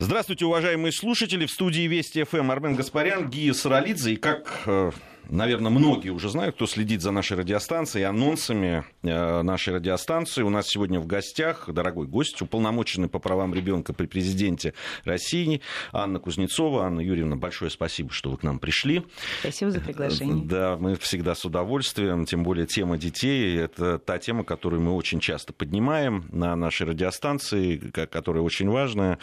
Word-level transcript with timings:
Здравствуйте, 0.00 0.44
уважаемые 0.44 0.92
слушатели. 0.92 1.44
В 1.44 1.50
студии 1.50 1.88
Вести 1.88 2.22
ФМ 2.22 2.52
Армен 2.52 2.76
Гаспарян, 2.76 3.28
Гия 3.28 3.52
Саралидзе. 3.52 4.12
И 4.12 4.16
как 4.16 4.62
э, 4.66 4.92
наверное, 5.28 5.70
многие 5.70 6.10
уже 6.10 6.28
знают, 6.28 6.56
кто 6.56 6.66
следит 6.66 7.02
за 7.02 7.10
нашей 7.10 7.36
радиостанцией, 7.36 8.06
анонсами 8.06 8.84
э, 9.02 9.42
нашей 9.42 9.74
радиостанции. 9.74 10.42
У 10.42 10.50
нас 10.50 10.68
сегодня 10.68 11.00
в 11.00 11.06
гостях 11.06 11.68
дорогой 11.68 12.06
гость, 12.06 12.40
уполномоченный 12.42 13.08
по 13.08 13.18
правам 13.18 13.54
ребенка 13.54 13.92
при 13.92 14.06
президенте 14.06 14.74
России 15.04 15.60
Анна 15.92 16.18
Кузнецова. 16.18 16.84
Анна 16.84 17.00
Юрьевна, 17.00 17.36
большое 17.36 17.70
спасибо, 17.70 18.12
что 18.12 18.30
вы 18.30 18.38
к 18.38 18.42
нам 18.42 18.58
пришли. 18.58 19.04
Спасибо 19.40 19.70
за 19.70 19.80
приглашение. 19.80 20.44
Да, 20.44 20.76
мы 20.78 20.96
всегда 20.96 21.34
с 21.34 21.44
удовольствием, 21.44 22.24
тем 22.24 22.42
более 22.42 22.66
тема 22.66 22.98
детей. 22.98 23.56
Это 23.56 23.98
та 23.98 24.18
тема, 24.18 24.44
которую 24.44 24.82
мы 24.82 24.92
очень 24.92 25.20
часто 25.20 25.52
поднимаем 25.52 26.26
на 26.30 26.56
нашей 26.56 26.86
радиостанции, 26.86 27.76
которая 27.76 28.42
очень 28.42 28.68
важная 28.68 29.18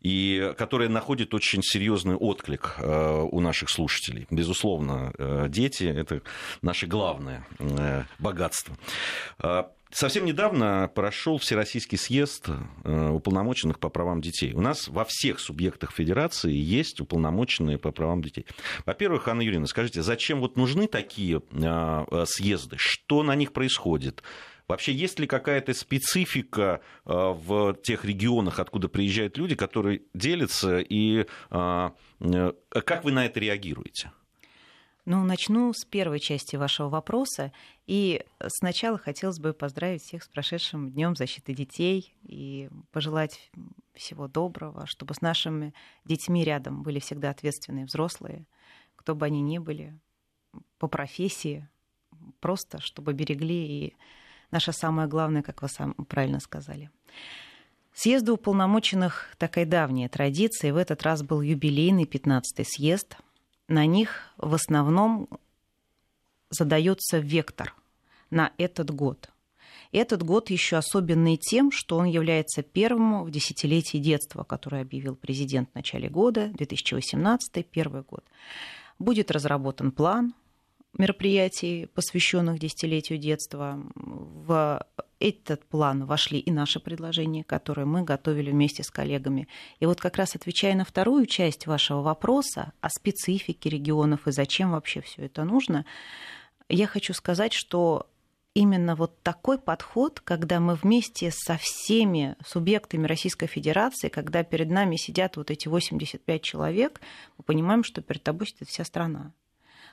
и 0.00 0.52
которая 0.56 0.88
находит 0.88 1.34
очень 1.34 1.62
серьезный 1.62 2.14
отклик 2.14 2.76
э, 2.78 3.26
у 3.30 3.40
наших 3.40 3.70
слушателей. 3.70 4.26
Безусловно, 4.30 5.12
э, 5.18 5.47
дети– 5.48 5.84
это 5.84 6.22
наше 6.62 6.86
главное 6.86 7.46
э, 7.58 8.04
богатство. 8.18 8.76
А, 9.38 9.70
совсем 9.90 10.24
недавно 10.24 10.90
прошел 10.94 11.38
Всероссийский 11.38 11.98
съезд 11.98 12.48
э, 12.84 13.08
уполномоченных 13.08 13.78
по 13.78 13.88
правам 13.88 14.20
детей. 14.20 14.52
У 14.52 14.60
нас 14.60 14.88
во 14.88 15.04
всех 15.04 15.40
субъектах 15.40 15.92
федерации 15.92 16.52
есть 16.52 17.00
уполномоченные 17.00 17.78
по 17.78 17.92
правам 17.92 18.22
детей. 18.22 18.46
Во-первых, 18.84 19.28
Анна 19.28 19.42
Юрьевна, 19.42 19.66
скажите, 19.66 20.02
зачем 20.02 20.40
вот 20.40 20.56
нужны 20.56 20.86
такие 20.86 21.42
а, 21.52 22.06
э, 22.10 22.24
съезды? 22.26 22.76
Что 22.78 23.22
на 23.22 23.34
них 23.34 23.52
происходит? 23.52 24.22
Вообще, 24.66 24.92
есть 24.92 25.18
ли 25.18 25.26
какая-то 25.26 25.72
специфика 25.72 26.82
в 27.06 27.72
тех 27.82 28.04
регионах, 28.04 28.60
откуда 28.60 28.88
приезжают 28.88 29.38
люди, 29.38 29.54
которые 29.54 30.02
делятся, 30.12 30.80
и 30.80 31.24
как 31.48 31.94
вы 33.02 33.12
на 33.12 33.24
это 33.24 33.40
реагируете? 33.40 34.12
Ну, 35.10 35.24
начну 35.24 35.72
с 35.72 35.86
первой 35.86 36.20
части 36.20 36.56
вашего 36.56 36.90
вопроса. 36.90 37.50
И 37.86 38.26
сначала 38.48 38.98
хотелось 38.98 39.38
бы 39.38 39.54
поздравить 39.54 40.02
всех 40.02 40.22
с 40.22 40.28
прошедшим 40.28 40.90
Днем 40.90 41.16
защиты 41.16 41.54
детей 41.54 42.14
и 42.24 42.68
пожелать 42.92 43.50
всего 43.94 44.28
доброго, 44.28 44.84
чтобы 44.84 45.14
с 45.14 45.22
нашими 45.22 45.72
детьми 46.04 46.44
рядом 46.44 46.82
были 46.82 46.98
всегда 46.98 47.30
ответственные 47.30 47.86
взрослые, 47.86 48.44
кто 48.96 49.14
бы 49.14 49.24
они 49.24 49.40
ни 49.40 49.56
были, 49.56 49.98
по 50.78 50.88
профессии, 50.88 51.66
просто 52.40 52.78
чтобы 52.78 53.14
берегли 53.14 53.66
и 53.66 53.96
наше 54.50 54.72
самое 54.74 55.08
главное, 55.08 55.40
как 55.40 55.62
вы 55.62 55.68
сам 55.68 55.94
правильно 55.94 56.38
сказали. 56.38 56.90
Съезду 57.94 58.34
уполномоченных 58.34 59.34
такая 59.38 59.64
давняя 59.64 60.10
традиция. 60.10 60.74
В 60.74 60.76
этот 60.76 61.02
раз 61.02 61.22
был 61.22 61.40
юбилейный 61.40 62.04
15-й 62.04 62.66
съезд– 62.66 63.16
на 63.68 63.86
них 63.86 64.32
в 64.36 64.54
основном 64.54 65.28
задается 66.50 67.18
вектор 67.18 67.74
на 68.30 68.52
этот 68.58 68.90
год. 68.90 69.30
Этот 69.92 70.22
год 70.22 70.50
еще 70.50 70.76
особенный 70.76 71.36
тем, 71.36 71.70
что 71.70 71.96
он 71.96 72.04
является 72.06 72.62
первым 72.62 73.24
в 73.24 73.30
десятилетии 73.30 73.98
детства, 73.98 74.44
которое 74.44 74.82
объявил 74.82 75.16
президент 75.16 75.70
в 75.70 75.74
начале 75.74 76.10
года, 76.10 76.48
2018, 76.48 77.66
первый 77.66 78.02
год. 78.02 78.24
Будет 78.98 79.30
разработан 79.30 79.92
план 79.92 80.34
мероприятий, 80.96 81.86
посвященных 81.94 82.58
десятилетию 82.58 83.18
детства. 83.18 83.80
В 83.94 84.84
этот 85.20 85.64
план 85.64 86.04
вошли 86.04 86.38
и 86.38 86.50
наши 86.50 86.80
предложения, 86.80 87.44
которые 87.44 87.86
мы 87.86 88.02
готовили 88.02 88.50
вместе 88.50 88.82
с 88.82 88.90
коллегами. 88.90 89.48
И 89.80 89.86
вот 89.86 90.00
как 90.00 90.16
раз 90.16 90.34
отвечая 90.36 90.74
на 90.74 90.84
вторую 90.84 91.26
часть 91.26 91.66
вашего 91.66 92.02
вопроса 92.02 92.72
о 92.80 92.88
специфике 92.88 93.68
регионов 93.68 94.26
и 94.26 94.32
зачем 94.32 94.72
вообще 94.72 95.00
все 95.00 95.26
это 95.26 95.44
нужно, 95.44 95.84
я 96.68 96.86
хочу 96.86 97.14
сказать, 97.14 97.52
что 97.52 98.08
именно 98.54 98.94
вот 98.94 99.22
такой 99.22 99.58
подход, 99.58 100.20
когда 100.20 100.60
мы 100.60 100.74
вместе 100.74 101.30
со 101.32 101.56
всеми 101.56 102.36
субъектами 102.44 103.06
Российской 103.06 103.46
Федерации, 103.46 104.08
когда 104.08 104.42
перед 104.42 104.70
нами 104.70 104.96
сидят 104.96 105.36
вот 105.36 105.50
эти 105.50 105.68
85 105.68 106.42
человек, 106.42 107.00
мы 107.38 107.44
понимаем, 107.44 107.84
что 107.84 108.02
перед 108.02 108.22
тобой 108.22 108.46
сидит 108.46 108.68
вся 108.68 108.84
страна 108.84 109.32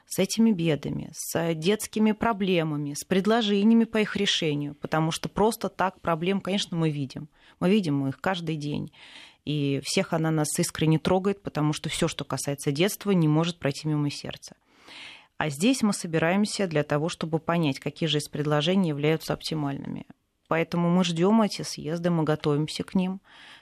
с 0.07 0.19
этими 0.19 0.51
бедами, 0.51 1.09
с 1.13 1.53
детскими 1.55 2.11
проблемами, 2.11 2.93
с 2.93 3.03
предложениями 3.03 3.85
по 3.85 3.97
их 3.97 4.15
решению, 4.15 4.75
потому 4.75 5.11
что 5.11 5.29
просто 5.29 5.69
так 5.69 5.99
проблем, 6.01 6.41
конечно, 6.41 6.77
мы 6.77 6.89
видим. 6.89 7.27
Мы 7.59 7.69
видим 7.69 8.07
их 8.07 8.19
каждый 8.19 8.55
день. 8.55 8.91
И 9.45 9.79
всех 9.83 10.13
она 10.13 10.31
нас 10.31 10.57
искренне 10.57 10.99
трогает, 10.99 11.41
потому 11.41 11.73
что 11.73 11.89
все, 11.89 12.07
что 12.07 12.23
касается 12.23 12.71
детства, 12.71 13.11
не 13.11 13.27
может 13.27 13.59
пройти 13.59 13.87
мимо 13.87 14.09
сердца. 14.09 14.55
А 15.37 15.49
здесь 15.49 15.81
мы 15.83 15.93
собираемся 15.93 16.65
для 16.67 16.83
того, 16.83 17.09
чтобы 17.09 17.39
понять, 17.39 17.79
какие 17.79 18.07
же 18.07 18.19
из 18.19 18.27
предложений 18.29 18.89
являются 18.89 19.33
оптимальными. 19.33 20.05
Поэтому 20.47 20.89
мы 20.89 21.03
ждем 21.03 21.41
эти 21.41 21.63
съезды, 21.63 22.09
мы 22.09 22.23
готовимся 22.23 22.83
к 22.83 22.95
ним. 22.95 23.19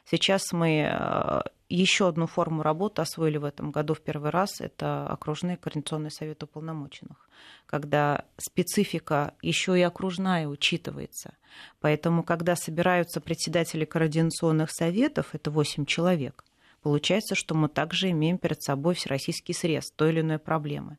Сейчас 0.09 0.51
мы 0.51 0.89
э, 0.89 1.41
еще 1.75 2.07
одну 2.07 2.27
форму 2.27 2.61
работы 2.61 3.01
освоили 3.01 3.37
в 3.37 3.45
этом 3.45 3.71
году 3.71 3.93
в 3.93 4.01
первый 4.01 4.29
раз. 4.29 4.61
Это 4.61 5.07
окружные 5.07 5.57
координационные 5.57 6.11
советы 6.11 6.45
уполномоченных, 6.45 7.29
когда 7.65 8.25
специфика 8.37 9.33
еще 9.41 9.79
и 9.79 9.81
окружная 9.81 10.47
учитывается. 10.47 11.35
Поэтому, 11.79 12.23
когда 12.23 12.55
собираются 12.55 13.21
председатели 13.21 13.85
координационных 13.85 14.71
советов, 14.71 15.29
это 15.33 15.49
8 15.49 15.85
человек, 15.85 16.43
получается, 16.81 17.33
что 17.33 17.55
мы 17.55 17.69
также 17.69 18.11
имеем 18.11 18.37
перед 18.37 18.61
собой 18.61 18.93
всероссийский 18.93 19.53
срез 19.53 19.89
той 19.95 20.11
или 20.11 20.21
иной 20.21 20.39
проблемы. 20.39 20.97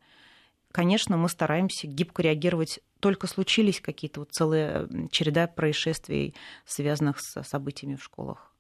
Конечно, 0.72 1.16
мы 1.16 1.28
стараемся 1.28 1.86
гибко 1.86 2.22
реагировать 2.22 2.80
только 2.98 3.26
случились 3.26 3.80
какие-то 3.80 4.20
вот 4.20 4.32
целая 4.32 4.88
череда 5.10 5.46
происшествий, 5.46 6.34
связанных 6.64 7.20
с 7.20 7.42
событиями 7.42 7.96
в 7.96 8.02
школах. 8.02 8.53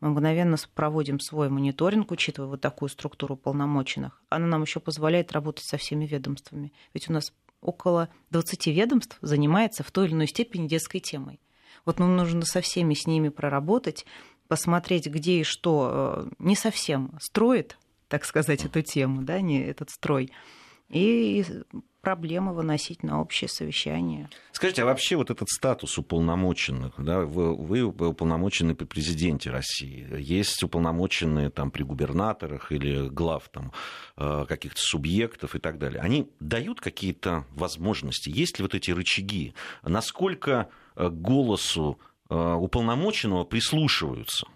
Мы 0.00 0.10
мгновенно 0.10 0.56
проводим 0.74 1.20
свой 1.20 1.50
мониторинг, 1.50 2.10
учитывая 2.10 2.48
вот 2.48 2.60
такую 2.60 2.88
структуру 2.88 3.36
полномоченных. 3.36 4.22
Она 4.30 4.46
нам 4.46 4.62
еще 4.62 4.80
позволяет 4.80 5.32
работать 5.32 5.66
со 5.66 5.76
всеми 5.76 6.06
ведомствами. 6.06 6.72
Ведь 6.94 7.10
у 7.10 7.12
нас 7.12 7.32
около 7.60 8.08
20 8.30 8.66
ведомств 8.68 9.18
занимается 9.20 9.82
в 9.82 9.90
той 9.90 10.06
или 10.06 10.14
иной 10.14 10.26
степени 10.26 10.68
детской 10.68 11.00
темой. 11.00 11.40
Вот 11.84 11.98
нам 11.98 12.16
нужно 12.16 12.44
со 12.44 12.60
всеми 12.60 12.94
с 12.94 13.06
ними 13.06 13.28
проработать, 13.28 14.06
посмотреть, 14.48 15.06
где 15.06 15.40
и 15.40 15.44
что 15.44 16.24
э, 16.26 16.30
не 16.38 16.56
совсем 16.56 17.16
строит, 17.20 17.78
так 18.08 18.24
сказать, 18.24 18.64
эту 18.64 18.82
тему, 18.82 19.22
да, 19.22 19.40
не 19.40 19.62
этот 19.62 19.90
строй, 19.90 20.32
и 20.90 21.44
проблемы 22.00 22.54
выносить 22.54 23.02
на 23.02 23.20
общее 23.20 23.48
совещание. 23.48 24.28
Скажите, 24.52 24.82
а 24.82 24.86
вообще 24.86 25.16
вот 25.16 25.30
этот 25.30 25.48
статус 25.48 25.98
уполномоченных, 25.98 26.94
да, 26.98 27.20
вы, 27.20 27.54
вы 27.54 27.82
уполномочены 27.82 28.74
при 28.74 28.86
президенте 28.86 29.50
России, 29.50 30.06
есть 30.18 30.62
уполномоченные 30.62 31.50
там 31.50 31.70
при 31.70 31.82
губернаторах 31.82 32.72
или 32.72 33.08
глав 33.08 33.48
там 33.50 33.72
э, 34.16 34.44
каких-то 34.48 34.80
субъектов 34.80 35.54
и 35.54 35.58
так 35.58 35.78
далее, 35.78 36.00
они 36.00 36.30
дают 36.40 36.80
какие-то 36.80 37.44
возможности, 37.50 38.30
есть 38.30 38.58
ли 38.58 38.62
вот 38.62 38.74
эти 38.74 38.90
рычаги, 38.90 39.54
насколько 39.82 40.68
э, 40.96 41.08
голосу 41.08 41.98
э, 42.28 42.34
уполномоченного 42.34 43.44
прислушиваются? 43.44 44.46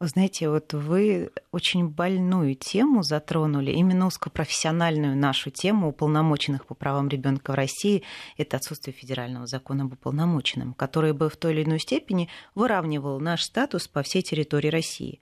Знаете, 0.00 0.48
вот 0.48 0.74
вы 0.74 1.32
очень 1.50 1.88
больную 1.88 2.54
тему 2.54 3.02
затронули, 3.02 3.72
именно 3.72 4.06
узкопрофессиональную 4.06 5.16
нашу 5.16 5.50
тему 5.50 5.88
уполномоченных 5.88 6.66
по 6.66 6.76
правам 6.76 7.08
ребенка 7.08 7.50
в 7.50 7.56
России. 7.56 8.04
Это 8.36 8.58
отсутствие 8.58 8.94
федерального 8.94 9.46
закона 9.48 9.84
об 9.84 9.94
уполномоченном, 9.94 10.74
который 10.74 11.14
бы 11.14 11.28
в 11.28 11.36
той 11.36 11.52
или 11.52 11.64
иной 11.64 11.80
степени 11.80 12.28
выравнивал 12.54 13.18
наш 13.18 13.42
статус 13.42 13.88
по 13.88 14.04
всей 14.04 14.22
территории 14.22 14.68
России. 14.68 15.20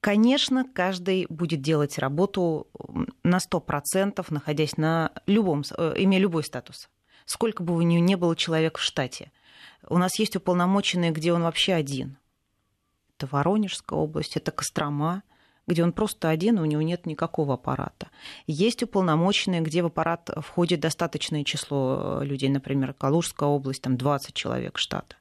Конечно, 0.00 0.64
каждый 0.64 1.26
будет 1.28 1.60
делать 1.60 1.98
работу 1.98 2.68
на 3.24 3.38
100%, 3.38 4.24
находясь 4.30 4.78
на 4.78 5.12
любом, 5.26 5.64
э, 5.76 5.94
имея 5.98 6.20
любой 6.20 6.44
статус. 6.44 6.88
Сколько 7.26 7.62
бы 7.62 7.74
у 7.74 7.82
нее 7.82 8.00
не 8.00 8.16
было 8.16 8.34
человек 8.34 8.78
в 8.78 8.82
штате. 8.82 9.32
У 9.86 9.98
нас 9.98 10.18
есть 10.18 10.34
уполномоченные, 10.34 11.10
где 11.10 11.34
он 11.34 11.42
вообще 11.42 11.74
один– 11.74 12.16
это 13.18 13.28
Воронежская 13.30 13.98
область, 13.98 14.36
это 14.36 14.50
Кострома, 14.52 15.22
где 15.66 15.82
он 15.82 15.92
просто 15.92 16.30
один, 16.30 16.58
у 16.58 16.64
него 16.64 16.80
нет 16.80 17.04
никакого 17.04 17.54
аппарата. 17.54 18.08
Есть 18.46 18.82
уполномоченные, 18.82 19.60
где 19.60 19.82
в 19.82 19.86
аппарат 19.86 20.30
входит 20.38 20.80
достаточное 20.80 21.44
число 21.44 22.20
э, 22.22 22.24
людей, 22.24 22.48
например, 22.48 22.94
Калужская 22.94 23.48
область, 23.48 23.82
там 23.82 23.96
20 23.96 24.34
человек 24.34 24.78
штата. 24.78 25.16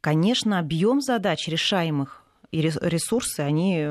Конечно, 0.00 0.58
объем 0.58 1.00
задач 1.00 1.48
решаемых 1.48 2.22
и 2.52 2.62
ресурсы, 2.62 3.40
они 3.40 3.84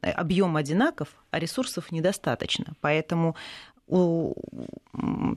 объем 0.00 0.56
одинаков, 0.56 1.08
а 1.32 1.38
ресурсов 1.38 1.90
недостаточно. 1.90 2.74
Поэтому 2.80 3.36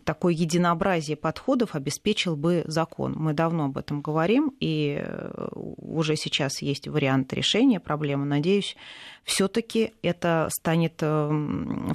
такое 0.05 0.33
единообразие 0.33 1.17
подходов 1.17 1.75
обеспечил 1.75 2.35
бы 2.35 2.63
закон. 2.65 3.15
Мы 3.17 3.33
давно 3.33 3.65
об 3.65 3.77
этом 3.77 4.01
говорим, 4.01 4.53
и 4.59 5.01
э, 5.01 5.47
уже 5.53 6.15
сейчас 6.15 6.61
есть 6.61 6.87
вариант 6.87 7.33
решения 7.33 7.79
проблемы. 7.79 8.25
Надеюсь, 8.25 8.75
все-таки 9.23 9.93
это 10.01 10.49
станет 10.51 11.01
э, 11.01 11.27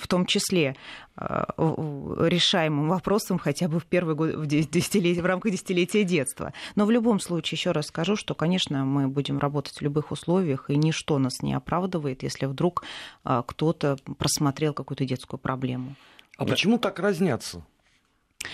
в 0.01 0.07
том 0.09 0.27
числе 0.27 0.77
э, 1.17 1.45
решаемым 1.57 2.89
вопросом 2.89 3.39
хотя 3.39 3.69
бы 3.69 3.81
в 3.81 3.87
первый 3.87 4.15
год 4.15 4.35
в, 4.35 4.47
в 4.47 5.27
рамках 5.27 5.53
десятилетия 5.53 6.05
детства. 6.05 6.53
Но 6.75 6.87
в 6.87 6.91
любом 6.91 7.21
случае, 7.21 7.57
еще 7.57 7.73
раз 7.73 7.87
скажу, 7.87 8.17
что, 8.17 8.35
конечно, 8.35 8.85
мы 8.85 9.09
будем 9.09 9.39
работать 9.39 9.77
в 9.77 9.83
любых 9.83 10.11
условиях, 10.13 10.71
и 10.71 10.77
ничто 10.77 11.19
нас 11.19 11.43
не 11.43 11.55
оправдывает, 11.55 12.23
если 12.23 12.47
вдруг 12.47 12.85
кто-то 13.23 13.99
просмотрел 14.19 14.73
какую-то 14.73 15.05
детскую 15.05 15.39
проблему. 15.39 15.95
А 16.39 16.45
да. 16.45 16.53
почему 16.53 16.79
так 16.79 16.99
разнятся? 17.01 17.67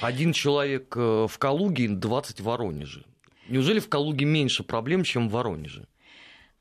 Один 0.01 0.33
человек 0.33 0.97
э, 0.97 1.27
в 1.31 1.39
Калуге, 1.39 1.89
20 1.89 2.41
в 2.41 2.45
Воронеже. 2.45 3.05
Неужели 3.49 3.79
в 3.79 3.91
Калуге 3.91 4.25
меньше 4.25 4.65
проблем, 4.65 5.05
чем 5.05 5.29
в 5.29 5.33
Воронеже? 5.33 5.87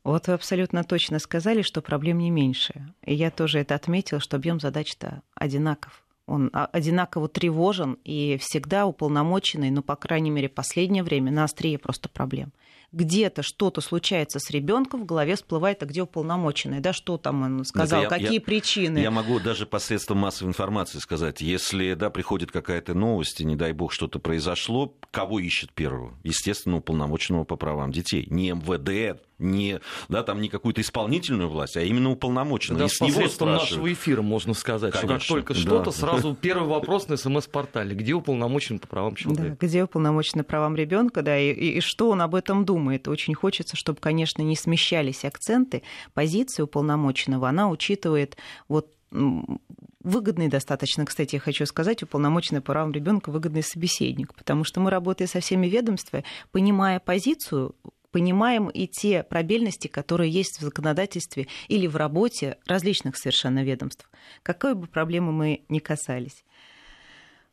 Вот 0.03 0.27
вы 0.27 0.33
абсолютно 0.33 0.83
точно 0.83 1.19
сказали, 1.19 1.61
что 1.61 1.81
проблем 1.81 2.17
не 2.17 2.29
меньше. 2.29 2.93
И 3.05 3.13
я 3.15 3.31
тоже 3.31 3.59
это 3.59 3.73
отметила, 3.73 4.19
что 4.19 4.35
объем 4.35 4.59
задач-то 4.59 5.21
одинаков. 5.33 6.03
Он 6.25 6.49
а, 6.51 6.65
одинаково 6.65 7.29
тревожен 7.29 7.97
и 8.03 8.37
всегда 8.41 8.85
уполномоченный, 8.85 9.71
ну, 9.71 9.81
по 9.81 9.95
крайней 9.95 10.29
мере, 10.29 10.49
последнее 10.49 11.03
время 11.03 11.31
на 11.31 11.45
острие 11.45 11.77
просто 11.77 12.09
проблем 12.09 12.51
где-то 12.93 13.41
что-то 13.41 13.81
случается 13.81 14.39
с 14.39 14.49
ребенком, 14.51 15.01
в 15.01 15.05
голове 15.05 15.35
всплывает, 15.35 15.81
а 15.83 15.85
где 15.85 16.03
уполномоченный, 16.03 16.79
да, 16.79 16.93
что 16.93 17.17
там 17.17 17.43
он 17.43 17.65
сказал, 17.65 18.03
я, 18.03 18.07
какие 18.07 18.35
я, 18.35 18.41
причины. 18.41 18.99
Я 18.99 19.11
могу 19.11 19.39
даже 19.39 19.65
посредством 19.65 20.19
массовой 20.19 20.49
информации 20.49 20.99
сказать, 20.99 21.41
если, 21.41 21.95
да, 21.95 22.09
приходит 22.09 22.51
какая-то 22.51 22.93
новость, 22.93 23.41
и, 23.41 23.45
не 23.45 23.55
дай 23.55 23.73
бог, 23.73 23.91
что-то 23.91 24.19
произошло, 24.19 24.95
кого 25.11 25.39
ищет 25.39 25.73
первого? 25.73 26.13
Естественно, 26.23 26.77
уполномоченного 26.77 27.43
по 27.43 27.55
правам 27.55 27.91
детей. 27.91 28.27
Не 28.29 28.51
МВД, 28.51 29.19
не, 29.39 29.79
да, 30.09 30.23
там, 30.23 30.41
не 30.41 30.49
какую-то 30.49 30.81
исполнительную 30.81 31.49
власть, 31.49 31.77
а 31.77 31.81
именно 31.81 32.11
уполномоченную. 32.11 32.79
Да, 32.79 32.85
и 32.85 32.89
с 32.89 32.97
посредством 32.97 33.49
нашего 33.49 33.91
эфира 33.91 34.21
можно 34.21 34.53
сказать, 34.53 34.93
Конечно, 34.93 35.19
что 35.19 35.35
как 35.35 35.47
только 35.47 35.53
что-то, 35.53 35.91
сразу 35.91 36.35
первый 36.39 36.67
вопрос 36.69 37.07
на 37.07 37.17
СМС-портале. 37.17 37.95
Где 37.95 38.13
уполномочен 38.13 38.79
по 38.79 38.87
правам 38.87 39.15
человека? 39.15 39.57
Да, 39.59 39.67
где 39.67 39.83
уполномочен 39.83 40.39
по 40.39 40.45
правам 40.45 40.75
ребенка, 40.75 41.21
да, 41.21 41.37
и, 41.37 41.51
и, 41.51 41.77
и 41.77 41.79
что 41.81 42.09
он 42.09 42.21
об 42.21 42.35
этом 42.35 42.65
думает. 42.65 42.82
Очень 43.07 43.33
хочется, 43.33 43.75
чтобы, 43.75 43.99
конечно, 43.99 44.41
не 44.41 44.55
смещались 44.55 45.25
акценты. 45.25 45.83
Позиция 46.13 46.63
уполномоченного, 46.63 47.49
она 47.49 47.69
учитывает 47.69 48.37
вот 48.67 48.93
выгодный 49.11 50.47
достаточно, 50.47 51.05
кстати, 51.05 51.35
я 51.35 51.39
хочу 51.39 51.65
сказать, 51.65 52.03
уполномоченный 52.03 52.61
по 52.61 52.73
правам 52.73 52.91
ребенка 52.91 53.29
выгодный 53.29 53.63
собеседник, 53.63 54.33
потому 54.33 54.63
что 54.63 54.79
мы, 54.79 54.89
работая 54.89 55.27
со 55.27 55.39
всеми 55.39 55.67
ведомствами, 55.67 56.25
понимая 56.51 56.99
позицию 56.99 57.75
понимаем 58.13 58.69
и 58.69 58.85
те 58.85 59.23
пробельности, 59.23 59.87
которые 59.87 60.29
есть 60.29 60.59
в 60.59 60.61
законодательстве 60.61 61.47
или 61.67 61.87
в 61.87 61.95
работе 61.95 62.57
различных 62.67 63.17
совершенно 63.17 63.63
ведомств, 63.63 64.07
какой 64.43 64.75
бы 64.75 64.85
проблемы 64.85 65.31
мы 65.31 65.65
ни 65.67 65.79
касались. 65.79 66.45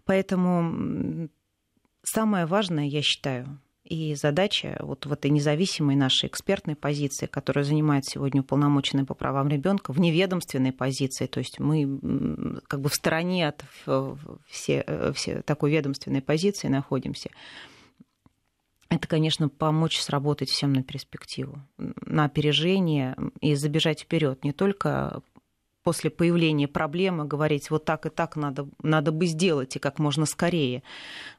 Поэтому 0.04 1.30
самое 2.02 2.44
важное, 2.44 2.84
я 2.84 3.00
считаю, 3.00 3.58
и 3.90 4.14
задача 4.14 4.76
вот 4.80 5.04
в 5.04 5.12
этой 5.12 5.32
независимой 5.32 5.96
нашей 5.96 6.28
экспертной 6.28 6.76
позиции, 6.76 7.26
которая 7.26 7.64
занимает 7.64 8.04
сегодня 8.06 8.40
уполномоченный 8.40 9.04
по 9.04 9.14
правам 9.14 9.48
ребенка, 9.48 9.92
в 9.92 9.98
неведомственной 9.98 10.72
позиции, 10.72 11.26
то 11.26 11.40
есть 11.40 11.58
мы 11.58 12.60
как 12.68 12.80
бы 12.80 12.88
в 12.88 12.94
стороне 12.94 13.48
от 13.48 13.64
все, 14.48 14.84
э, 14.86 15.12
все 15.12 15.42
такой 15.42 15.72
ведомственной 15.72 16.22
позиции 16.22 16.68
находимся, 16.68 17.30
это, 18.88 19.08
конечно, 19.08 19.48
помочь 19.48 20.00
сработать 20.00 20.50
всем 20.50 20.72
на 20.72 20.84
перспективу, 20.84 21.60
на 21.78 22.24
опережение 22.24 23.16
и 23.40 23.56
забежать 23.56 24.02
вперед, 24.02 24.44
не 24.44 24.52
только 24.52 25.22
после 25.82 26.10
появления 26.10 26.68
проблемы 26.68 27.24
говорить, 27.24 27.70
вот 27.70 27.84
так 27.84 28.06
и 28.06 28.10
так 28.10 28.36
надо, 28.36 28.68
надо 28.82 29.12
бы 29.12 29.26
сделать, 29.26 29.76
и 29.76 29.78
как 29.78 29.98
можно 29.98 30.26
скорее, 30.26 30.82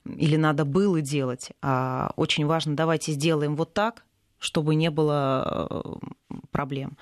или 0.06 0.36
надо 0.36 0.66
было 0.66 1.02
делать. 1.02 1.52
А 1.62 2.12
очень 2.16 2.46
важно, 2.46 2.76
давайте 2.76 3.12
сделаем 3.12 3.56
вот 3.56 3.74
так, 3.74 4.04
чтобы 4.40 4.76
не 4.76 4.90
было 4.90 5.70
э, 5.70 6.40
проблем. 6.52 6.98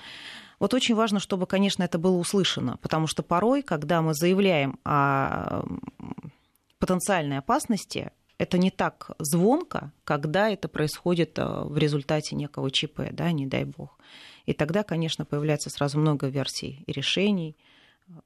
Вот 0.60 0.74
очень 0.74 0.96
важно, 0.96 1.20
чтобы, 1.20 1.48
конечно, 1.48 1.84
это 1.84 1.98
было 1.98 2.18
услышано, 2.18 2.78
потому 2.82 3.08
что 3.08 3.24
порой, 3.24 3.62
когда 3.62 4.02
мы 4.02 4.14
заявляем 4.14 4.78
о 4.84 5.64
потенциальной 6.80 7.38
опасности, 7.38 8.12
это 8.38 8.58
не 8.58 8.72
так 8.72 9.12
звонко, 9.20 9.92
когда 10.04 10.50
это 10.50 10.68
происходит 10.68 11.40
э, 11.40 11.46
в 11.46 11.78
результате 11.78 12.36
некого 12.36 12.72
ЧП, 12.72 13.12
да, 13.12 13.32
не 13.32 13.48
дай 13.48 13.64
бог. 13.64 13.98
И 14.50 14.54
тогда, 14.54 14.82
конечно, 14.82 15.26
появляется 15.26 15.70
сразу 15.70 16.00
много 16.00 16.26
версий 16.26 16.84
и 16.88 16.92
решений, 16.92 17.56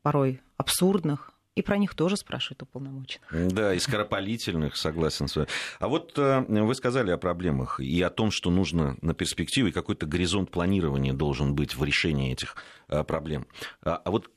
порой 0.03 0.39
абсурдных, 0.55 1.31
и 1.53 1.61
про 1.61 1.75
них 1.75 1.95
тоже 1.95 2.15
спрашивают 2.15 2.61
уполномоченных. 2.61 3.29
Да, 3.53 3.73
и 3.73 3.79
скоропалительных, 3.79 4.77
согласен 4.77 5.27
с 5.27 5.35
вами. 5.35 5.49
А 5.79 5.89
вот 5.89 6.17
э, 6.17 6.45
вы 6.47 6.73
сказали 6.75 7.11
о 7.11 7.17
проблемах 7.17 7.81
и 7.81 8.01
о 8.01 8.09
том, 8.09 8.31
что 8.31 8.51
нужно 8.51 8.95
на 9.01 9.13
перспективу, 9.13 9.73
какой-то 9.73 10.05
горизонт 10.05 10.49
планирования 10.49 11.11
должен 11.11 11.55
быть 11.55 11.75
в 11.75 11.83
решении 11.83 12.31
этих 12.31 12.55
э, 12.87 13.03
проблем. 13.03 13.45
А, 13.81 13.97
а 13.97 14.09
вот 14.09 14.31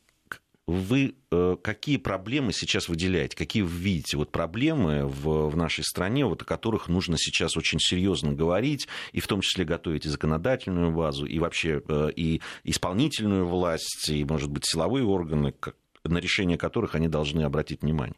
вы 0.66 1.14
э, 1.30 1.56
какие 1.62 1.96
проблемы 1.96 2.52
сейчас 2.52 2.88
выделяете? 2.88 3.36
Какие 3.36 3.62
вы 3.62 3.70
видите 3.70 4.16
вот 4.16 4.32
проблемы 4.32 5.06
в, 5.06 5.48
в 5.48 5.56
нашей 5.56 5.84
стране, 5.84 6.26
вот 6.26 6.42
о 6.42 6.44
которых 6.44 6.88
нужно 6.88 7.16
сейчас 7.18 7.56
очень 7.56 7.78
серьезно 7.78 8.32
говорить, 8.32 8.88
и 9.12 9.20
в 9.20 9.28
том 9.28 9.42
числе 9.42 9.64
готовить 9.64 10.06
и 10.06 10.08
законодательную 10.08 10.90
базу, 10.90 11.24
и 11.24 11.38
вообще 11.38 11.82
э, 11.86 12.10
и 12.16 12.40
исполнительную 12.64 13.46
власть, 13.46 14.08
и, 14.08 14.24
может 14.24 14.50
быть, 14.50 14.64
силовые 14.66 15.04
органы, 15.04 15.54
на 16.02 16.18
решение 16.18 16.58
которых 16.58 16.96
они 16.96 17.06
должны 17.06 17.42
обратить 17.42 17.82
внимание? 17.82 18.16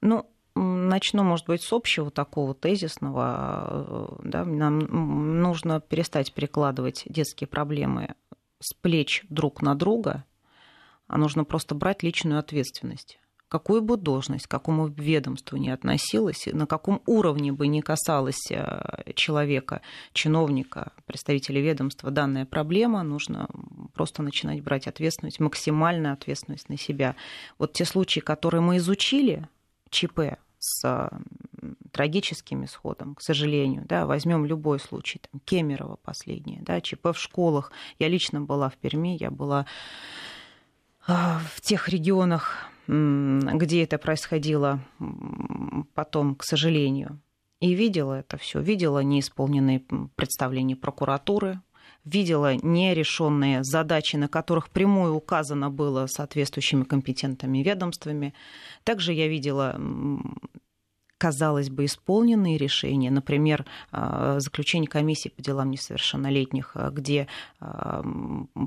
Ну, 0.00 0.28
начну, 0.56 1.22
может 1.22 1.46
быть, 1.46 1.62
с 1.62 1.72
общего 1.72 2.10
такого 2.10 2.52
тезисного. 2.52 4.18
Э, 4.20 4.22
да, 4.24 4.44
нам 4.44 5.40
нужно 5.40 5.80
перестать 5.80 6.32
перекладывать 6.32 7.04
детские 7.06 7.46
проблемы 7.46 8.16
с 8.58 8.74
плеч 8.74 9.24
друг 9.28 9.62
на 9.62 9.76
друга– 9.76 10.24
а 11.08 11.18
нужно 11.18 11.44
просто 11.44 11.74
брать 11.74 12.02
личную 12.02 12.38
ответственность. 12.38 13.18
Какую 13.48 13.80
бы 13.80 13.96
должность, 13.96 14.46
к 14.46 14.50
какому 14.50 14.88
ведомству 14.88 15.56
ни 15.56 15.70
относилась, 15.70 16.46
на 16.52 16.66
каком 16.66 17.00
уровне 17.06 17.50
бы 17.50 17.66
ни 17.66 17.80
касалась 17.80 18.50
э, 18.50 19.12
человека, 19.14 19.80
чиновника, 20.12 20.92
представителя 21.06 21.62
ведомства 21.62 22.10
данная 22.10 22.44
проблема, 22.44 23.02
нужно 23.02 23.48
просто 23.94 24.22
начинать 24.22 24.62
брать 24.62 24.86
ответственность, 24.86 25.40
максимальную 25.40 26.12
ответственность 26.12 26.68
на 26.68 26.76
себя. 26.76 27.16
Вот 27.58 27.72
те 27.72 27.86
случаи, 27.86 28.20
которые 28.20 28.60
мы 28.60 28.76
изучили, 28.76 29.48
ЧП, 29.88 30.36
с 30.58 31.10
трагическим 31.92 32.64
исходом, 32.64 33.14
к 33.14 33.22
сожалению. 33.22 33.84
Да, 33.86 34.06
возьмем 34.06 34.44
любой 34.44 34.78
случай, 34.78 35.20
там, 35.20 35.40
Кемерово 35.44 35.96
последнее, 35.96 36.60
да, 36.62 36.80
ЧП 36.80 37.08
в 37.14 37.18
школах. 37.18 37.72
Я 37.98 38.08
лично 38.08 38.40
была 38.40 38.68
в 38.68 38.76
Перми, 38.76 39.16
я 39.18 39.30
была 39.30 39.66
в 41.08 41.60
тех 41.62 41.88
регионах, 41.88 42.66
где 42.86 43.82
это 43.82 43.98
происходило 43.98 44.80
потом, 45.94 46.34
к 46.34 46.44
сожалению. 46.44 47.20
И 47.60 47.74
видела 47.74 48.20
это 48.20 48.36
все, 48.36 48.60
видела 48.60 49.02
неисполненные 49.02 49.82
представления 50.14 50.76
прокуратуры, 50.76 51.60
видела 52.04 52.54
нерешенные 52.54 53.64
задачи, 53.64 54.16
на 54.16 54.28
которых 54.28 54.70
прямую 54.70 55.14
указано 55.14 55.70
было 55.70 56.06
соответствующими 56.06 56.84
компетентными 56.84 57.58
ведомствами. 57.58 58.34
Также 58.84 59.12
я 59.12 59.28
видела 59.28 59.80
казалось 61.16 61.68
бы, 61.68 61.86
исполненные 61.86 62.58
решения, 62.58 63.10
например, 63.10 63.66
а, 63.90 64.38
заключение 64.38 64.88
комиссии 64.88 65.30
по 65.30 65.42
делам 65.42 65.70
несовершеннолетних, 65.72 66.70
а, 66.74 66.90
где 66.90 67.26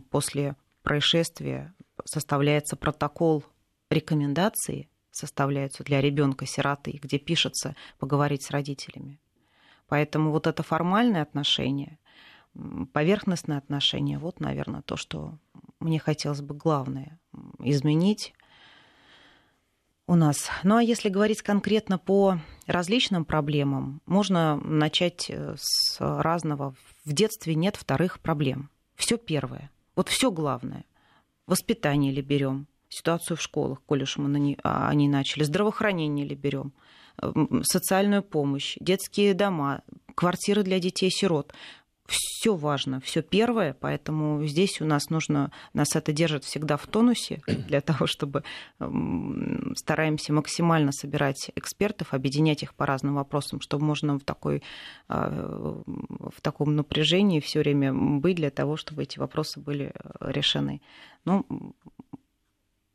после 0.10 0.57
происшествия 0.83 1.74
составляется 2.05 2.75
протокол 2.75 3.43
рекомендации, 3.89 4.89
составляются 5.12 5.84
для 5.84 6.01
ребенка 6.01 6.46
сироты, 6.46 7.00
где 7.01 7.20
пишется 7.20 7.75
поговорить 8.00 8.43
с 8.43 8.51
родителями. 8.51 9.20
Поэтому 9.88 10.31
вот 10.31 10.48
это 10.48 10.63
формальное 10.63 11.22
отношение, 11.22 12.00
поверхностное 12.93 13.58
отношение, 13.58 14.20
вот, 14.20 14.39
наверное, 14.39 14.81
то, 14.81 14.96
что 14.96 15.38
мне 15.79 16.00
хотелось 16.00 16.41
бы 16.41 16.55
главное 16.55 17.20
изменить 17.60 18.34
у 20.08 20.15
нас. 20.15 20.50
Ну 20.63 20.77
а 20.77 20.84
если 20.84 21.10
говорить 21.10 21.41
конкретно 21.41 21.98
по 21.98 22.39
различным 22.67 23.25
проблемам, 23.25 24.01
можно 24.05 24.58
начать 24.58 25.29
э, 25.29 25.55
с 25.58 25.98
разного. 26.00 26.75
В 27.05 27.13
детстве 27.13 27.55
нет 27.55 27.75
вторых 27.75 28.20
проблем. 28.20 28.70
Все 28.96 29.17
первое. 29.17 29.72
Вот 29.96 30.10
все 30.10 30.31
главное. 30.31 30.86
Воспитание 31.48 32.12
ли 32.12 32.21
берем, 32.21 32.67
ситуацию 32.89 33.38
в 33.38 33.41
школах, 33.41 33.81
коль 33.86 34.03
уж 34.03 34.17
мы 34.17 34.29
на 34.29 34.38
не, 34.38 34.57
а, 34.63 34.89
они 34.89 35.07
начали, 35.07 35.43
здравоохранение 35.43 36.25
ли 36.25 36.36
берем, 36.36 36.74
социальную 37.63 38.24
помощь, 38.24 38.77
детские 38.79 39.33
дома, 39.33 39.83
квартиры 40.15 40.63
для 40.63 40.79
детей-сирот 40.79 41.53
все 42.11 42.55
важно, 42.55 42.99
все 42.99 43.21
первое, 43.21 43.73
поэтому 43.73 44.45
здесь 44.45 44.81
у 44.81 44.85
нас 44.85 45.09
нужно, 45.09 45.51
нас 45.73 45.95
это 45.95 46.11
держит 46.11 46.43
всегда 46.43 46.77
в 46.77 46.85
тонусе 46.87 47.41
для 47.47 47.81
того, 47.81 48.05
чтобы 48.05 48.43
стараемся 49.75 50.33
максимально 50.33 50.91
собирать 50.91 51.51
экспертов, 51.55 52.13
объединять 52.13 52.63
их 52.63 52.75
по 52.75 52.85
разным 52.85 53.15
вопросам, 53.15 53.61
чтобы 53.61 53.85
можно 53.85 54.19
в, 54.19 54.23
такой, 54.23 54.61
а, 55.07 55.81
в 55.85 56.41
таком 56.41 56.75
напряжении 56.75 57.39
все 57.39 57.59
время 57.59 57.93
быть 57.93 58.35
для 58.35 58.51
того, 58.51 58.75
чтобы 58.75 59.03
эти 59.03 59.17
вопросы 59.17 59.59
были 59.59 59.93
э, 59.93 60.31
решены. 60.31 60.81
Ну, 61.25 61.45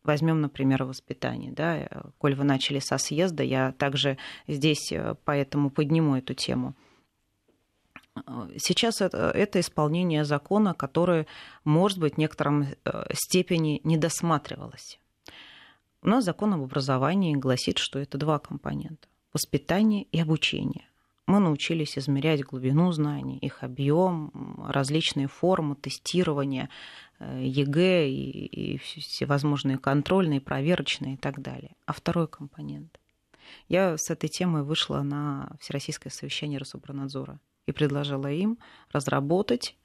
Возьмем, 0.07 0.41
например, 0.41 0.85
воспитание. 0.85 1.51
Да? 1.51 1.89
Коль 2.19 2.37
вы 2.37 2.45
начали 2.45 2.79
со 2.79 2.97
съезда, 2.97 3.43
я 3.43 3.73
также 3.73 4.19
здесь 4.47 4.93
э, 4.93 5.17
поэтому 5.25 5.69
подниму 5.69 6.15
эту 6.15 6.33
тему. 6.33 6.77
Сейчас 8.59 9.01
это, 9.01 9.31
это 9.31 9.61
исполнение 9.61 10.25
закона, 10.25 10.75
которое, 10.75 11.27
может 11.65 11.99
быть, 11.99 12.15
в 12.15 12.19
некотором 12.19 12.63
э, 12.63 13.05
степени 13.13 13.81
не 13.85 13.97
досматривалось. 13.97 14.99
У 16.03 16.09
нас 16.09 16.25
закон 16.25 16.55
об 16.55 16.63
образовании 16.63 17.35
гласит, 17.35 17.79
что 17.79 17.99
это 17.99 18.19
два 18.19 18.39
компонента– 18.39 19.09
воспитание 19.33 20.05
и 20.05 20.21
обучение. 20.21 20.87
Мы 21.27 21.41
научились 21.41 21.99
измерять 21.99 22.45
глубину 22.45 22.93
знаний, 22.93 23.39
их 23.39 23.65
объем, 23.65 24.65
различные 24.69 25.27
формы 25.27 25.75
тестирования, 25.75 26.71
э, 27.19 27.43
ЕГЭ 27.45 28.09
и, 28.09 28.75
и 28.75 28.79
всевозможные 28.79 29.79
контрольные, 29.79 30.41
проверочные 30.41 31.15
и 31.15 31.17
так 31.17 31.43
далее. 31.43 31.75
А 31.85 31.93
второй 31.93 32.29
компонент. 32.29 33.01
Я 33.69 33.97
с 33.99 34.11
этой 34.11 34.29
темой 34.29 34.63
вышла 34.63 35.03
на 35.03 35.57
Всероссийское 35.61 36.13
совещание 36.13 36.59
Рособранадзора 36.59 37.41
и 37.67 37.73
предложила 37.73 38.31
им 38.31 38.59
разработать 38.93 39.77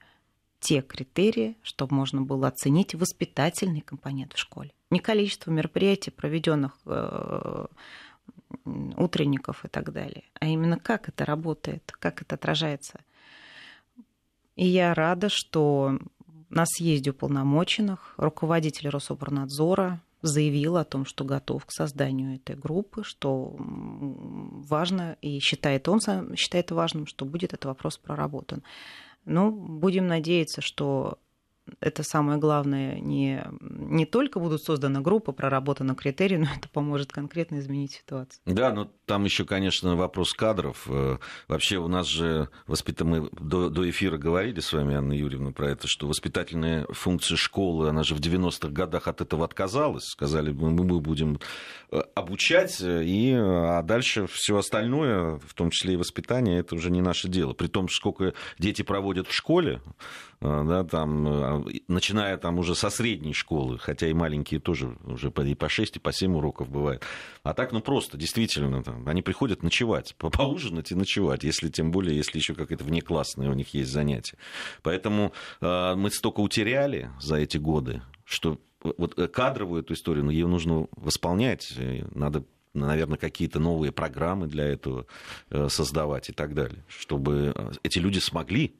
те 0.60 0.80
критерии, 0.80 1.56
чтобы 1.62 1.94
можно 1.94 2.22
было 2.22 2.48
оценить 2.48 2.94
воспитательный 2.94 3.80
компонент 3.80 4.34
в 4.34 4.38
школе. 4.38 4.72
Не 4.90 5.00
количество 5.00 5.50
мероприятий, 5.50 6.12
проведенных 6.12 6.78
э, 6.86 7.66
утренников 8.64 9.64
и 9.64 9.68
так 9.68 9.92
далее, 9.92 10.24
а 10.38 10.46
именно 10.46 10.78
как 10.78 11.08
это 11.08 11.24
работает, 11.24 11.92
как 11.98 12.22
это 12.22 12.36
отражается. 12.36 13.00
И 14.54 14.66
я 14.66 14.94
рада, 14.94 15.28
что 15.28 15.98
на 16.48 16.64
съезде 16.66 17.10
уполномоченных 17.10 18.14
руководитель 18.18 18.90
Рособорнадзора 18.90 20.00
заявил 20.22 20.76
о 20.76 20.84
том, 20.84 21.04
что 21.04 21.24
готов 21.24 21.66
к 21.66 21.72
созданию 21.72 22.36
этой 22.36 22.56
группы, 22.56 23.02
что 23.04 23.54
важно, 23.58 25.16
и 25.20 25.40
считает 25.40 25.88
он 25.88 26.00
считает 26.36 26.70
важным, 26.70 27.06
что 27.06 27.24
будет 27.24 27.52
этот 27.52 27.66
вопрос 27.66 27.98
проработан. 27.98 28.62
Ну, 29.24 29.50
будем 29.50 30.06
надеяться, 30.06 30.60
что 30.60 31.18
это 31.80 32.02
самое 32.02 32.38
главное, 32.38 32.98
не, 33.00 33.44
не 33.60 34.04
только 34.04 34.40
будут 34.40 34.62
созданы 34.62 35.00
группы, 35.00 35.32
проработаны 35.32 35.94
критерии, 35.94 36.36
но 36.36 36.48
это 36.56 36.68
поможет 36.68 37.12
конкретно 37.12 37.58
изменить 37.60 37.92
ситуацию. 37.92 38.40
Да, 38.46 38.72
но 38.72 38.90
там 39.06 39.24
еще, 39.24 39.44
конечно, 39.44 39.96
вопрос 39.96 40.32
кадров. 40.32 40.86
Э, 40.88 41.18
вообще 41.48 41.78
у 41.78 41.88
нас 41.88 42.06
же 42.06 42.48
воспит... 42.66 43.00
мы 43.02 43.28
до, 43.32 43.68
до 43.68 43.88
эфира 43.88 44.18
говорили 44.18 44.60
с 44.60 44.72
вами, 44.72 44.94
Анна 44.94 45.12
Юрьевна, 45.12 45.52
про 45.52 45.70
это, 45.70 45.86
что 45.86 46.08
воспитательная 46.08 46.86
функция 46.90 47.36
школы, 47.36 47.88
она 47.88 48.02
же 48.02 48.14
в 48.14 48.20
90-х 48.20 48.68
годах 48.68 49.06
от 49.06 49.20
этого 49.20 49.44
отказалась. 49.44 50.04
Сказали, 50.04 50.52
мы, 50.52 50.70
мы 50.70 51.00
будем 51.00 51.38
э, 51.90 52.00
обучать, 52.14 52.80
э, 52.80 53.04
и, 53.04 53.32
а 53.34 53.82
дальше 53.82 54.26
все 54.26 54.56
остальное, 54.56 55.38
в 55.38 55.54
том 55.54 55.70
числе 55.70 55.94
и 55.94 55.96
воспитание, 55.96 56.58
это 56.58 56.74
уже 56.74 56.90
не 56.90 57.00
наше 57.00 57.28
дело. 57.28 57.52
При 57.52 57.68
том, 57.68 57.88
сколько 57.88 58.34
дети 58.58 58.82
проводят 58.82 59.28
в 59.28 59.32
школе, 59.32 59.80
да, 60.40 60.82
там 60.82 61.26
начиная 61.88 62.36
там 62.36 62.58
уже 62.58 62.74
со 62.74 62.90
средней 62.90 63.32
школы, 63.32 63.78
хотя 63.78 64.06
и 64.08 64.12
маленькие 64.12 64.60
тоже 64.60 64.96
уже 65.04 65.28
и 65.28 65.54
по 65.54 65.68
6, 65.68 65.96
и 65.96 65.98
по 65.98 66.12
7 66.12 66.36
уроков 66.36 66.68
бывает. 66.70 67.02
А 67.42 67.54
так, 67.54 67.72
ну 67.72 67.80
просто, 67.80 68.16
действительно, 68.16 68.82
там, 68.82 69.08
они 69.08 69.22
приходят 69.22 69.62
ночевать, 69.62 70.14
поужинать 70.18 70.92
и 70.92 70.94
ночевать, 70.94 71.44
если 71.44 71.68
тем 71.68 71.90
более, 71.90 72.16
если 72.16 72.38
еще 72.38 72.54
какое-то 72.54 72.84
внеклассное 72.84 73.50
у 73.50 73.54
них 73.54 73.74
есть 73.74 73.90
занятие. 73.90 74.38
Поэтому 74.82 75.32
э, 75.60 75.94
мы 75.94 76.10
столько 76.10 76.40
утеряли 76.40 77.10
за 77.20 77.36
эти 77.36 77.58
годы, 77.58 78.02
что 78.24 78.58
вот 78.82 79.14
кадровую 79.32 79.82
эту 79.82 79.94
историю, 79.94 80.24
ну, 80.24 80.30
ее 80.30 80.46
нужно 80.46 80.88
восполнять, 80.96 81.72
надо 82.14 82.44
наверное, 82.74 83.18
какие-то 83.18 83.60
новые 83.60 83.92
программы 83.92 84.46
для 84.46 84.64
этого 84.64 85.06
э, 85.50 85.68
создавать 85.68 86.30
и 86.30 86.32
так 86.32 86.54
далее, 86.54 86.84
чтобы 86.88 87.52
э, 87.54 87.70
эти 87.82 87.98
люди 87.98 88.18
смогли 88.18 88.74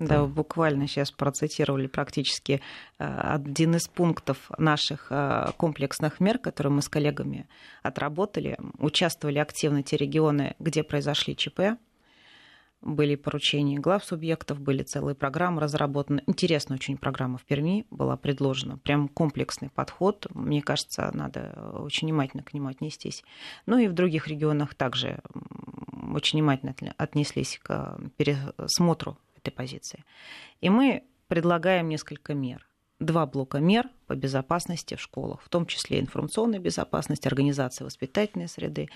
да, 0.00 0.24
буквально 0.24 0.88
сейчас 0.88 1.10
процитировали 1.10 1.86
практически 1.86 2.62
э, 2.98 3.04
один 3.04 3.76
из 3.76 3.86
пунктов 3.86 4.50
наших 4.56 5.08
э, 5.10 5.48
комплексных 5.58 6.20
мер, 6.20 6.38
которые 6.38 6.72
мы 6.72 6.80
с 6.80 6.88
коллегами 6.88 7.46
отработали. 7.82 8.58
Участвовали 8.78 9.38
активно 9.38 9.82
те 9.82 9.98
регионы, 9.98 10.56
где 10.58 10.82
произошли 10.82 11.36
ЧП, 11.36 11.76
были 12.80 13.14
поручения 13.14 13.78
глав 13.78 14.02
субъектов, 14.02 14.58
были 14.58 14.82
целые 14.82 15.14
программы 15.14 15.60
разработаны. 15.60 16.22
Интересная 16.26 16.76
очень 16.76 16.96
программа 16.96 17.36
в 17.36 17.44
Перми 17.44 17.86
была 17.90 18.16
предложена. 18.16 18.78
Прям 18.78 19.06
комплексный 19.06 19.68
подход. 19.68 20.26
Мне 20.32 20.62
кажется, 20.62 21.10
надо 21.12 21.74
очень 21.74 22.08
внимательно 22.08 22.42
к 22.42 22.54
нему 22.54 22.68
отнестись. 22.68 23.22
Ну 23.66 23.76
и 23.76 23.86
в 23.86 23.92
других 23.92 24.28
регионах 24.28 24.74
также 24.74 25.20
очень 26.14 26.38
внимательно 26.38 26.94
отнеслись 26.96 27.60
к 27.62 28.00
пересмотру 28.16 29.18
этой 29.40 29.50
позиции. 29.50 30.04
И 30.60 30.70
мы 30.70 31.04
предлагаем 31.28 31.88
несколько 31.88 32.34
мер. 32.34 32.69
Два 33.00 33.26
блока 33.26 33.58
мер 33.58 33.88
по 34.06 34.14
безопасности 34.14 34.94
в 34.94 35.00
школах, 35.00 35.40
в 35.42 35.48
том 35.48 35.66
числе 35.66 36.00
информационная 36.00 36.58
безопасность, 36.58 37.26
организация 37.26 37.84
воспитательной 37.84 38.46
среды. 38.46 38.88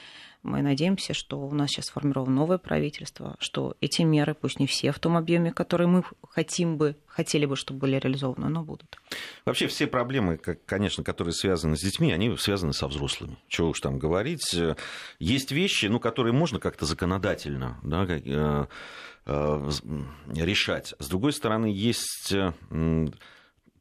Мы 0.43 0.61
надеемся, 0.61 1.15
что 1.15 1.41
у 1.41 1.55
нас 1.55 1.71
сейчас 1.71 1.87
сформировано 1.87 2.35
новое 2.35 2.59
правительство, 2.59 3.37
что 3.39 3.77
эти 3.81 4.03
меры, 4.03 4.35
пусть 4.35 4.61
не 4.61 4.67
все 4.67 4.93
в 4.93 4.99
том 4.99 5.17
объеме, 5.17 5.53
который 5.53 5.87
мы 5.87 6.05
хотим 6.29 6.77
бы, 6.77 6.97
хотели 7.07 7.47
бы, 7.47 7.57
чтобы 7.57 7.81
были 7.81 7.97
реализованы, 7.97 8.49
но 8.49 8.63
будут. 8.63 8.99
Вообще 9.47 9.69
все 9.69 9.87
проблемы, 9.87 10.37
конечно, 10.37 11.03
которые 11.03 11.33
связаны 11.33 11.77
с 11.77 11.81
детьми, 11.81 12.13
они 12.13 12.37
связаны 12.37 12.73
со 12.73 12.89
взрослыми. 12.89 13.39
Чего 13.49 13.71
уж 13.71 13.81
там 13.81 13.99
говорить. 13.99 14.55
Есть 15.19 15.51
вещи, 15.51 15.87
ну, 15.87 15.99
которые 15.99 16.33
можно 16.35 16.61
как-то 16.61 16.85
законодательно 16.85 17.79
да, 17.83 18.07
э, 18.07 18.67
Э, 19.27 19.71
решать. 20.35 20.95
С 20.99 21.09
другой 21.09 21.33
стороны, 21.33 21.67
есть 21.67 22.35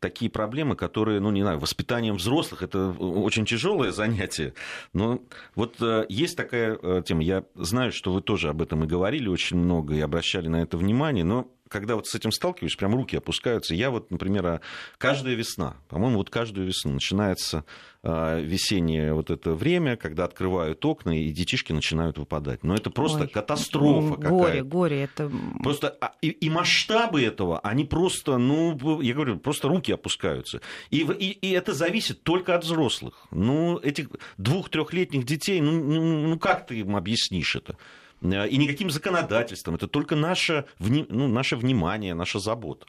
такие 0.04 0.30
проблемы, 0.30 0.76
которые, 0.76 1.22
ну, 1.22 1.32
не 1.32 1.42
знаю, 1.42 1.60
воспитанием 1.60 2.16
взрослых, 2.16 2.62
это 2.62 2.90
очень 2.90 3.46
тяжелое 3.46 3.92
занятие. 3.92 4.54
Но 4.92 5.22
вот 5.56 5.82
э, 5.82 6.06
есть 6.10 6.36
такая 6.36 7.02
тема, 7.04 7.24
я 7.24 7.46
знаю, 7.56 7.94
что 7.94 8.12
вы 8.12 8.22
тоже 8.22 8.50
об 8.50 8.62
этом 8.62 8.84
и 8.84 8.88
говорили 8.88 9.30
очень 9.30 9.58
много, 9.58 9.96
и 9.96 10.02
обращали 10.02 10.50
на 10.50 10.62
это 10.62 10.78
внимание, 10.78 11.24
но 11.24 11.48
когда 11.74 11.96
вот 11.96 12.08
с 12.08 12.14
этим 12.14 12.32
сталкиваешься, 12.32 12.78
прям 12.78 12.94
руки 12.94 13.18
опускаются. 13.18 13.74
Я 13.74 13.90
вот, 13.90 14.12
например, 14.12 14.46
а, 14.46 14.62
каждая 15.00 15.34
весна, 15.34 15.76
по-моему, 15.90 16.18
вот 16.18 16.30
каждую 16.30 16.68
весну 16.68 16.94
начинается 16.94 17.66
а, 18.04 18.40
весеннее 18.40 19.14
вот 19.14 19.32
это 19.32 19.56
время, 19.56 19.98
когда 19.98 20.26
открывают 20.26 20.86
окна, 20.86 21.20
и 21.20 21.32
детишки 21.32 21.74
начинают 21.74 22.20
выпадать. 22.20 22.64
Но 22.64 22.76
это 22.76 22.92
просто 22.92 23.22
Ой, 23.22 23.28
катастрофа 23.28 24.16
какая-то. 24.16 24.38
Горе, 24.38 24.64
горе. 24.64 25.04
Это... 25.04 25.32
Просто, 25.64 25.98
а, 26.00 26.14
и, 26.22 26.30
и 26.30 26.50
масштабы 26.50 27.24
этого, 27.24 27.60
они 27.62 27.86
просто, 27.86 28.38
ну, 28.38 29.02
я 29.02 29.16
говорю, 29.16 29.40
просто 29.40 29.68
руки 29.68 29.92
опускаются. 29.92 30.62
И, 30.92 31.00
и, 31.00 31.32
и 31.32 31.52
это 31.52 31.74
зависит 31.74 32.22
только 32.22 32.54
от 32.54 32.64
взрослых. 32.64 33.26
Ну, 33.32 33.80
этих 33.80 34.10
двух-трехлетних 34.38 35.26
детей, 35.26 35.60
ну, 35.60 35.72
ну, 35.72 36.28
ну 36.28 36.40
как 36.40 36.68
ты 36.68 36.80
им 36.80 36.96
объяснишь 36.96 37.56
это? 37.56 37.78
Э, 38.24 38.48
и 38.48 38.58
никаким 38.58 38.90
законодательством. 38.90 39.76
Это 39.76 39.88
только 39.88 40.16
наше, 40.16 40.66
ну, 40.80 41.28
наше 41.28 41.56
внимание, 41.56 42.14
наша 42.14 42.40
забота. 42.40 42.86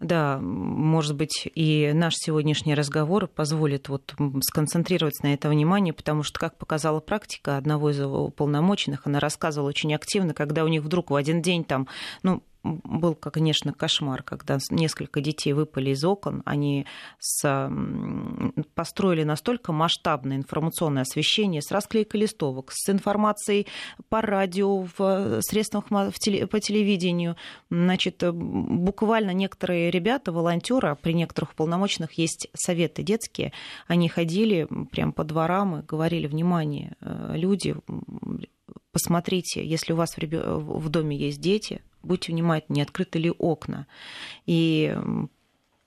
Да, 0.00 0.38
может 0.40 1.16
быть, 1.16 1.48
и 1.56 1.90
наш 1.92 2.14
сегодняшний 2.14 2.76
разговор 2.76 3.26
позволит 3.26 3.88
вот 3.88 4.14
сконцентрироваться 4.42 5.24
на 5.24 5.34
это 5.34 5.48
внимание, 5.48 5.92
потому 5.92 6.22
что, 6.22 6.38
как 6.38 6.56
показала 6.56 7.00
практика 7.00 7.56
одного 7.56 7.90
из 7.90 8.00
уполномоченных, 8.00 9.08
она 9.08 9.18
рассказывала 9.18 9.68
очень 9.68 9.92
активно, 9.92 10.34
когда 10.34 10.62
у 10.62 10.68
них 10.68 10.82
вдруг 10.82 11.10
в 11.10 11.16
один 11.16 11.42
день 11.42 11.64
там, 11.64 11.88
ну, 12.22 12.44
был, 12.62 13.14
конечно, 13.14 13.72
кошмар, 13.72 14.22
когда 14.22 14.58
несколько 14.70 15.20
детей 15.20 15.52
выпали 15.52 15.90
из 15.90 16.04
окон. 16.04 16.42
Они 16.44 16.86
с... 17.18 17.70
построили 18.74 19.22
настолько 19.22 19.72
масштабное 19.72 20.36
информационное 20.36 21.02
освещение 21.02 21.62
с 21.62 21.70
расклейкой 21.70 22.22
листовок, 22.22 22.72
с 22.72 22.88
информацией 22.90 23.66
по 24.08 24.20
радио, 24.20 24.86
в 24.96 25.40
средствах 25.42 25.86
по 25.88 26.60
телевидению. 26.60 27.36
Значит, 27.70 28.22
буквально 28.32 29.32
некоторые 29.32 29.90
ребята, 29.90 30.32
волонтеры, 30.32 30.88
а 30.88 30.94
при 30.94 31.12
некоторых 31.12 31.54
полномочных 31.54 32.14
есть 32.14 32.48
советы 32.54 33.02
детские, 33.02 33.52
они 33.86 34.08
ходили 34.08 34.68
прямо 34.90 35.12
по 35.12 35.24
дворам 35.24 35.78
и 35.78 35.82
говорили, 35.82 36.26
внимание, 36.26 36.96
э, 37.00 37.32
люди, 37.36 37.76
посмотрите, 38.92 39.64
если 39.64 39.92
у 39.92 39.96
вас 39.96 40.16
в, 40.16 40.20
в 40.20 40.88
доме 40.88 41.16
есть 41.16 41.40
дети, 41.40 41.82
будьте 42.02 42.32
внимательны, 42.32 42.76
не 42.76 42.82
открыты 42.82 43.18
ли 43.18 43.30
окна. 43.30 43.86
И 44.46 44.96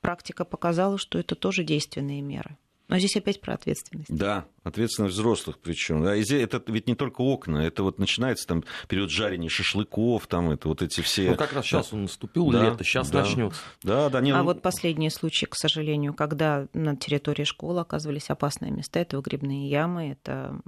практика 0.01 0.45
показала, 0.45 0.97
что 0.97 1.19
это 1.19 1.35
тоже 1.35 1.63
действенные 1.63 2.21
меры. 2.21 2.57
Но 2.87 2.97
здесь 2.99 3.15
опять 3.15 3.39
про 3.39 3.53
ответственность. 3.53 4.13
Да, 4.13 4.45
ответственность 4.63 5.15
взрослых 5.15 5.57
причем. 5.59 6.03
Да, 6.03 6.15
это 6.15 6.63
ведь 6.67 6.87
не 6.87 6.95
только 6.95 7.21
окна, 7.21 7.59
это 7.59 7.83
вот 7.83 7.99
начинается 7.99 8.47
там 8.47 8.63
период 8.87 9.09
жарения 9.09 9.49
шашлыков, 9.49 10.27
там 10.27 10.51
это 10.51 10.67
вот 10.67 10.81
эти 10.81 11.01
все. 11.01 11.31
Ну 11.31 11.35
как 11.35 11.53
раз 11.53 11.65
сейчас 11.65 11.93
он 11.93 12.03
наступил, 12.03 12.49
да, 12.51 12.63
лето, 12.63 12.83
сейчас 12.83 13.09
да. 13.09 13.21
начнется. 13.21 13.61
Да, 13.83 14.09
да. 14.09 14.21
Не, 14.21 14.31
а 14.31 14.39
ну... 14.39 14.43
вот 14.43 14.61
последние 14.61 15.09
случаи, 15.09 15.45
к 15.45 15.55
сожалению, 15.55 16.13
когда 16.13 16.67
на 16.73 16.95
территории 16.95 17.43
школы 17.43 17.81
оказывались 17.81 18.29
опасные 18.29 18.71
места, 18.71 18.99
это 18.99 19.17
выгребные 19.17 19.69
ямы, 19.69 20.11
это 20.11 20.59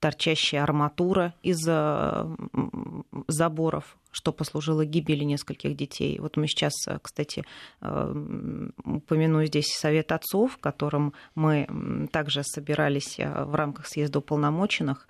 торчащая 0.00 0.62
арматура 0.62 1.34
из 1.42 1.58
заборов, 3.28 3.96
что 4.10 4.32
послужило 4.32 4.84
гибели 4.84 5.24
нескольких 5.24 5.76
детей. 5.76 6.18
Вот 6.18 6.36
мы 6.36 6.48
сейчас, 6.48 6.72
кстати, 7.02 7.44
э, 7.82 8.68
упомяну 8.84 9.44
здесь 9.44 9.66
Совет 9.66 10.10
отцов, 10.10 10.54
в 10.54 10.58
котором 10.58 11.12
мы 11.34 12.08
также 12.10 12.42
собирались 12.42 12.95
э, 13.18 13.44
в 13.44 13.54
рамках 13.54 13.86
съезда 13.86 14.18
уполномоченных, 14.18 15.08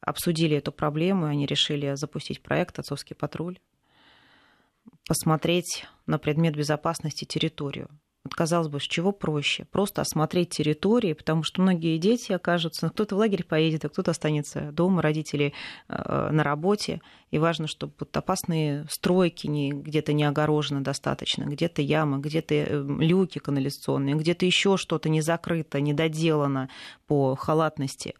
обсудили 0.00 0.56
эту 0.56 0.72
проблему, 0.72 1.26
и 1.26 1.30
они 1.30 1.46
решили 1.46 1.94
запустить 1.94 2.42
проект 2.42 2.78
«Отцовский 2.78 3.16
патруль», 3.16 3.58
посмотреть 5.06 5.86
на 6.06 6.18
предмет 6.18 6.56
безопасности 6.56 7.24
территорию. 7.24 7.88
Вот, 8.24 8.34
казалось 8.34 8.68
бы, 8.68 8.80
с 8.80 8.84
чего 8.84 9.12
проще? 9.12 9.66
Просто 9.70 10.00
осмотреть 10.00 10.48
территории, 10.48 11.12
потому 11.12 11.42
что 11.42 11.60
многие 11.60 11.98
дети 11.98 12.32
окажутся, 12.32 12.88
кто-то 12.88 13.16
в 13.16 13.18
лагерь 13.18 13.44
поедет, 13.44 13.84
а 13.84 13.90
кто-то 13.90 14.12
останется 14.12 14.72
дома, 14.72 15.02
родители 15.02 15.52
э, 15.88 16.30
на 16.30 16.42
работе. 16.42 17.02
И 17.30 17.38
важно, 17.38 17.66
чтобы 17.66 17.92
вот 18.00 18.16
опасные 18.16 18.86
стройки 18.88 19.46
не, 19.46 19.72
где-то 19.72 20.14
не 20.14 20.24
огорожены 20.24 20.80
достаточно, 20.80 21.44
где-то 21.44 21.82
ямы, 21.82 22.18
где-то 22.18 22.54
э, 22.54 22.84
люки 22.98 23.40
канализационные, 23.40 24.14
где-то 24.14 24.46
еще 24.46 24.78
что-то 24.78 25.10
не 25.10 25.20
закрыто, 25.20 25.80
не 25.80 25.92
доделано 25.92 26.70
по 27.06 27.36
халатности 27.36 28.14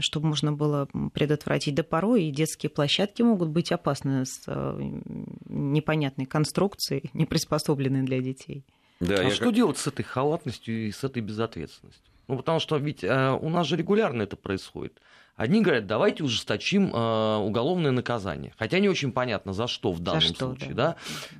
чтобы 0.00 0.28
можно 0.28 0.52
было 0.52 0.88
предотвратить. 1.14 1.74
Да 1.74 1.82
порой 1.82 2.24
и 2.24 2.30
детские 2.30 2.68
площадки 2.68 3.22
могут 3.22 3.48
быть 3.48 3.72
опасны 3.72 4.26
с 4.26 4.42
э, 4.46 5.00
непонятной 5.46 6.26
конструкцией, 6.26 7.08
не 7.14 7.24
приспособленной 7.24 8.02
для 8.02 8.20
детей. 8.20 8.66
Да, 9.00 9.26
а 9.26 9.30
что 9.30 9.46
как... 9.46 9.54
делать 9.54 9.78
с 9.78 9.86
этой 9.86 10.02
халатностью 10.02 10.86
и 10.86 10.92
с 10.92 11.04
этой 11.04 11.22
безответственностью? 11.22 12.02
Ну, 12.28 12.36
потому 12.36 12.58
что 12.58 12.76
ведь 12.76 13.04
э, 13.04 13.38
у 13.40 13.48
нас 13.48 13.66
же 13.66 13.76
регулярно 13.76 14.22
это 14.22 14.36
происходит. 14.36 15.00
Одни 15.36 15.62
говорят, 15.62 15.88
давайте 15.88 16.22
ужесточим 16.22 16.94
э, 16.94 17.36
уголовное 17.38 17.90
наказание. 17.90 18.52
Хотя 18.56 18.78
не 18.78 18.88
очень 18.88 19.10
понятно, 19.10 19.52
за 19.52 19.66
что 19.66 19.90
в 19.90 19.98
данном 19.98 20.20
что, 20.20 20.46
случае. 20.46 20.74
Да. 20.74 20.90
Да? 20.90 20.96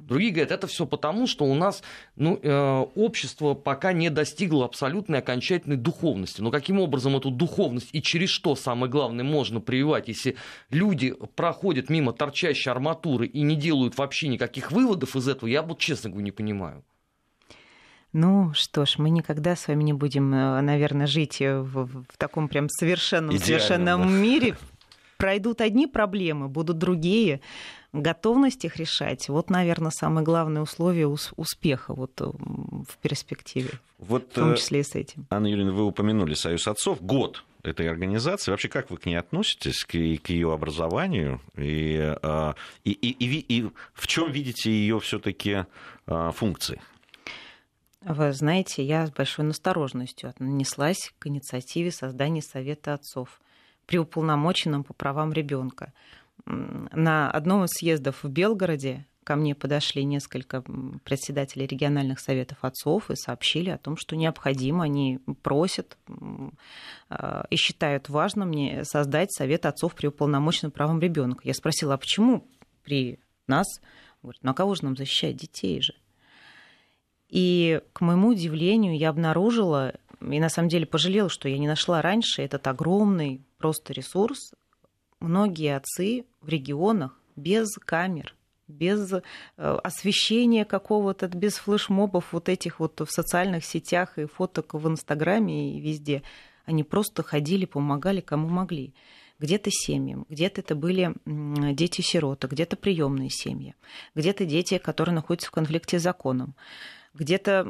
Другие 0.08 0.32
говорят, 0.32 0.50
это 0.50 0.66
все 0.66 0.84
потому, 0.84 1.28
что 1.28 1.44
у 1.44 1.54
нас 1.54 1.80
ну, 2.16 2.38
э, 2.42 2.86
общество 2.96 3.54
пока 3.54 3.92
не 3.92 4.10
достигло 4.10 4.64
абсолютной 4.64 5.20
окончательной 5.20 5.76
духовности. 5.76 6.40
Но 6.40 6.50
каким 6.50 6.80
образом 6.80 7.16
эту 7.16 7.30
духовность 7.30 7.90
и 7.92 8.02
через 8.02 8.30
что, 8.30 8.56
самое 8.56 8.90
главное, 8.90 9.24
можно 9.24 9.60
прививать, 9.60 10.08
если 10.08 10.34
люди 10.70 11.14
проходят 11.36 11.88
мимо 11.88 12.12
торчащей 12.12 12.72
арматуры 12.72 13.28
и 13.28 13.42
не 13.42 13.54
делают 13.54 13.96
вообще 13.96 14.26
никаких 14.26 14.72
выводов 14.72 15.14
из 15.14 15.28
этого, 15.28 15.48
я 15.48 15.62
вот 15.62 15.78
честно 15.78 16.10
говорю, 16.10 16.24
не 16.24 16.32
понимаю. 16.32 16.84
Ну 18.14 18.52
что 18.54 18.86
ж, 18.86 18.98
мы 18.98 19.10
никогда 19.10 19.56
с 19.56 19.66
вами 19.66 19.82
не 19.82 19.92
будем, 19.92 20.32
э, 20.32 20.60
наверное, 20.60 21.08
жить 21.08 21.40
э, 21.40 21.58
в, 21.58 21.86
в 21.86 22.16
таком 22.16 22.46
прям 22.46 22.68
совершенном, 22.68 23.36
совершенном 23.36 24.02
да. 24.02 24.08
мире. 24.08 24.56
Пройдут 25.16 25.60
одни 25.60 25.88
проблемы, 25.88 26.46
будут 26.46 26.78
другие. 26.78 27.40
Готовность 27.92 28.64
их 28.64 28.76
решать, 28.76 29.28
вот, 29.28 29.50
наверное, 29.50 29.90
самое 29.90 30.24
главное 30.24 30.62
условие 30.62 31.08
успеха 31.08 31.92
вот 31.92 32.12
э, 32.20 32.26
в 32.26 32.96
перспективе, 33.02 33.70
вот, 33.98 34.30
в 34.30 34.34
том 34.34 34.54
числе 34.54 34.80
и 34.80 34.84
с 34.84 34.94
этим. 34.94 35.26
Анна 35.30 35.48
Юрьевна, 35.48 35.72
вы 35.72 35.84
упомянули 35.84 36.34
Союз 36.34 36.68
отцов. 36.68 37.02
Год 37.02 37.42
этой 37.64 37.90
организации. 37.90 38.52
Вообще, 38.52 38.68
как 38.68 38.90
вы 38.90 38.98
к 38.98 39.06
ней 39.06 39.16
относитесь, 39.16 39.84
к, 39.84 39.90
к 39.90 40.30
ее 40.30 40.52
образованию? 40.52 41.40
И, 41.56 42.14
и, 42.84 42.90
и, 42.92 43.08
и, 43.08 43.58
и 43.58 43.70
в 43.92 44.06
чем 44.06 44.30
видите 44.30 44.70
ее 44.70 45.00
все-таки 45.00 45.64
функции? 46.06 46.80
Вы 48.06 48.34
знаете, 48.34 48.84
я 48.84 49.06
с 49.06 49.10
большой 49.10 49.46
настороженностью 49.46 50.28
отнеслась 50.28 51.12
к 51.18 51.26
инициативе 51.26 51.90
создания 51.90 52.42
Совета 52.42 52.92
отцов 52.92 53.40
при 53.86 53.98
уполномоченном 53.98 54.84
по 54.84 54.92
правам 54.92 55.32
ребенка. 55.32 55.94
На 56.44 57.30
одном 57.30 57.64
из 57.64 57.70
съездов 57.70 58.22
в 58.22 58.28
Белгороде 58.28 59.06
ко 59.24 59.36
мне 59.36 59.54
подошли 59.54 60.04
несколько 60.04 60.62
председателей 61.04 61.66
региональных 61.66 62.20
советов 62.20 62.58
отцов 62.60 63.10
и 63.10 63.16
сообщили 63.16 63.70
о 63.70 63.78
том, 63.78 63.96
что 63.96 64.16
необходимо, 64.16 64.84
они 64.84 65.20
просят 65.42 65.96
а, 67.08 67.46
и 67.48 67.56
считают 67.56 68.10
важным 68.10 68.48
мне 68.48 68.84
создать 68.84 69.32
совет 69.32 69.64
отцов 69.64 69.94
при 69.94 70.08
уполномоченном 70.08 70.72
правам 70.72 71.00
ребенка. 71.00 71.40
Я 71.44 71.54
спросила, 71.54 71.94
а 71.94 71.98
почему 71.98 72.46
при 72.82 73.18
нас? 73.46 73.80
Говорят, 74.22 74.42
ну 74.42 74.50
а 74.50 74.54
кого 74.54 74.74
же 74.74 74.84
нам 74.84 74.94
защищать 74.94 75.36
детей 75.36 75.80
же? 75.80 75.94
И, 77.34 77.80
к 77.92 78.00
моему 78.00 78.28
удивлению, 78.28 78.96
я 78.96 79.08
обнаружила, 79.08 79.94
и 80.20 80.38
на 80.38 80.48
самом 80.48 80.68
деле 80.68 80.86
пожалела, 80.86 81.28
что 81.28 81.48
я 81.48 81.58
не 81.58 81.66
нашла 81.66 82.00
раньше 82.00 82.42
этот 82.42 82.64
огромный 82.68 83.40
просто 83.58 83.92
ресурс. 83.92 84.54
Многие 85.18 85.76
отцы 85.76 86.26
в 86.40 86.48
регионах 86.48 87.18
без 87.34 87.74
камер, 87.74 88.36
без 88.68 89.12
э, 89.12 89.20
освещения 89.56 90.64
какого-то, 90.64 91.26
без 91.26 91.54
флешмобов 91.54 92.32
вот 92.32 92.48
этих 92.48 92.78
вот 92.78 93.00
в 93.00 93.10
социальных 93.10 93.64
сетях 93.64 94.16
и 94.16 94.26
фоток 94.26 94.74
в 94.74 94.86
Инстаграме 94.86 95.76
и 95.76 95.80
везде. 95.80 96.22
Они 96.66 96.84
просто 96.84 97.24
ходили, 97.24 97.64
помогали, 97.64 98.20
кому 98.20 98.46
могли. 98.46 98.94
Где-то 99.40 99.70
семьям, 99.72 100.24
где-то 100.28 100.60
это 100.60 100.76
были 100.76 101.12
дети-сироты, 101.26 102.46
где-то 102.46 102.76
приемные 102.76 103.28
семьи, 103.28 103.74
где-то 104.14 104.44
дети, 104.44 104.78
которые 104.78 105.16
находятся 105.16 105.48
в 105.48 105.50
конфликте 105.50 105.98
с 105.98 106.02
законом 106.02 106.54
где-то 107.14 107.62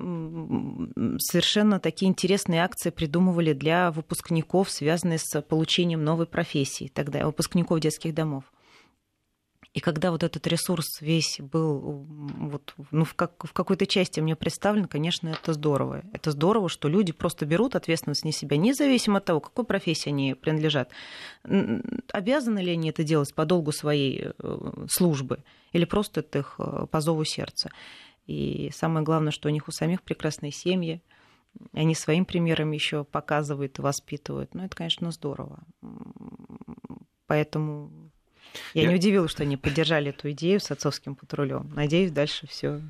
совершенно 1.18 1.78
такие 1.78 2.10
интересные 2.10 2.64
акции 2.64 2.90
придумывали 2.90 3.52
для 3.52 3.90
выпускников, 3.90 4.70
связанные 4.70 5.18
с 5.18 5.42
получением 5.42 6.02
новой 6.02 6.26
профессии, 6.26 6.90
тогда 6.92 7.26
выпускников 7.26 7.80
детских 7.80 8.14
домов. 8.14 8.44
И 9.74 9.80
когда 9.80 10.12
вот 10.12 10.22
этот 10.22 10.46
ресурс 10.46 11.00
весь 11.00 11.40
был 11.40 12.06
вот, 12.08 12.74
ну, 12.92 13.04
в, 13.04 13.14
как, 13.14 13.44
в 13.44 13.52
какой-то 13.52 13.86
части 13.86 14.20
мне 14.20 14.36
представлен, 14.36 14.86
конечно, 14.86 15.30
это 15.30 15.52
здорово. 15.52 16.04
Это 16.12 16.30
здорово, 16.30 16.68
что 16.68 16.88
люди 16.88 17.12
просто 17.12 17.44
берут 17.44 17.74
ответственность 17.74 18.24
на 18.24 18.30
себя, 18.30 18.56
независимо 18.56 19.18
от 19.18 19.24
того, 19.24 19.40
какой 19.40 19.64
профессии 19.64 20.10
они 20.10 20.34
принадлежат. 20.34 20.90
Обязаны 22.12 22.60
ли 22.60 22.70
они 22.70 22.90
это 22.90 23.02
делать 23.02 23.34
по 23.34 23.44
долгу 23.44 23.72
своей 23.72 24.28
э, 24.38 24.86
службы 24.88 25.42
или 25.72 25.84
просто 25.84 26.20
это 26.20 26.38
их 26.38 26.54
э, 26.58 26.86
по 26.88 27.00
зову 27.00 27.24
сердца. 27.24 27.70
И 28.26 28.70
самое 28.74 29.04
главное, 29.04 29.32
что 29.32 29.48
у 29.48 29.52
них 29.52 29.68
у 29.68 29.72
самих 29.72 30.02
прекрасные 30.02 30.52
семьи. 30.52 31.02
Они 31.72 31.94
своим 31.94 32.24
примером 32.24 32.72
еще 32.72 33.04
показывают 33.04 33.78
и 33.78 33.82
воспитывают. 33.82 34.54
Ну, 34.54 34.64
это, 34.64 34.76
конечно, 34.76 35.10
здорово. 35.10 35.62
Поэтому 37.26 38.10
я, 38.72 38.82
я 38.82 38.88
не 38.88 38.94
удивилась, 38.96 39.30
что 39.30 39.42
они 39.42 39.56
поддержали 39.56 40.10
эту 40.10 40.30
идею 40.32 40.60
с 40.60 40.70
отцовским 40.70 41.14
патрулем. 41.14 41.70
Надеюсь, 41.74 42.10
дальше 42.10 42.46
все 42.46 42.80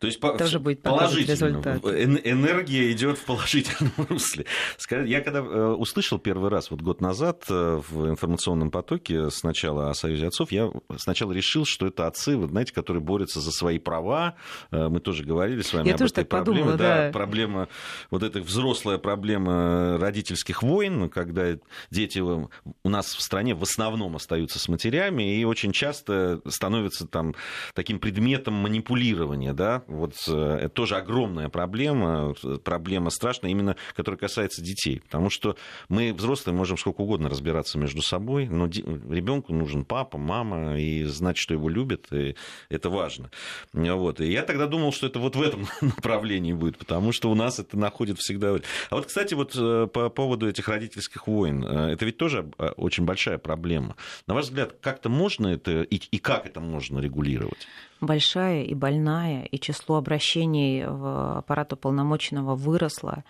То 0.00 0.06
есть 0.06 0.20
тоже 0.20 0.60
будет 0.60 0.82
положительно. 0.82 1.32
Результат. 1.32 1.84
Энергия 1.84 2.92
идет 2.92 3.18
в 3.18 3.24
положительном 3.24 3.92
русле. 4.08 4.46
Я 4.90 5.20
когда 5.20 5.40
э, 5.40 5.66
услышал 5.72 6.18
первый 6.18 6.50
раз, 6.50 6.70
вот 6.70 6.82
год 6.82 7.00
назад, 7.00 7.44
э, 7.48 7.80
в 7.88 8.08
информационном 8.08 8.70
потоке 8.70 9.30
сначала 9.30 9.90
о 9.90 9.94
Союзе 9.94 10.28
отцов, 10.28 10.52
я 10.52 10.70
сначала 10.96 11.32
решил, 11.32 11.64
что 11.64 11.88
это 11.88 12.06
отцы, 12.06 12.36
вы 12.36 12.46
знаете, 12.46 12.72
которые 12.72 13.02
борются 13.02 13.40
за 13.40 13.50
свои 13.50 13.80
права. 13.80 14.36
Э, 14.70 14.88
мы 14.88 15.00
тоже 15.00 15.24
говорили 15.24 15.62
с 15.62 15.72
вами 15.72 15.88
я 15.88 15.94
об 15.96 16.02
этой 16.02 16.24
проблеме. 16.24 16.60
Подумала, 16.60 16.78
да, 16.78 17.06
да. 17.06 17.12
Проблема, 17.12 17.68
вот 18.12 18.22
эта 18.22 18.40
взрослая 18.40 18.98
проблема 18.98 19.98
родительских 19.98 20.62
войн, 20.62 21.08
когда 21.08 21.58
дети 21.90 22.20
у 22.20 22.48
нас 22.84 23.14
в 23.14 23.20
стране 23.20 23.56
в 23.56 23.62
основном 23.64 24.14
остаются 24.14 24.60
с 24.60 24.68
матерями 24.68 25.40
и 25.40 25.44
очень 25.44 25.72
часто 25.72 26.40
становятся 26.46 27.06
там 27.06 27.34
таким 27.74 27.98
предметом 27.98 28.54
манипулирования, 28.54 29.52
да, 29.52 29.82
вот 29.88 30.14
э, 30.28 30.58
это 30.60 30.68
тоже 30.68 30.96
огромная 30.96 31.48
проблема, 31.48 32.34
проблема 32.62 33.10
страшная, 33.10 33.50
именно 33.50 33.76
которая 33.96 34.18
касается 34.18 34.62
детей. 34.62 35.00
Потому 35.00 35.30
что 35.30 35.56
мы, 35.88 36.12
взрослые, 36.12 36.54
можем 36.54 36.76
сколько 36.76 37.00
угодно 37.00 37.28
разбираться 37.28 37.78
между 37.78 38.02
собой, 38.02 38.46
но 38.46 38.66
ребенку 38.66 39.52
нужен 39.52 39.84
папа, 39.84 40.18
мама, 40.18 40.78
и 40.78 41.04
знать, 41.04 41.38
что 41.38 41.54
его 41.54 41.68
любят, 41.68 42.12
и 42.12 42.36
это 42.68 42.90
важно. 42.90 43.30
Вот. 43.72 44.20
И 44.20 44.30
я 44.30 44.42
тогда 44.42 44.66
думал, 44.66 44.92
что 44.92 45.06
это 45.06 45.18
вот 45.18 45.36
в 45.36 45.42
этом 45.42 45.66
направлении 45.80 46.52
будет, 46.52 46.76
потому 46.76 47.12
что 47.12 47.30
у 47.30 47.34
нас 47.34 47.58
это 47.58 47.78
находит 47.78 48.18
всегда... 48.18 48.54
А 48.90 48.94
вот, 48.94 49.06
кстати, 49.06 49.34
вот 49.34 49.56
э, 49.56 49.86
по 49.92 50.10
поводу 50.10 50.48
этих 50.48 50.68
родительских 50.68 51.26
войн, 51.26 51.64
э, 51.64 51.92
это 51.92 52.04
ведь 52.04 52.18
тоже 52.18 52.50
очень 52.76 53.04
большая 53.04 53.38
проблема. 53.38 53.96
На 54.26 54.34
ваш 54.34 54.46
взгляд, 54.46 54.76
как-то 54.80 55.08
можно 55.08 55.48
это 55.48 55.82
и, 55.82 55.96
и 55.96 56.18
как 56.18 56.46
это 56.46 56.60
можно 56.60 56.98
регулировать? 56.98 57.66
Большая 58.00 58.62
и 58.62 58.74
больная, 58.74 59.44
и 59.44 59.58
число 59.58 59.96
обращений 59.96 60.84
в 60.84 61.38
аппарат 61.38 61.72
уполномоченного 61.72 62.54
выросло. 62.54 63.24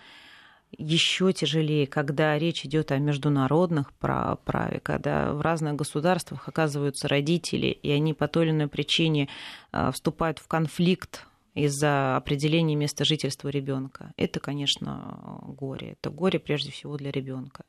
Еще 0.76 1.32
тяжелее, 1.32 1.86
когда 1.86 2.38
речь 2.38 2.66
идет 2.66 2.92
о 2.92 2.98
международных 2.98 3.92
праве, 3.94 4.80
когда 4.82 5.32
в 5.32 5.40
разных 5.40 5.76
государствах 5.76 6.46
оказываются 6.46 7.08
родители, 7.08 7.68
и 7.68 7.90
они 7.90 8.12
по 8.12 8.28
той 8.28 8.44
или 8.44 8.50
иной 8.52 8.68
причине 8.68 9.28
а, 9.72 9.90
вступают 9.92 10.38
в 10.38 10.46
конфликт 10.46 11.26
из-за 11.54 12.16
определения 12.16 12.76
места 12.76 13.06
жительства 13.06 13.48
ребенка. 13.48 14.12
Это, 14.18 14.40
конечно, 14.40 15.40
горе. 15.42 15.92
Это 15.92 16.10
горе 16.10 16.38
прежде 16.38 16.70
всего 16.70 16.98
для 16.98 17.10
ребенка 17.10 17.64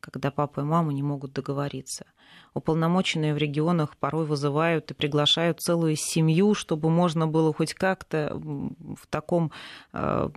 когда 0.00 0.30
папа 0.30 0.60
и 0.60 0.64
мама 0.64 0.92
не 0.92 1.02
могут 1.02 1.32
договориться. 1.32 2.06
Уполномоченные 2.54 3.34
в 3.34 3.36
регионах 3.36 3.96
порой 3.96 4.24
вызывают 4.24 4.90
и 4.90 4.94
приглашают 4.94 5.60
целую 5.60 5.94
семью, 5.96 6.54
чтобы 6.54 6.88
можно 6.90 7.26
было 7.26 7.52
хоть 7.52 7.74
как-то 7.74 8.32
в 8.34 9.06
таком 9.10 9.52
э, 9.92 10.28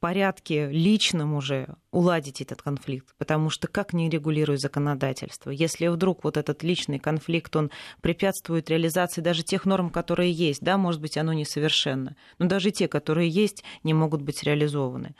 порядке 0.00 0.70
личном 0.70 1.34
уже 1.34 1.74
уладить 1.90 2.40
этот 2.40 2.62
конфликт. 2.62 3.14
Потому 3.18 3.50
что 3.50 3.68
как 3.68 3.92
не 3.92 4.08
регулирует 4.08 4.60
законодательство? 4.60 5.50
Если 5.50 5.88
вдруг 5.88 6.24
вот 6.24 6.36
этот 6.36 6.62
личный 6.62 6.98
конфликт, 6.98 7.54
он 7.56 7.70
препятствует 8.00 8.70
реализации 8.70 9.20
даже 9.20 9.42
тех 9.42 9.66
норм, 9.66 9.90
которые 9.90 10.32
есть, 10.32 10.62
да, 10.62 10.78
может 10.78 11.00
быть, 11.00 11.18
оно 11.18 11.32
несовершенно, 11.32 12.16
но 12.38 12.46
даже 12.46 12.70
те, 12.70 12.88
которые 12.88 13.28
есть, 13.28 13.64
не 13.82 13.92
могут 13.92 14.22
быть 14.22 14.42
реализованы. 14.42 15.14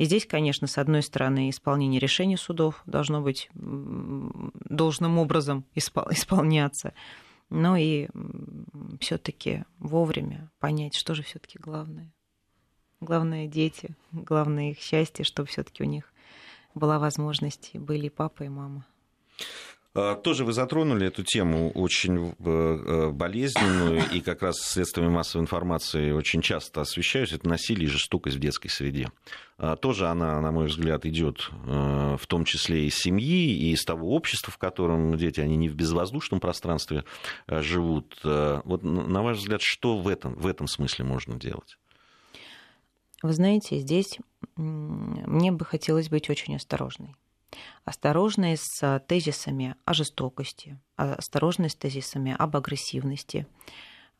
И 0.00 0.06
здесь, 0.06 0.24
конечно, 0.24 0.66
с 0.66 0.78
одной 0.78 1.02
стороны, 1.02 1.50
исполнение 1.50 2.00
решений 2.00 2.38
судов 2.38 2.82
должно 2.86 3.20
быть 3.20 3.50
должным 3.52 5.18
образом 5.18 5.66
исполняться, 5.74 6.94
но 7.50 7.76
и 7.76 8.08
все-таки 8.98 9.64
вовремя 9.78 10.50
понять, 10.58 10.94
что 10.94 11.14
же 11.14 11.22
все-таки 11.22 11.58
главное. 11.58 12.10
Главное 13.02 13.46
дети, 13.46 13.94
главное 14.10 14.70
их 14.70 14.78
счастье, 14.78 15.22
чтобы 15.22 15.48
все-таки 15.48 15.82
у 15.82 15.86
них 15.86 16.10
была 16.74 16.98
возможность, 16.98 17.72
были 17.74 18.08
папа 18.08 18.44
и 18.44 18.48
мама. 18.48 18.86
А, 19.92 20.14
тоже 20.14 20.44
вы 20.44 20.52
затронули 20.52 21.08
эту 21.08 21.24
тему 21.24 21.72
очень 21.72 22.28
э, 22.28 22.32
э, 22.38 23.10
болезненную, 23.10 24.02
и 24.12 24.20
как 24.20 24.42
раз 24.42 24.58
средствами 24.58 25.08
массовой 25.08 25.42
информации 25.42 26.12
очень 26.12 26.42
часто 26.42 26.80
освещаются, 26.80 27.36
это 27.36 27.48
насилие 27.48 27.86
и 27.86 27.90
жестокость 27.90 28.36
в 28.36 28.40
детской 28.40 28.68
среде. 28.68 29.10
А, 29.58 29.74
тоже 29.74 30.06
она, 30.06 30.40
на 30.40 30.52
мой 30.52 30.66
взгляд, 30.66 31.06
идет 31.06 31.50
э, 31.66 32.16
в 32.20 32.26
том 32.28 32.44
числе 32.44 32.86
из 32.86 32.94
семьи, 32.94 33.52
и 33.52 33.72
из 33.72 33.84
того 33.84 34.14
общества, 34.14 34.52
в 34.52 34.58
котором 34.58 35.16
дети, 35.16 35.40
они 35.40 35.56
не 35.56 35.68
в 35.68 35.74
безвоздушном 35.74 36.38
пространстве 36.38 37.04
живут. 37.48 38.18
Вот, 38.22 38.82
на 38.82 39.22
ваш 39.22 39.38
взгляд, 39.38 39.60
что 39.60 39.98
в 39.98 40.06
этом, 40.06 40.34
в 40.34 40.46
этом 40.46 40.68
смысле 40.68 41.04
можно 41.04 41.34
делать? 41.34 41.78
Вы 43.22 43.32
знаете, 43.32 43.78
здесь 43.78 44.18
мне 44.56 45.52
бы 45.52 45.64
хотелось 45.64 46.08
быть 46.08 46.30
очень 46.30 46.56
осторожной 46.56 47.14
осторожны 47.84 48.56
с 48.58 49.00
тезисами 49.06 49.76
о 49.84 49.94
жестокости, 49.94 50.78
осторожны 50.96 51.68
с 51.68 51.74
тезисами 51.74 52.34
об 52.38 52.56
агрессивности. 52.56 53.46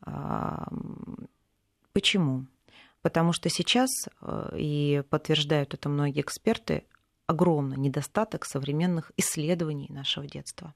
А, 0.01 0.67
почему? 1.93 2.45
Потому 3.01 3.33
что 3.33 3.49
сейчас, 3.49 3.89
э, 4.21 4.55
и 4.57 5.03
подтверждают 5.09 5.73
это 5.73 5.89
многие 5.89 6.21
эксперты, 6.21 6.83
огромный 7.27 7.77
недостаток 7.77 8.45
современных 8.45 9.11
исследований 9.17 9.87
нашего 9.89 10.27
детства. 10.27 10.73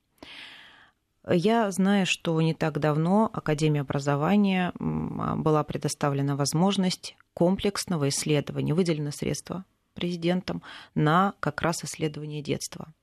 Я 1.28 1.72
знаю, 1.72 2.06
что 2.06 2.40
не 2.42 2.54
так 2.54 2.80
давно 2.80 3.30
Академия 3.34 3.82
образования 3.82 4.74
была 4.80 5.64
предоставлена 5.64 6.36
возможность 6.36 7.18
комплексного 7.34 8.10
исследования, 8.10 8.74
выделены 8.76 9.12
средства 9.12 9.66
президентом 9.96 10.62
на 10.94 11.34
как 11.40 11.62
раз 11.64 11.84
исследование 11.84 12.44
детства. 12.44 12.94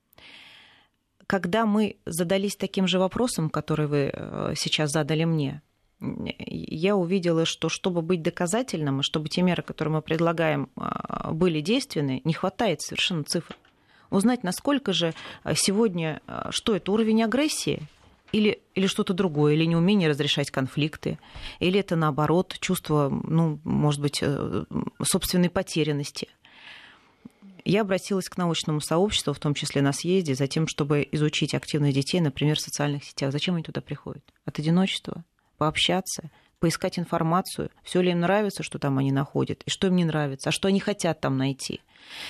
Когда 1.27 1.65
мы 1.65 1.97
задались 2.05 2.55
таким 2.55 2.87
же 2.87 2.99
вопросом, 2.99 3.49
который 3.49 3.87
вы 3.87 4.11
э, 4.13 4.53
сейчас 4.55 4.91
задали 4.91 5.23
мне, 5.25 5.61
я 5.99 6.95
увидела, 6.95 7.45
что 7.45 7.69
чтобы 7.69 8.01
быть 8.01 8.21
доказательным, 8.21 8.99
и 8.99 9.03
чтобы 9.03 9.29
те 9.29 9.41
меры, 9.41 9.63
которые 9.63 9.93
мы 9.93 10.01
предлагаем, 10.01 10.69
э, 10.75 11.31
были 11.31 11.61
действенны, 11.61 12.21
не 12.23 12.33
хватает 12.33 12.81
совершенно 12.81 13.23
цифр. 13.23 13.57
Узнать, 14.09 14.43
насколько 14.43 14.93
же 14.93 15.13
э, 15.43 15.53
сегодня, 15.55 16.21
что 16.49 16.75
это 16.75 16.91
уровень 16.91 17.23
агрессии, 17.23 17.81
или, 18.33 18.59
или 18.73 18.87
что-то 18.87 19.13
другое, 19.13 19.53
или 19.53 19.65
неумение 19.65 20.09
разрешать 20.09 20.49
конфликты, 20.49 21.19
или 21.59 21.79
это 21.79 21.95
наоборот 21.95 22.57
чувство, 22.59 23.07
ну, 23.09 23.59
может 23.63 24.01
быть, 24.01 24.23
собственной 25.03 25.49
потерянности– 25.49 26.27
я 27.65 27.81
обратилась 27.81 28.29
к 28.29 28.37
научному 28.37 28.81
сообществу, 28.81 29.33
в 29.33 29.39
том 29.39 29.53
числе 29.53 29.81
на 29.81 29.93
съезде, 29.93 30.35
за 30.35 30.47
тем, 30.47 30.67
чтобы 30.67 31.07
изучить 31.11 31.53
активных 31.53 31.93
детей, 31.93 32.19
например, 32.19 32.57
в 32.57 32.61
социальных 32.61 33.03
сетях. 33.03 33.31
Зачем 33.31 33.55
они 33.55 33.63
туда 33.63 33.81
приходят? 33.81 34.23
От 34.45 34.59
одиночества? 34.59 35.23
Пообщаться? 35.57 36.29
Поискать 36.59 36.97
информацию? 36.97 37.69
Все 37.83 38.01
ли 38.01 38.11
им 38.11 38.21
нравится, 38.21 38.63
что 38.63 38.79
там 38.79 38.97
они 38.97 39.11
находят? 39.11 39.61
И 39.63 39.69
что 39.69 39.87
им 39.87 39.95
не 39.95 40.05
нравится? 40.05 40.49
А 40.49 40.51
что 40.51 40.67
они 40.67 40.79
хотят 40.79 41.19
там 41.19 41.37
найти? 41.37 41.81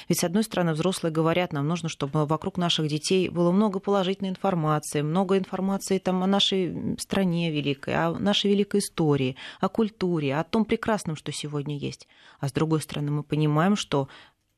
Ведь, 0.07 0.19
с 0.19 0.23
одной 0.23 0.43
стороны, 0.43 0.73
взрослые 0.73 1.11
говорят, 1.11 1.53
нам 1.53 1.67
нужно, 1.67 1.89
чтобы 1.89 2.25
вокруг 2.25 2.57
наших 2.57 2.87
детей 2.87 3.29
было 3.29 3.51
много 3.51 3.79
положительной 3.79 4.29
информации, 4.29 5.01
много 5.01 5.37
информации 5.37 5.97
там, 5.99 6.23
о 6.23 6.27
нашей 6.27 6.97
стране 6.99 7.51
великой, 7.51 7.95
о 7.95 8.13
нашей 8.13 8.51
великой 8.51 8.79
истории, 8.79 9.35
о 9.59 9.69
культуре, 9.69 10.35
о 10.35 10.43
том 10.43 10.65
прекрасном, 10.65 11.15
что 11.15 11.31
сегодня 11.31 11.77
есть. 11.77 12.07
А 12.39 12.49
с 12.49 12.51
другой 12.51 12.81
стороны, 12.81 13.11
мы 13.11 13.23
понимаем, 13.23 13.75
что 13.75 14.09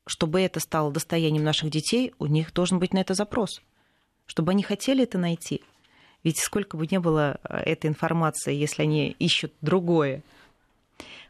чтобы 0.06 0.40
это 0.40 0.60
стало 0.60 0.92
достоянием 0.92 1.44
наших 1.44 1.70
детей, 1.70 2.14
у 2.18 2.26
них 2.26 2.52
должен 2.52 2.78
быть 2.78 2.94
на 2.94 2.98
это 2.98 3.14
запрос. 3.14 3.60
Чтобы 4.26 4.52
они 4.52 4.62
хотели 4.62 5.02
это 5.02 5.18
найти. 5.18 5.62
Ведь 6.22 6.38
сколько 6.38 6.76
бы 6.76 6.86
ни 6.90 6.98
было 6.98 7.38
э, 7.44 7.58
этой 7.58 7.88
информации, 7.88 8.54
если 8.54 8.82
они 8.82 9.10
ищут 9.18 9.52
другое. 9.60 10.22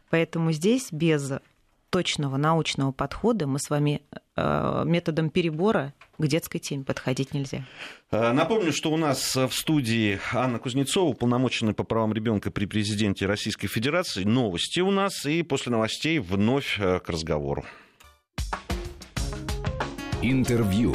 Поэтому 0.09 0.51
здесь 0.51 0.87
без 0.91 1.33
точного 1.89 2.37
научного 2.37 2.91
подхода 2.91 3.47
мы 3.47 3.59
с 3.59 3.69
вами 3.69 4.01
э, 4.35 4.83
методом 4.85 5.29
перебора 5.29 5.93
к 6.17 6.27
детской 6.27 6.59
теме 6.59 6.83
подходить 6.83 7.33
нельзя. 7.33 7.65
Э, 8.11 8.31
напомню, 8.31 8.71
что 8.73 8.91
у 8.91 8.97
нас 8.97 9.35
в 9.35 9.51
студии 9.51 10.19
Анна 10.33 10.59
Кузнецова, 10.59 11.13
полномоченная 11.13 11.73
по 11.73 11.83
правам 11.83 12.13
ребенка 12.13 12.51
при 12.51 12.65
президенте 12.65 13.25
Российской 13.25 13.67
Федерации. 13.67 14.23
Новости 14.23 14.79
у 14.79 14.91
нас, 14.91 15.25
и 15.25 15.43
после 15.43 15.71
новостей 15.71 16.19
вновь 16.19 16.77
к 16.77 17.03
разговору. 17.07 17.65
Интервью. 20.29 20.93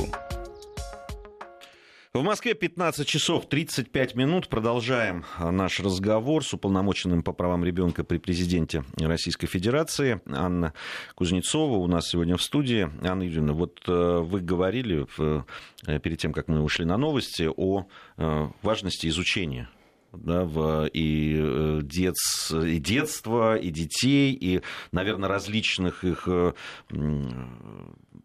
В 2.13 2.23
Москве 2.23 2.53
15 2.53 3.09
часов 3.09 3.49
35 3.49 4.15
минут. 4.15 4.49
Продолжаем 4.49 5.25
наш 5.39 5.81
разговор 5.81 6.45
с 6.45 6.53
уполномоченным 6.53 7.23
по 7.23 7.33
правам 7.33 7.65
ребенка 7.65 8.05
при 8.05 8.19
президенте 8.19 8.85
Российской 8.99 9.47
Федерации 9.47 10.21
Анна 10.27 10.75
Кузнецова 11.15 11.79
у 11.79 11.87
нас 11.87 12.09
сегодня 12.09 12.37
в 12.37 12.43
студии. 12.43 12.91
Анна 13.03 13.23
Юрьевна, 13.23 13.55
вот 13.55 13.81
э, 13.89 14.19
вы 14.19 14.41
говорили 14.41 15.07
э, 15.19 15.99
перед 16.01 16.19
тем, 16.19 16.35
как 16.35 16.49
мы 16.49 16.61
ушли 16.61 16.85
на 16.85 16.99
новости, 16.99 17.49
о 17.57 17.87
э, 18.19 18.49
важности 18.61 19.07
изучения 19.07 19.71
да, 20.13 20.45
в, 20.45 20.91
и, 20.93 21.81
дет, 21.85 22.17
и 22.51 22.79
детство, 22.79 23.57
и 23.57 23.71
детей, 23.71 24.37
и, 24.39 24.61
наверное, 24.93 25.31
различных 25.31 26.05
их 26.05 26.29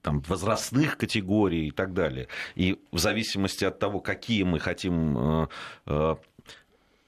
там, 0.07 0.21
возрастных 0.27 0.97
категорий 0.97 1.67
и 1.67 1.71
так 1.71 1.93
далее. 1.93 2.27
И 2.55 2.79
в 2.91 2.99
зависимости 2.99 3.65
от 3.65 3.79
того, 3.79 3.99
какие 3.99 4.43
мы 4.43 4.59
хотим 4.59 5.47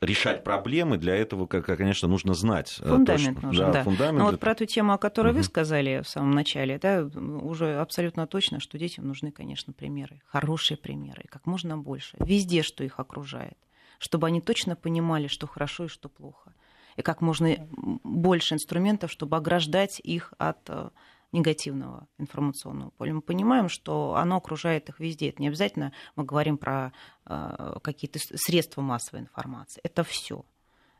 решать 0.01 0.43
проблемы, 0.43 0.97
для 0.97 1.15
этого, 1.15 1.45
конечно, 1.45 2.07
нужно 2.07 2.33
знать. 2.33 2.79
Фундамент 2.83 3.35
то, 3.35 3.39
что, 3.39 3.47
нужен, 3.47 3.65
да. 3.65 3.71
да. 3.71 3.83
Фундамент 3.83 4.17
Но 4.17 4.25
ну, 4.25 4.31
вот 4.31 4.39
про 4.39 4.55
ту 4.55 4.65
тему, 4.65 4.93
о 4.93 4.97
которой 4.97 5.29
угу. 5.29 5.37
вы 5.37 5.43
сказали 5.43 6.01
в 6.03 6.07
самом 6.07 6.31
начале, 6.31 6.77
да, 6.79 7.03
уже 7.03 7.75
абсолютно 7.79 8.27
точно, 8.27 8.59
что 8.59 8.77
детям 8.77 9.07
нужны, 9.07 9.31
конечно, 9.31 9.73
примеры, 9.73 10.21
хорошие 10.25 10.77
примеры, 10.77 11.25
как 11.29 11.45
можно 11.45 11.77
больше, 11.77 12.17
везде, 12.19 12.63
что 12.63 12.83
их 12.83 12.99
окружает, 12.99 13.57
чтобы 13.99 14.27
они 14.27 14.41
точно 14.41 14.75
понимали, 14.75 15.27
что 15.27 15.47
хорошо 15.47 15.85
и 15.85 15.89
что 15.89 16.07
плохо, 16.07 16.53
и 16.95 17.01
как 17.01 17.21
можно 17.21 17.55
больше 18.03 18.55
инструментов, 18.55 19.11
чтобы 19.11 19.37
ограждать 19.37 19.99
их 19.99 20.33
от 20.37 20.59
э, 20.69 20.89
негативного 21.31 22.07
информационного 22.17 22.89
поля. 22.91 23.13
Мы 23.13 23.21
понимаем, 23.21 23.69
что 23.69 24.15
оно 24.15 24.37
окружает 24.37 24.89
их 24.89 24.99
везде. 24.99 25.29
Это 25.29 25.41
не 25.41 25.47
обязательно 25.47 25.93
мы 26.15 26.23
говорим 26.23 26.57
про 26.57 26.91
э, 27.25 27.75
какие-то 27.83 28.19
средства 28.19 28.81
массовой 28.81 29.21
информации. 29.21 29.79
Это 29.83 30.03
все. 30.03 30.43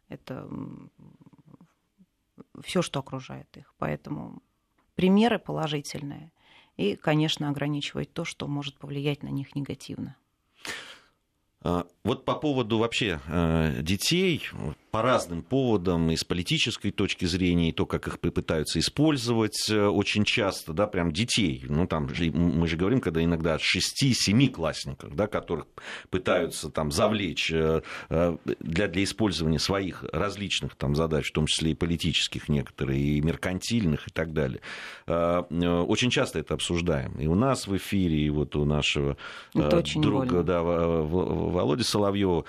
Это 0.08 0.48
все, 2.62 2.82
что 2.82 3.00
окружает 3.00 3.58
их. 3.58 3.74
Поэтому 3.78 4.42
примеры 4.96 5.40
положительные. 5.40 6.32
И, 6.78 6.96
конечно, 6.96 7.50
ограничивать 7.50 8.14
то, 8.14 8.24
что 8.24 8.48
может 8.48 8.78
повлиять 8.78 9.24
на 9.24 9.30
них 9.30 9.56
негативно. 9.56 10.16
А, 11.62 11.86
вот 12.06 12.24
по 12.24 12.36
поводу 12.36 12.78
вообще 12.78 13.20
э, 13.28 13.82
детей, 13.82 14.48
по 14.92 15.02
разным 15.02 15.44
поводам, 15.44 16.10
и 16.10 16.16
с 16.16 16.24
политической 16.24 16.90
точки 16.90 17.26
зрения, 17.26 17.70
и 17.70 17.72
то, 17.74 17.86
как 17.86 18.08
их 18.08 18.20
пытаются 18.20 18.80
использовать 18.80 19.70
э, 19.70 19.86
очень 19.86 20.24
часто, 20.24 20.72
да, 20.72 20.88
прям 20.88 21.12
детей. 21.12 21.66
Ну, 21.68 21.86
там 21.86 22.08
же, 22.16 22.32
мы 22.32 22.66
же 22.66 22.78
говорим, 22.78 23.02
когда 23.02 23.22
иногда 23.22 23.58
6-7 23.58 24.48
классников, 24.50 25.14
да, 25.16 25.28
которых 25.28 25.68
пытаются 26.10 26.70
там 26.70 26.92
завлечь 26.92 27.52
э, 27.52 27.82
для, 28.08 28.88
для 28.88 29.04
использования 29.04 29.60
своих 29.60 30.06
различных 30.14 30.76
там 30.76 30.96
задач, 30.96 31.28
в 31.28 31.34
том 31.34 31.46
числе 31.46 31.72
и 31.72 31.76
политических 31.76 32.48
некоторые, 32.48 33.02
и 33.02 33.22
меркантильных 33.22 34.08
и 34.08 34.12
так 34.12 34.32
далее. 34.32 34.62
Очень 35.06 36.10
часто 36.10 36.40
это 36.40 36.54
обсуждаем. 36.54 37.20
И 37.20 37.28
у 37.28 37.36
нас 37.36 37.68
в 37.68 37.76
эфире, 37.76 38.18
и 38.18 38.30
вот 38.30 38.56
у 38.56 38.64
нашего 38.64 39.18
это 39.54 39.84
друга, 40.00 40.44
да, 40.44 40.62
Володи 41.52 41.84
Соловьева. 41.84 42.46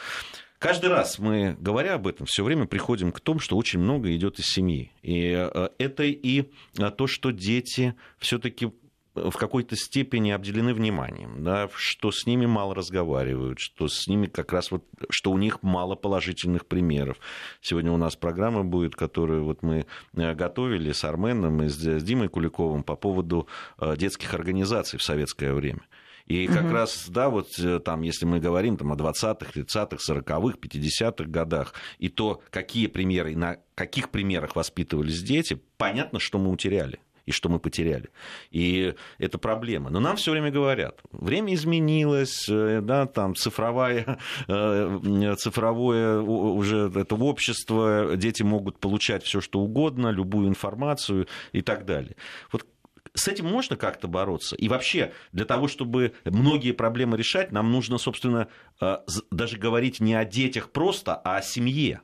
Каждый 0.60 0.90
раз 0.90 1.18
мы, 1.18 1.56
говоря 1.58 1.94
об 1.94 2.06
этом, 2.06 2.26
все 2.26 2.44
время 2.44 2.66
приходим 2.66 3.12
к 3.12 3.20
тому, 3.20 3.40
что 3.40 3.56
очень 3.56 3.80
много 3.80 4.14
идет 4.14 4.38
из 4.38 4.44
семьи. 4.44 4.92
И 5.02 5.32
э, 5.32 5.68
это 5.78 6.02
и 6.02 6.50
э, 6.78 6.90
то, 6.90 7.06
что 7.06 7.30
дети 7.30 7.94
все-таки 8.18 8.70
в 9.14 9.32
какой-то 9.32 9.74
степени 9.74 10.32
обделены 10.32 10.74
вниманием, 10.74 11.42
да, 11.42 11.70
что 11.74 12.12
с 12.12 12.26
ними 12.26 12.44
мало 12.44 12.74
разговаривают, 12.74 13.58
что 13.58 13.88
с 13.88 14.06
ними 14.06 14.26
как 14.26 14.52
раз 14.52 14.70
вот, 14.70 14.84
что 15.08 15.30
у 15.30 15.38
них 15.38 15.62
мало 15.62 15.94
положительных 15.94 16.66
примеров. 16.66 17.16
Сегодня 17.62 17.90
у 17.90 17.96
нас 17.96 18.14
программа 18.14 18.62
будет, 18.62 18.94
которую 18.94 19.44
вот 19.44 19.62
мы 19.62 19.86
э, 20.12 20.34
готовили 20.34 20.92
с 20.92 21.04
Арменом 21.04 21.62
и 21.62 21.68
с 21.68 22.02
Димой 22.02 22.28
Куликовым 22.28 22.82
по 22.82 22.96
поводу 22.96 23.48
детских 23.96 24.34
организаций 24.34 24.98
в 24.98 25.02
советское 25.02 25.54
время. 25.54 25.80
И 26.26 26.46
как 26.46 26.64
угу. 26.64 26.72
раз, 26.72 27.06
да, 27.08 27.28
вот 27.28 27.48
э, 27.58 27.80
там, 27.80 28.02
если 28.02 28.24
мы 28.26 28.40
говорим 28.40 28.76
там, 28.76 28.92
о 28.92 28.96
20-х, 28.96 29.50
30-х, 29.54 29.96
40-х, 29.96 30.58
50-х 30.58 31.24
годах, 31.24 31.74
и 31.98 32.08
то, 32.08 32.42
какие 32.50 32.86
примеры, 32.86 33.36
на 33.36 33.58
каких 33.74 34.10
примерах 34.10 34.56
воспитывались 34.56 35.22
дети, 35.22 35.60
понятно, 35.76 36.18
что 36.20 36.38
мы 36.38 36.50
утеряли 36.50 37.00
и 37.26 37.32
что 37.32 37.48
мы 37.48 37.60
потеряли. 37.60 38.10
И 38.50 38.94
это 39.18 39.38
проблема. 39.38 39.90
Но 39.90 40.00
нам 40.00 40.16
все 40.16 40.32
время 40.32 40.50
говорят, 40.50 41.00
время 41.12 41.54
изменилось, 41.54 42.48
э, 42.48 42.80
да, 42.82 43.06
там 43.06 43.34
цифровая, 43.34 44.18
э, 44.48 45.34
цифровое 45.38 46.20
уже 46.20 46.90
это 46.94 47.14
общество, 47.14 48.16
дети 48.16 48.42
могут 48.42 48.78
получать 48.78 49.22
все, 49.24 49.40
что 49.40 49.60
угодно, 49.60 50.08
любую 50.08 50.48
информацию 50.48 51.28
и 51.52 51.62
так 51.62 51.84
далее. 51.84 52.16
Вот 52.52 52.66
с 53.14 53.28
этим 53.28 53.46
можно 53.46 53.76
как-то 53.76 54.08
бороться? 54.08 54.56
И 54.56 54.68
вообще, 54.68 55.12
для 55.32 55.44
того, 55.44 55.68
чтобы 55.68 56.14
многие 56.24 56.72
проблемы 56.72 57.16
решать, 57.16 57.52
нам 57.52 57.70
нужно, 57.70 57.98
собственно, 57.98 58.48
э, 58.80 58.98
даже 59.30 59.58
говорить 59.58 60.00
не 60.00 60.14
о 60.14 60.24
детях 60.24 60.70
просто, 60.70 61.14
а 61.14 61.36
о 61.36 61.42
семье. 61.42 62.02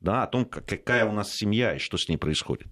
Да, 0.00 0.22
о 0.22 0.26
том, 0.28 0.44
какая 0.44 1.04
у 1.06 1.12
нас 1.12 1.32
семья 1.32 1.74
и 1.74 1.78
что 1.78 1.96
с 1.96 2.08
ней 2.08 2.16
происходит 2.16 2.68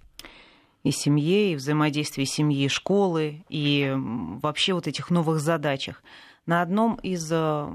и 0.84 0.92
семье, 0.92 1.52
и 1.52 1.56
взаимодействии 1.56 2.22
семьи 2.22 2.68
школы, 2.68 3.44
и 3.48 3.92
вообще 3.96 4.72
вот 4.72 4.86
этих 4.86 5.10
новых 5.10 5.40
задачах. 5.40 6.00
На 6.46 6.62
одном 6.62 6.94
из 7.02 7.28
э, 7.32 7.66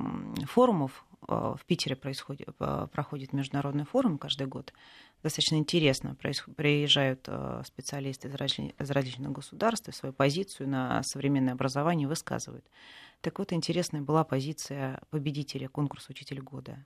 форумов 0.45 1.03
э, 1.27 1.33
в 1.33 1.59
Питере 1.65 1.97
происходит, 1.97 2.55
проходит 2.57 3.33
международный 3.33 3.83
форум 3.83 4.17
каждый 4.17 4.47
год, 4.47 4.73
достаточно 5.23 5.55
интересно. 5.55 6.15
Приезжают 6.15 7.25
э, 7.27 7.63
специалисты 7.65 8.27
из 8.27 8.91
различных 8.91 9.31
государств 9.31 9.87
и 9.87 9.91
свою 9.91 10.13
позицию 10.13 10.69
на 10.69 11.03
современное 11.03 11.53
образование 11.53 12.07
высказывают. 12.07 12.65
Так 13.21 13.39
вот, 13.39 13.53
интересная 13.53 14.01
была 14.01 14.23
позиция 14.23 14.99
победителя 15.09 15.69
конкурса 15.69 16.07
«Учитель 16.11 16.41
года». 16.41 16.83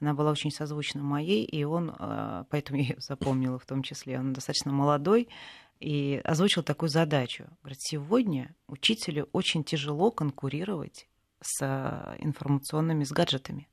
Она 0.00 0.12
была 0.12 0.30
очень 0.30 0.50
созвучна 0.50 1.02
моей, 1.02 1.44
и 1.44 1.64
он, 1.64 1.94
э, 1.98 2.44
поэтому 2.50 2.78
я 2.80 2.84
ее 2.84 2.96
запомнила 3.00 3.58
в 3.58 3.66
том 3.66 3.82
числе, 3.82 4.18
он 4.18 4.32
достаточно 4.32 4.72
молодой, 4.72 5.28
и 5.80 6.20
озвучил 6.24 6.62
такую 6.62 6.88
задачу. 6.88 7.46
Говорит, 7.62 7.80
сегодня 7.80 8.54
учителю 8.68 9.28
очень 9.32 9.64
тяжело 9.64 10.10
конкурировать 10.10 11.08
с 11.40 11.62
э, 11.62 12.16
информационными, 12.18 13.04
с 13.04 13.12
гаджетами. 13.12 13.68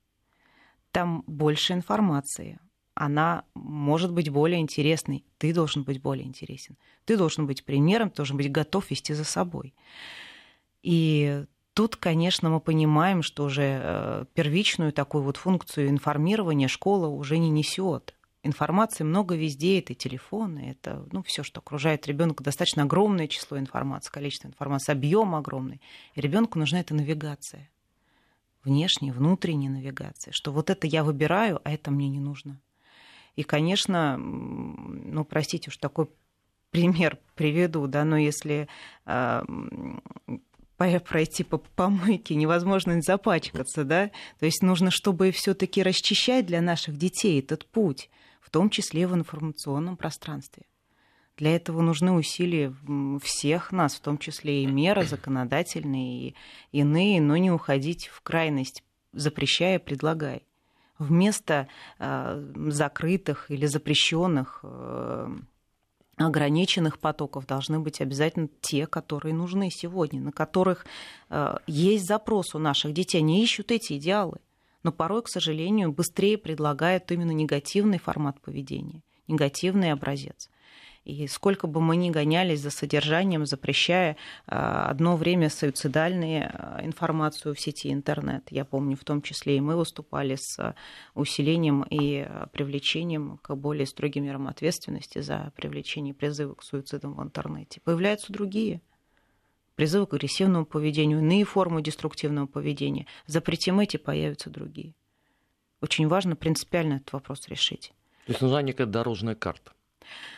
Там 0.91 1.23
больше 1.25 1.73
информации, 1.73 2.60
она 2.93 3.45
может 3.54 4.12
быть 4.12 4.30
более 4.30 4.60
интересной. 4.60 5.23
Ты 5.38 5.54
должен 5.54 5.84
быть 5.84 6.01
более 6.01 6.25
интересен. 6.25 6.77
Ты 7.06 7.17
должен 7.17 7.47
быть 7.47 7.63
примером, 7.63 8.10
ты 8.10 8.17
должен 8.17 8.38
быть 8.38 8.51
готов 8.51 8.89
вести 8.89 9.13
за 9.13 9.23
собой. 9.23 9.73
И 10.84 11.45
тут, 11.73 11.95
конечно, 11.95 12.49
мы 12.49 12.60
понимаем, 12.60 13.23
что 13.23 13.45
уже 13.45 13.80
э, 13.82 14.25
первичную 14.34 14.91
такую 14.91 15.23
вот 15.23 15.38
функцию 15.38 15.89
информирования 15.89 16.67
школа 16.67 17.08
уже 17.08 17.38
не 17.38 17.49
несет. 17.49 18.15
Информации 18.43 19.04
много 19.04 19.36
везде, 19.36 19.80
это 19.80 19.93
телефоны, 19.93 20.71
это 20.71 21.08
ну, 21.12 21.21
все, 21.21 21.43
что 21.43 21.60
окружает 21.60 22.08
ребенка, 22.08 22.43
достаточно 22.43 22.84
огромное 22.84 23.27
число 23.27 23.60
информации, 23.60 24.12
количество 24.12 24.47
информации, 24.47 24.91
объем 24.91 25.36
огромный. 25.36 25.80
Ребенку 26.15 26.58
нужна 26.58 26.80
эта 26.80 26.95
навигация. 26.95 27.69
Внешняя, 28.63 29.12
внутренняя 29.12 29.71
навигация. 29.71 30.32
Что 30.34 30.51
вот 30.51 30.71
это 30.71 30.88
я 30.88 31.04
выбираю, 31.04 31.62
а 31.63 31.71
это 31.71 31.91
мне 31.91 32.10
не 32.10 32.19
нужно. 32.19 32.60
И, 33.35 33.43
конечно, 33.43 34.17
ну, 34.17 35.23
простите 35.25 35.69
уж 35.69 35.77
такой 35.77 36.07
пример 36.71 37.17
приведу, 37.35 37.87
да, 37.87 38.03
но 38.03 38.17
если 38.17 38.67
э, 39.05 39.41
пройти 40.77 41.43
по 41.43 41.57
помойке, 41.57 42.35
невозможно 42.35 42.93
не 42.93 43.01
запачкаться, 43.01 43.83
да, 43.83 44.11
то 44.39 44.45
есть 44.45 44.63
нужно, 44.63 44.89
чтобы 44.91 45.31
все-таки 45.31 45.83
расчищать 45.83 46.45
для 46.45 46.61
наших 46.61 46.97
детей 46.97 47.39
этот 47.39 47.65
путь, 47.65 48.09
в 48.41 48.49
том 48.49 48.69
числе 48.69 49.07
в 49.07 49.13
информационном 49.13 49.97
пространстве. 49.97 50.63
Для 51.37 51.55
этого 51.55 51.81
нужны 51.81 52.11
усилия 52.11 52.75
всех 53.23 53.71
нас, 53.71 53.95
в 53.95 54.01
том 54.01 54.17
числе 54.17 54.63
и 54.63 54.67
меры 54.67 55.05
законодательные, 55.05 56.29
и 56.29 56.35
иные, 56.71 57.21
но 57.21 57.37
не 57.37 57.51
уходить 57.51 58.07
в 58.07 58.21
крайность, 58.21 58.83
запрещая, 59.13 59.79
предлагая 59.79 60.41
вместо 61.01 61.67
э, 61.99 62.51
закрытых 62.67 63.49
или 63.49 63.65
запрещенных 63.65 64.59
э, 64.63 65.35
ограниченных 66.17 66.99
потоков 66.99 67.47
должны 67.47 67.79
быть 67.79 68.01
обязательно 68.01 68.49
те, 68.61 68.85
которые 68.85 69.33
нужны 69.33 69.69
сегодня, 69.71 70.21
на 70.21 70.31
которых 70.31 70.85
э, 71.29 71.55
есть 71.67 72.05
запрос 72.07 72.53
у 72.53 72.59
наших 72.59 72.93
детей. 72.93 73.19
Они 73.19 73.43
ищут 73.43 73.71
эти 73.71 73.93
идеалы, 73.93 74.39
но 74.83 74.91
порой, 74.91 75.23
к 75.23 75.29
сожалению, 75.29 75.91
быстрее 75.91 76.37
предлагают 76.37 77.11
именно 77.11 77.31
негативный 77.31 77.97
формат 77.97 78.39
поведения, 78.39 79.01
негативный 79.27 79.91
образец. 79.91 80.49
И 81.03 81.27
сколько 81.27 81.65
бы 81.65 81.81
мы 81.81 81.95
ни 81.95 82.11
гонялись 82.11 82.59
за 82.59 82.69
содержанием, 82.69 83.45
запрещая 83.45 84.17
а, 84.45 84.85
одно 84.85 85.17
время 85.17 85.49
суицидальную 85.49 86.51
а, 86.53 86.79
информацию 86.83 87.55
в 87.55 87.59
сети 87.59 87.91
интернет, 87.91 88.43
я 88.51 88.65
помню, 88.65 88.95
в 88.95 89.03
том 89.03 89.21
числе 89.23 89.57
и 89.57 89.61
мы 89.61 89.75
выступали 89.75 90.35
с 90.35 90.75
усилением 91.15 91.83
и 91.89 92.27
привлечением 92.51 93.39
к 93.41 93.55
более 93.55 93.87
строгим 93.87 94.25
мерам 94.25 94.47
ответственности 94.47 95.19
за 95.21 95.51
привлечение 95.55 96.13
призыва 96.13 96.53
к 96.53 96.63
суицидам 96.63 97.15
в 97.15 97.23
интернете. 97.23 97.81
Появляются 97.83 98.31
другие 98.31 98.81
призывы 99.75 100.05
к 100.05 100.13
агрессивному 100.13 100.65
поведению, 100.67 101.19
иные 101.19 101.43
формы 101.43 101.81
деструктивного 101.81 102.45
поведения. 102.45 103.07
Запретим 103.25 103.79
эти, 103.79 103.97
появятся 103.97 104.51
другие. 104.51 104.93
Очень 105.81 106.07
важно 106.07 106.35
принципиально 106.35 106.95
этот 106.95 107.13
вопрос 107.13 107.47
решить. 107.47 107.91
То 108.27 108.33
есть 108.33 108.41
нужна 108.41 108.61
некая 108.61 108.85
дорожная 108.85 109.33
карта. 109.33 109.71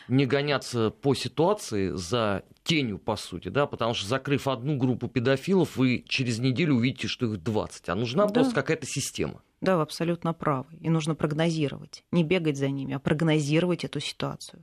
Не 0.08 0.26
гоняться 0.26 0.90
по 0.90 1.14
ситуации 1.14 1.90
за 1.90 2.44
тенью, 2.62 2.98
по 2.98 3.16
сути, 3.16 3.48
да, 3.48 3.66
потому 3.66 3.94
что 3.94 4.06
закрыв 4.06 4.48
одну 4.48 4.76
группу 4.76 5.08
педофилов, 5.08 5.76
вы 5.76 6.04
через 6.08 6.38
неделю 6.38 6.74
увидите, 6.74 7.08
что 7.08 7.26
их 7.26 7.42
20, 7.42 7.88
а 7.88 7.94
нужна 7.94 8.26
да. 8.26 8.32
просто 8.32 8.54
какая-то 8.54 8.86
система. 8.86 9.42
Да, 9.60 9.76
вы 9.76 9.82
абсолютно 9.82 10.34
правы. 10.34 10.66
И 10.80 10.90
нужно 10.90 11.14
прогнозировать. 11.14 12.04
Не 12.12 12.22
бегать 12.22 12.58
за 12.58 12.68
ними, 12.68 12.94
а 12.94 12.98
прогнозировать 12.98 13.84
эту 13.84 13.98
ситуацию. 13.98 14.62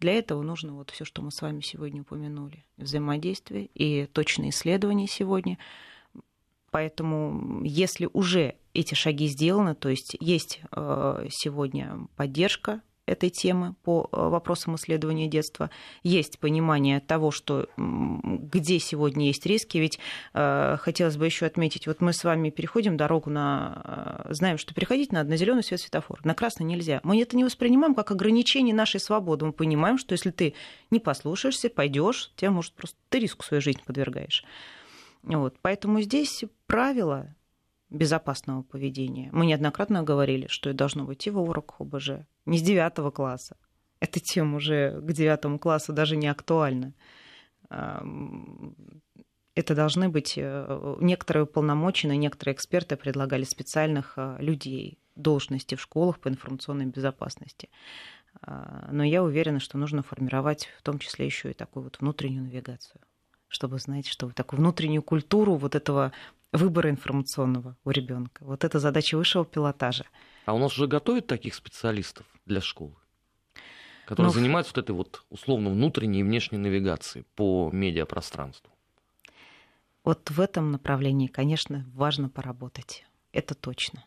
Для 0.00 0.14
этого 0.14 0.42
нужно 0.42 0.74
вот 0.74 0.90
все, 0.90 1.04
что 1.04 1.22
мы 1.22 1.30
с 1.30 1.40
вами 1.40 1.60
сегодня 1.60 2.02
упомянули. 2.02 2.64
Взаимодействие 2.76 3.66
и 3.74 4.06
точные 4.06 4.50
исследования 4.50 5.06
сегодня. 5.06 5.56
Поэтому 6.72 7.62
если 7.64 8.08
уже 8.12 8.56
эти 8.74 8.94
шаги 8.94 9.28
сделаны, 9.28 9.76
то 9.76 9.88
есть 9.88 10.16
есть 10.18 10.60
э, 10.72 11.26
сегодня 11.30 12.08
поддержка 12.16 12.80
этой 13.06 13.30
темы 13.30 13.74
по 13.82 14.08
э, 14.12 14.28
вопросам 14.28 14.76
исследования 14.76 15.26
детства. 15.26 15.70
Есть 16.02 16.38
понимание 16.38 17.00
того, 17.00 17.30
что 17.30 17.68
где 17.76 18.78
сегодня 18.78 19.26
есть 19.26 19.44
риски. 19.46 19.78
Ведь 19.78 19.98
э, 20.34 20.76
хотелось 20.80 21.16
бы 21.16 21.26
еще 21.26 21.46
отметить, 21.46 21.86
вот 21.86 22.00
мы 22.00 22.12
с 22.12 22.24
вами 22.24 22.50
переходим 22.50 22.96
дорогу 22.96 23.30
на... 23.30 24.24
Э, 24.28 24.32
знаем, 24.34 24.58
что 24.58 24.74
переходить 24.74 25.12
надо 25.12 25.30
на 25.30 25.36
зеленый 25.36 25.62
свет 25.62 25.80
светофор, 25.80 26.20
на 26.24 26.34
красный 26.34 26.66
нельзя. 26.66 27.00
Мы 27.02 27.20
это 27.20 27.36
не 27.36 27.44
воспринимаем 27.44 27.94
как 27.94 28.10
ограничение 28.10 28.74
нашей 28.74 29.00
свободы. 29.00 29.46
Мы 29.46 29.52
понимаем, 29.52 29.98
что 29.98 30.12
если 30.12 30.30
ты 30.30 30.54
не 30.90 31.00
послушаешься, 31.00 31.68
пойдешь, 31.68 32.32
тебя 32.36 32.50
может 32.50 32.74
просто 32.74 32.96
ты 33.08 33.18
риску 33.18 33.44
свою 33.44 33.60
жизнь 33.60 33.80
подвергаешь. 33.84 34.44
Вот. 35.22 35.56
Поэтому 35.60 36.00
здесь 36.00 36.44
правила 36.66 37.34
безопасного 37.90 38.62
поведения. 38.62 39.30
Мы 39.32 39.46
неоднократно 39.46 40.02
говорили, 40.02 40.46
что 40.48 40.70
это 40.70 40.78
должно 40.78 41.04
быть 41.04 41.26
и 41.26 41.30
в 41.30 41.38
уроках 41.38 41.80
ОБЖ, 41.80 42.10
не 42.46 42.58
с 42.58 42.62
девятого 42.62 43.10
класса. 43.10 43.56
Эта 44.00 44.20
тема 44.20 44.56
уже 44.56 45.00
к 45.00 45.12
девятому 45.12 45.58
классу 45.58 45.92
даже 45.92 46.16
не 46.16 46.28
актуальна. 46.28 46.94
Это 47.68 49.74
должны 49.74 50.08
быть 50.08 50.34
э, 50.36 50.96
некоторые 51.00 51.44
уполномоченные, 51.44 52.16
некоторые 52.16 52.54
эксперты 52.54 52.96
предлагали 52.96 53.44
специальных 53.44 54.14
э, 54.16 54.36
людей, 54.38 54.98
должности 55.16 55.74
в 55.74 55.80
школах 55.80 56.18
по 56.18 56.28
информационной 56.28 56.86
безопасности. 56.86 57.68
А, 58.40 58.88
но 58.90 59.04
я 59.04 59.22
уверена, 59.22 59.60
что 59.60 59.76
нужно 59.76 60.02
формировать 60.02 60.68
в 60.78 60.82
том 60.82 60.98
числе 60.98 61.26
еще 61.26 61.50
и 61.50 61.54
такую 61.54 61.84
вот 61.84 62.00
внутреннюю 62.00 62.44
навигацию 62.44 63.00
чтобы 63.50 63.78
знать, 63.78 64.06
что 64.06 64.30
такую 64.30 64.60
внутреннюю 64.60 65.02
культуру 65.02 65.56
вот 65.56 65.74
этого 65.74 66.12
выбора 66.52 66.90
информационного 66.90 67.76
у 67.84 67.90
ребенка. 67.90 68.44
Вот 68.44 68.64
это 68.64 68.78
задача 68.78 69.16
высшего 69.16 69.44
пилотажа. 69.44 70.04
А 70.46 70.54
у 70.54 70.58
нас 70.58 70.72
уже 70.72 70.86
готовят 70.86 71.26
таких 71.26 71.54
специалистов 71.54 72.26
для 72.46 72.60
школы, 72.60 72.96
которые 74.06 74.28
Но... 74.28 74.32
Ну, 74.32 74.40
занимаются 74.40 74.72
вот 74.74 74.84
этой 74.84 74.92
вот 74.92 75.24
условно 75.30 75.70
внутренней 75.70 76.20
и 76.20 76.24
внешней 76.24 76.58
навигацией 76.58 77.24
по 77.36 77.70
медиапространству? 77.72 78.72
Вот 80.02 80.30
в 80.30 80.40
этом 80.40 80.72
направлении, 80.72 81.26
конечно, 81.26 81.86
важно 81.94 82.28
поработать. 82.28 83.04
Это 83.32 83.54
точно. 83.54 84.04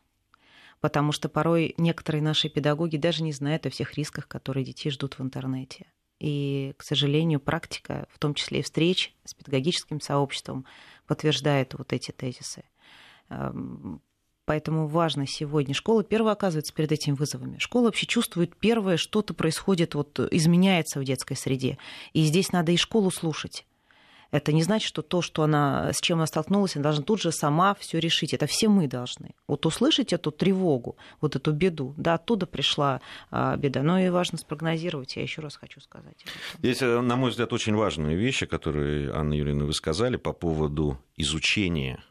Потому 0.81 1.11
что 1.11 1.29
порой 1.29 1.75
некоторые 1.77 2.21
наши 2.21 2.49
педагоги 2.49 2.97
даже 2.97 3.23
не 3.23 3.31
знают 3.31 3.65
о 3.65 3.69
всех 3.69 3.93
рисках, 3.93 4.27
которые 4.27 4.65
детей 4.65 4.89
ждут 4.89 5.17
в 5.17 5.21
интернете. 5.21 5.85
И, 6.23 6.73
к 6.77 6.83
сожалению, 6.83 7.41
практика, 7.41 8.07
в 8.09 8.17
том 8.17 8.33
числе 8.33 8.59
и 8.59 8.61
встреч 8.61 9.13
с 9.25 9.33
педагогическим 9.33 9.99
сообществом, 9.99 10.65
подтверждает 11.05 11.73
вот 11.73 11.91
эти 11.91 12.11
тезисы. 12.11 12.63
Эм, 13.27 14.01
поэтому 14.45 14.87
важно 14.87 15.27
сегодня. 15.27 15.73
Школа 15.73 16.01
первая 16.05 16.31
оказывается 16.31 16.73
перед 16.73 16.93
этими 16.93 17.13
вызовами. 17.13 17.57
Школа 17.57 17.87
вообще 17.87 18.05
чувствует 18.05 18.55
первое, 18.55 18.95
что-то 18.95 19.33
происходит, 19.33 19.95
вот 19.95 20.17
изменяется 20.31 21.01
в 21.01 21.03
детской 21.03 21.35
среде. 21.35 21.77
И 22.13 22.23
здесь 22.23 22.53
надо 22.53 22.71
и 22.71 22.77
школу 22.77 23.11
слушать. 23.11 23.65
Это 24.33 24.51
не 24.51 24.63
значит, 24.63 24.87
что 24.87 25.03
то, 25.03 25.21
что 25.21 25.43
она, 25.43 25.93
с 25.93 26.01
чем 26.01 26.17
она 26.17 26.25
столкнулась, 26.25 26.75
она 26.75 26.81
должна 26.81 27.03
тут 27.03 27.21
же 27.21 27.31
сама 27.31 27.75
все 27.75 27.99
решить. 27.99 28.33
Это 28.33 28.47
все 28.47 28.67
мы 28.67 28.87
должны. 28.87 29.35
Вот 29.47 29.67
услышать 29.67 30.11
эту 30.11 30.31
тревогу, 30.31 30.97
вот 31.21 31.35
эту 31.35 31.51
беду, 31.51 31.93
да, 31.97 32.15
оттуда 32.15 32.47
пришла 32.47 32.99
а, 33.29 33.55
беда. 33.57 33.83
Но 33.83 33.99
и 33.99 34.09
важно 34.09 34.39
спрогнозировать, 34.39 35.15
я 35.17 35.21
еще 35.21 35.41
раз 35.41 35.55
хочу 35.55 35.79
сказать. 35.81 36.25
Здесь, 36.57 36.81
э, 36.81 37.01
на 37.01 37.15
мой 37.15 37.29
взгляд, 37.29 37.53
очень 37.53 37.75
важные 37.75 38.15
вещи, 38.15 38.47
которые, 38.47 39.11
Анна 39.13 39.35
Юрьевна, 39.35 39.65
вы 39.65 39.73
сказали 39.73 40.17
по 40.17 40.33
поводу 40.33 40.97
изучения 41.15 42.03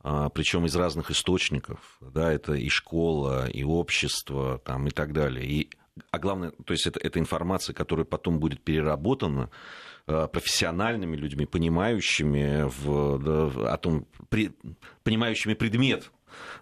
а, 0.00 0.30
причем 0.30 0.66
из 0.66 0.74
разных 0.74 1.12
источников, 1.12 1.78
да, 2.00 2.32
это 2.32 2.54
и 2.54 2.68
школа, 2.68 3.48
и 3.48 3.62
общество, 3.62 4.60
там, 4.64 4.88
и 4.88 4.90
так 4.90 5.12
далее. 5.12 5.46
И, 5.46 5.70
а 6.10 6.18
главное, 6.18 6.52
то 6.64 6.72
есть 6.72 6.86
это, 6.86 7.00
это 7.02 7.18
информация, 7.18 7.74
которая 7.74 8.04
потом 8.04 8.38
будет 8.38 8.60
переработана 8.60 9.50
Э, 10.10 10.26
профессиональными 10.26 11.16
людьми, 11.16 11.44
понимающими, 11.44 12.62
в, 12.66 13.18
да, 13.18 13.74
о 13.74 13.76
том, 13.76 14.06
при, 14.30 14.52
понимающими 15.04 15.52
предмет, 15.52 16.10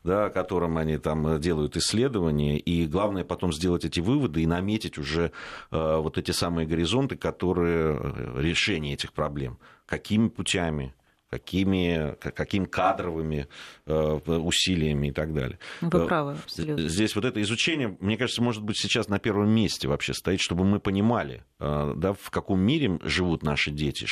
да, 0.02 0.30
которым 0.30 0.78
они 0.78 0.98
там 0.98 1.40
делают 1.40 1.76
исследования, 1.76 2.58
и 2.58 2.88
главное 2.88 3.22
потом 3.22 3.52
сделать 3.52 3.84
эти 3.84 4.00
выводы 4.00 4.42
и 4.42 4.46
наметить 4.46 4.98
уже 4.98 5.30
э, 5.70 5.96
вот 5.96 6.18
эти 6.18 6.32
самые 6.32 6.66
горизонты, 6.66 7.14
которые 7.14 7.96
э, 7.96 8.40
решение 8.40 8.94
этих 8.94 9.12
проблем. 9.12 9.58
Какими 9.86 10.26
путями, 10.26 10.92
какими, 11.38 12.14
каким 12.32 12.66
кадровыми 12.66 13.46
э, 13.86 13.92
усилиями 13.92 15.08
и 15.08 15.12
так 15.12 15.34
далее. 15.34 15.58
Вы 15.80 16.00
э, 16.00 16.06
правы, 16.06 16.32
абсолютно. 16.32 16.88
Здесь 16.88 17.14
вот 17.14 17.24
это 17.24 17.40
изучение, 17.42 17.96
мне 18.00 18.16
кажется, 18.16 18.42
может 18.42 18.62
быть 18.62 18.78
сейчас 18.78 19.08
на 19.08 19.18
первом 19.18 19.50
месте 19.50 19.88
вообще 19.88 20.14
стоит, 20.14 20.40
чтобы 20.40 20.64
мы 20.64 20.80
понимали, 20.80 21.44
э, 21.60 21.92
да, 21.96 22.14
в 22.14 22.30
каком 22.30 22.60
мире 22.60 22.98
живут 23.02 23.42
наши 23.42 23.70
дети, 23.70 24.06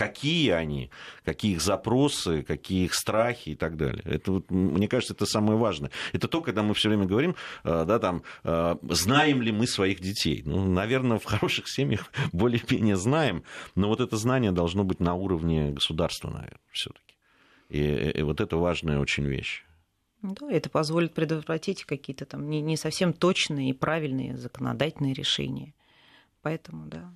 какие 0.00 0.48
они, 0.52 0.90
какие 1.26 1.52
их 1.52 1.60
запросы, 1.60 2.42
какие 2.42 2.84
их 2.86 2.94
страхи 2.94 3.50
и 3.50 3.54
так 3.54 3.76
далее. 3.76 4.02
Это, 4.06 4.32
вот, 4.32 4.50
мне 4.50 4.88
кажется, 4.88 5.12
это 5.12 5.26
самое 5.26 5.58
важное. 5.58 5.90
Это 6.14 6.26
то, 6.26 6.40
когда 6.40 6.62
мы 6.62 6.72
все 6.72 6.88
время 6.88 7.04
говорим, 7.04 7.36
э, 7.64 7.84
да, 7.86 7.98
там, 7.98 8.22
э, 8.44 8.76
знаем 8.88 9.42
ли 9.42 9.52
мы 9.52 9.66
своих 9.66 10.00
детей. 10.00 10.42
Ну, 10.46 10.64
наверное, 10.64 11.18
в 11.18 11.24
хороших 11.24 11.68
семьях 11.68 12.10
более-менее 12.32 12.96
знаем, 12.96 13.44
но 13.74 13.88
вот 13.88 14.00
это 14.00 14.16
знание 14.16 14.52
должно 14.52 14.84
быть 14.84 15.00
на 15.00 15.12
уровне 15.14 15.72
государства, 15.72 16.30
наверное, 16.30 16.70
все-таки. 16.70 17.14
И, 17.68 18.20
и 18.20 18.22
вот 18.22 18.40
это 18.40 18.56
важная 18.56 19.00
очень 19.00 19.26
вещь. 19.26 19.66
Да, 20.22 20.50
это 20.50 20.70
позволит 20.70 21.12
предотвратить 21.12 21.84
какие-то 21.84 22.24
там 22.24 22.48
не, 22.48 22.62
не 22.62 22.78
совсем 22.78 23.12
точные 23.12 23.68
и 23.68 23.74
правильные 23.74 24.38
законодательные 24.38 25.12
решения. 25.12 25.74
Поэтому, 26.40 26.86
да. 26.86 27.12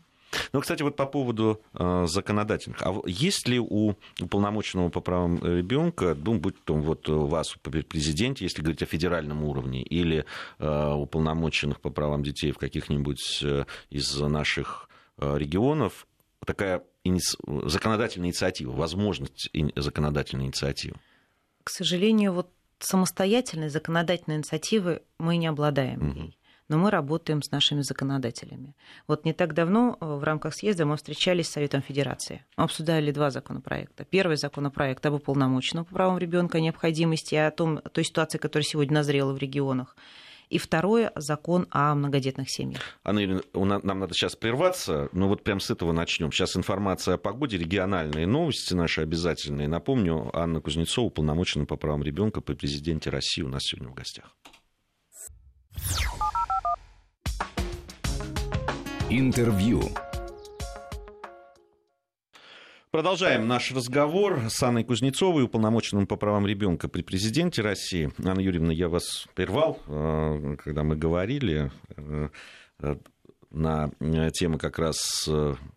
Ну, 0.53 0.61
кстати, 0.61 0.83
вот 0.83 0.97
по 0.97 1.07
поводу 1.07 1.61
э, 1.75 2.07
законодательных. 2.07 2.83
А 2.83 2.95
есть 3.07 3.49
ли 3.49 3.59
у 3.59 3.95
уполномоченного 4.21 4.89
по 4.89 5.01
правам 5.01 5.39
ребенка, 5.43 6.15
ну, 6.15 6.39
будь 6.39 6.63
то 6.65 6.75
вот 6.75 7.09
у 7.09 7.27
вас, 7.27 7.55
президенте, 7.63 8.45
если 8.45 8.63
говорить 8.63 8.83
о 8.83 8.87
федеральном 8.87 9.45
уровне, 9.45 9.83
или 9.83 10.25
э, 10.59 10.93
уполномоченных 10.93 11.81
по 11.81 11.91
правам 11.91 12.23
детей 12.23 12.53
в 12.53 12.59
каких-нибудь 12.59 13.41
э, 13.43 13.65
из 13.91 14.21
наших 14.21 14.89
э, 15.19 15.39
регионов, 15.39 16.07
такая 16.45 16.83
иници... 17.05 17.37
законодательная 17.67 18.29
инициатива, 18.29 18.73
возможность 18.73 19.51
законодательной 19.77 20.47
инициативы? 20.47 20.97
К 21.63 21.71
сожалению, 21.71 22.33
вот 22.33 22.51
самостоятельной 22.79 23.71
законодательной 23.71 24.37
инициативы 24.37 25.03
мы 25.19 25.37
не 25.37 25.47
обладаем. 25.47 26.11
Угу 26.11 26.33
но 26.69 26.79
мы 26.79 26.91
работаем 26.91 27.43
с 27.43 27.51
нашими 27.51 27.83
законодателями. 27.83 28.75
Вот 29.07 29.25
не 29.25 29.33
так 29.33 29.55
давно 29.55 29.97
э, 30.01 30.05
в 30.05 30.23
рамках 30.25 30.55
съезда 30.55 30.87
мы 30.87 30.97
встречались 30.97 31.49
с 31.49 31.53
Советом 31.53 31.83
Федерации. 31.83 32.45
Мы 32.57 32.65
обсуждали 32.65 33.11
два 33.13 33.31
законопроекта. 33.31 34.05
Первый 34.05 34.37
законопроект 34.37 35.05
об 35.07 35.15
уполномоченном 35.15 35.85
по 35.85 35.95
правам 35.95 36.19
ребенка, 36.19 36.61
необходимости 36.61 37.35
о 37.35 37.51
том, 37.51 37.79
той 37.79 38.05
ситуации, 38.05 38.39
которая 38.39 38.65
сегодня 38.65 38.95
назрела 38.95 39.33
в 39.33 39.39
регионах. 39.39 39.97
И 40.51 40.59
второе– 40.59 41.11
закон 41.17 41.67
о 41.71 41.95
многодетных 41.95 42.51
семьях. 42.51 42.81
Анна 43.03 43.21
Юрьевна, 43.21 43.81
нам 43.83 43.99
надо 43.99 44.15
сейчас 44.15 44.37
прерваться, 44.37 45.09
но 45.13 45.29
вот 45.29 45.43
прямо 45.43 45.61
с 45.61 45.71
этого 45.71 45.93
начнем. 45.93 46.31
Сейчас 46.31 46.57
информация 46.57 47.15
о 47.15 47.19
погоде, 47.19 47.57
региональные 47.57 48.27
новости 48.27 48.75
наши 48.75 49.01
обязательные. 49.01 49.69
Напомню, 49.69 50.31
Анна 50.35 50.61
Кузнецова, 50.61 51.07
уполномоченная 51.07 51.67
по 51.67 51.77
правам 51.77 52.03
ребенка 52.03 52.41
при 52.41 52.55
президенте 52.55 53.11
России, 53.11 53.43
у 53.43 53.49
нас 53.49 53.63
сегодня 53.65 53.89
в 53.89 53.95
гостях. 53.95 54.37
Интервью. 59.17 59.81
Продолжаем 62.91 63.47
наш 63.47 63.71
разговор 63.71 64.41
с 64.49 64.61
Анной 64.61 64.83
Кузнецовой, 64.83 65.45
уполномоченным 65.45 66.09
по 66.09 66.17
правам 66.17 66.49
ребенка 66.49 66.89
при 66.89 67.03
президенте 67.03 67.63
России. 67.63 68.11
Анна 68.25 68.41
Юрьевна, 68.41 68.73
я 68.73 68.89
вас 68.89 69.29
прервал, 69.37 69.79
э, 69.87 70.57
когда 70.65 70.83
мы 70.83 70.97
говорили. 70.97 71.71
Э, 71.97 72.29
на 73.51 73.93
темы 74.33 74.59
как 74.59 74.81
раз, 74.81 75.29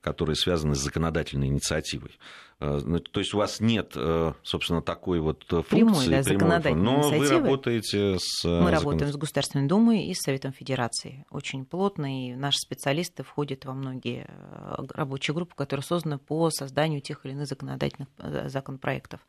которые 0.02 0.36
связаны 0.36 0.74
с 0.74 0.80
законодательной 0.80 1.46
инициативой. 1.46 2.18
Ну, 2.60 3.00
то 3.00 3.20
есть 3.20 3.36
у 3.36 3.38
вас 3.38 3.60
нет, 3.60 3.96
собственно, 4.42 4.82
такой 4.82 5.20
вот 5.20 5.46
функции, 5.48 5.76
прямой, 5.76 6.08
да, 6.08 6.24
законодательной 6.24 6.84
но 6.84 6.96
инициативы. 6.96 7.20
вы 7.20 7.30
работаете 7.30 8.18
с... 8.20 8.44
Мы 8.46 8.72
работаем 8.72 9.12
с 9.12 9.16
Государственной 9.16 9.68
Думой 9.68 10.06
и 10.06 10.16
с 10.16 10.22
Советом 10.22 10.54
Федерации 10.54 11.26
очень 11.30 11.66
плотно, 11.66 12.30
и 12.30 12.34
наши 12.34 12.58
специалисты 12.58 13.22
входят 13.22 13.66
во 13.66 13.74
многие 13.74 14.28
рабочие 14.96 15.36
группы, 15.36 15.54
которые 15.56 15.84
созданы 15.84 16.18
по 16.18 16.50
созданию 16.50 17.00
тех 17.00 17.26
или 17.26 17.34
иных 17.34 17.48
законодательных 17.48 18.08
законопроектов. 18.46 19.20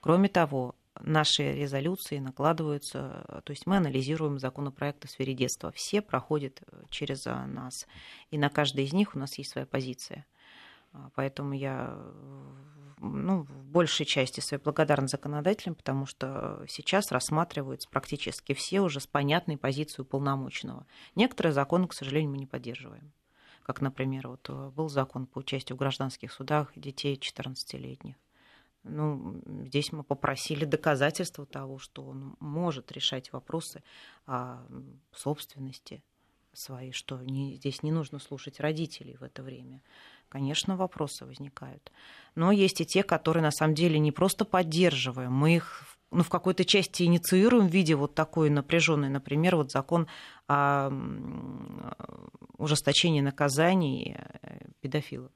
Кроме 0.00 0.28
того, 0.28 0.76
наши 1.00 1.52
резолюции 1.52 2.18
накладываются, 2.18 3.42
то 3.44 3.50
есть 3.50 3.66
мы 3.66 3.78
анализируем 3.78 4.38
законопроекты 4.38 5.08
в 5.08 5.10
сфере 5.10 5.34
детства. 5.34 5.72
Все 5.74 6.00
проходят 6.00 6.62
э, 6.62 6.84
через 6.88 7.24
нас, 7.26 7.86
и 8.30 8.38
на 8.38 8.48
каждой 8.48 8.84
из 8.84 8.92
них 8.92 9.14
у 9.14 9.18
нас 9.18 9.36
есть 9.38 9.50
своя 9.50 9.66
позиция. 9.66 10.24
А, 10.96 11.10
поэтому 11.14 11.52
я 11.52 11.96
ну, 13.00 13.42
в 13.42 13.64
большей 13.66 14.06
части 14.06 14.40
своей 14.40 14.62
благодарна 14.62 15.06
законодателям, 15.06 15.74
потому 15.74 16.06
что 16.06 16.64
сейчас 16.68 17.12
рассматриваются 17.12 17.88
практически 17.88 18.54
все 18.54 18.80
уже 18.80 19.00
с 19.00 19.06
понятной 19.06 19.58
позицией 19.58 20.02
уполномоченного. 20.02 20.86
Некоторые 21.14 21.52
законы, 21.52 21.86
к 21.88 21.92
сожалению, 21.92 22.30
мы 22.30 22.38
не 22.38 22.46
поддерживаем. 22.46 23.12
Как, 23.62 23.80
например, 23.80 24.28
вот 24.28 24.48
э, 24.48 24.70
был 24.70 24.88
закон 24.88 25.26
по 25.26 25.40
участию 25.40 25.76
в 25.76 25.78
гражданских 25.80 26.32
судах 26.32 26.72
детей 26.76 27.16
14-летних. 27.16 28.14
Ну, 28.84 29.42
здесь 29.66 29.90
мы 29.92 30.04
попросили 30.04 30.64
доказательства 30.64 31.44
того, 31.44 31.78
что 31.78 32.04
он 32.04 32.36
может 32.38 32.92
решать 32.92 33.32
вопросы 33.32 33.82
о 34.26 34.64
собственности 35.12 36.04
своей, 36.52 36.92
что 36.92 37.20
не, 37.22 37.56
здесь 37.56 37.82
не 37.82 37.92
нужно 37.92 38.18
слушать 38.18 38.60
родителей 38.60 39.16
в 39.16 39.22
это 39.22 39.42
время. 39.42 39.82
Конечно, 40.36 40.76
вопросы 40.76 41.24
возникают. 41.24 41.90
Но 42.34 42.52
есть 42.52 42.82
и 42.82 42.84
те, 42.84 43.02
которые 43.02 43.42
на 43.42 43.50
самом 43.50 43.74
деле 43.74 43.98
не 43.98 44.12
просто 44.12 44.44
поддерживаем, 44.44 45.32
мы 45.32 45.56
их 45.56 45.96
ну, 46.10 46.22
в 46.22 46.28
какой-то 46.28 46.66
части 46.66 47.04
инициируем 47.04 47.68
в 47.68 47.72
виде 47.72 47.94
вот 47.94 48.14
такой 48.14 48.50
напряженной, 48.50 49.08
например, 49.08 49.56
вот 49.56 49.72
закон 49.72 50.08
о 50.46 50.90
ужесточении 52.58 53.22
наказаний 53.22 54.14
э, 54.42 54.58
педофилов 54.82 55.32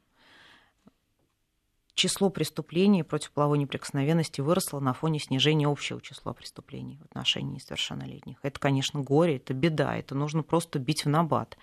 число 1.95 2.31
преступлений 2.31 3.03
против 3.03 3.33
половой 3.33 3.59
неприкосновенности 3.59 4.41
выросло 4.41 4.81
на 4.81 4.93
фоне 4.93 5.19
снижения 5.19 5.67
общего 5.67 6.01
числа 6.01 6.33
преступлений 6.33 6.99
в 7.01 7.05
отношении 7.05 7.55
несовершеннолетних. 7.55 8.39
Это, 8.43 8.59
конечно, 8.59 9.01
горе, 9.01 9.37
это 9.37 9.55
беда, 9.55 9.97
это 9.97 10.15
нужно 10.15 10.43
просто 10.43 10.79
бить 10.79 11.05
в 11.05 11.09
набат. 11.09 11.57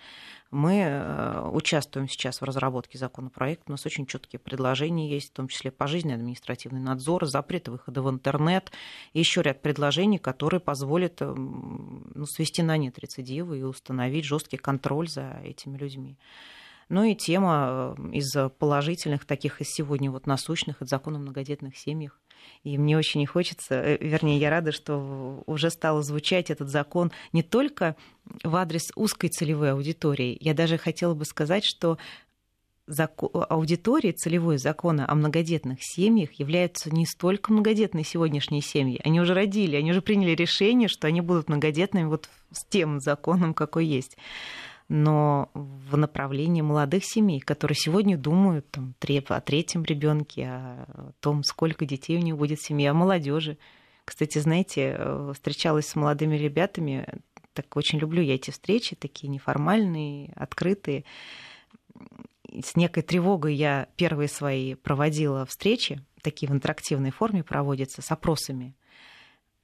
Мы 0.50 0.78
э, 0.78 1.50
участвуем 1.52 2.08
сейчас 2.08 2.40
в 2.40 2.44
разработке 2.44 2.96
законопроекта, 2.96 3.64
у 3.68 3.72
нас 3.72 3.84
очень 3.84 4.06
четкие 4.06 4.40
предложения 4.40 5.10
есть, 5.10 5.30
в 5.30 5.34
том 5.34 5.48
числе 5.48 5.70
пожизненный 5.70 6.14
административный 6.14 6.80
надзор, 6.80 7.26
запрет 7.26 7.68
выхода 7.68 8.00
в 8.00 8.08
интернет, 8.08 8.72
и 9.12 9.18
еще 9.18 9.42
ряд 9.42 9.60
предложений, 9.60 10.18
которые 10.18 10.60
позволят 10.60 11.20
ну, 11.20 12.24
свести 12.24 12.62
на 12.62 12.78
нет 12.78 12.98
рецидивы 12.98 13.58
и 13.58 13.62
установить 13.62 14.24
жесткий 14.24 14.56
контроль 14.56 15.08
за 15.08 15.38
этими 15.44 15.76
людьми. 15.76 16.16
Ну 16.88 17.04
и 17.04 17.14
тема 17.14 17.96
э, 17.98 18.10
из 18.12 18.34
положительных, 18.58 19.26
таких 19.26 19.60
из 19.60 19.68
сегодня 19.68 20.10
вот 20.10 20.26
насущных, 20.26 20.76
это 20.76 20.86
закон 20.86 21.16
о 21.16 21.18
многодетных 21.18 21.76
семьях. 21.76 22.18
И 22.64 22.78
мне 22.78 22.96
очень 22.96 23.20
не 23.20 23.26
хочется, 23.26 23.74
э, 23.74 23.98
вернее, 24.00 24.38
я 24.38 24.50
рада, 24.50 24.72
что 24.72 25.42
уже 25.46 25.70
стал 25.70 26.02
звучать 26.02 26.50
этот 26.50 26.70
закон 26.70 27.12
не 27.32 27.42
только 27.42 27.96
в 28.42 28.56
адрес 28.56 28.90
узкой 28.96 29.28
целевой 29.28 29.72
аудитории. 29.72 30.36
Я 30.40 30.54
даже 30.54 30.78
хотела 30.78 31.14
бы 31.14 31.24
сказать, 31.24 31.64
что 31.64 31.98
аудиторией 33.50 34.14
целевой 34.14 34.56
закона 34.56 35.04
о 35.06 35.14
многодетных 35.14 35.78
семьях 35.82 36.32
являются 36.34 36.90
не 36.90 37.04
столько 37.04 37.52
многодетные 37.52 38.04
сегодняшние 38.04 38.62
семьи. 38.62 38.98
Они 39.04 39.20
уже 39.20 39.34
родили, 39.34 39.76
они 39.76 39.90
уже 39.90 40.00
приняли 40.00 40.30
решение, 40.30 40.88
что 40.88 41.06
они 41.06 41.20
будут 41.20 41.50
многодетными 41.50 42.06
вот 42.06 42.30
с 42.50 42.64
тем 42.64 43.00
законом, 43.00 43.52
какой 43.52 43.84
есть 43.84 44.16
но 44.88 45.50
в 45.54 45.96
направлении 45.96 46.62
молодых 46.62 47.04
семей, 47.04 47.40
которые 47.40 47.76
сегодня 47.76 48.16
думают 48.16 48.70
там, 48.70 48.94
о 49.28 49.40
третьем 49.40 49.84
ребенке, 49.84 50.46
о 50.46 51.12
том, 51.20 51.44
сколько 51.44 51.84
детей 51.84 52.16
у 52.16 52.22
них 52.22 52.36
будет 52.38 52.58
в 52.58 52.66
семье, 52.66 52.90
о 52.90 52.94
молодежи. 52.94 53.58
Кстати, 54.06 54.38
знаете, 54.38 54.96
э, 54.98 55.32
встречалась 55.34 55.88
с 55.88 55.94
молодыми 55.94 56.36
ребятами, 56.36 57.06
так 57.52 57.76
очень 57.76 57.98
люблю 57.98 58.22
я 58.22 58.36
эти 58.36 58.50
встречи, 58.50 58.96
такие 58.96 59.28
неформальные, 59.28 60.32
открытые. 60.34 61.04
С 62.48 62.74
некой 62.74 63.02
тревогой 63.02 63.54
я 63.54 63.88
первые 63.96 64.28
свои 64.28 64.74
проводила 64.74 65.44
встречи, 65.44 66.02
такие 66.22 66.48
в 66.48 66.54
интерактивной 66.54 67.10
форме 67.10 67.42
проводятся, 67.44 68.00
с 68.00 68.10
опросами. 68.10 68.74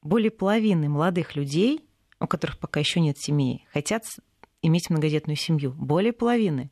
Более 0.02 0.30
половины 0.30 0.90
молодых 0.90 1.34
людей, 1.34 1.82
у 2.20 2.26
которых 2.26 2.58
пока 2.58 2.80
еще 2.80 3.00
нет 3.00 3.16
семьи, 3.18 3.66
хотят 3.72 4.04
иметь 4.66 4.90
многодетную 4.90 5.36
семью. 5.36 5.72
Более 5.72 6.12
половины. 6.12 6.70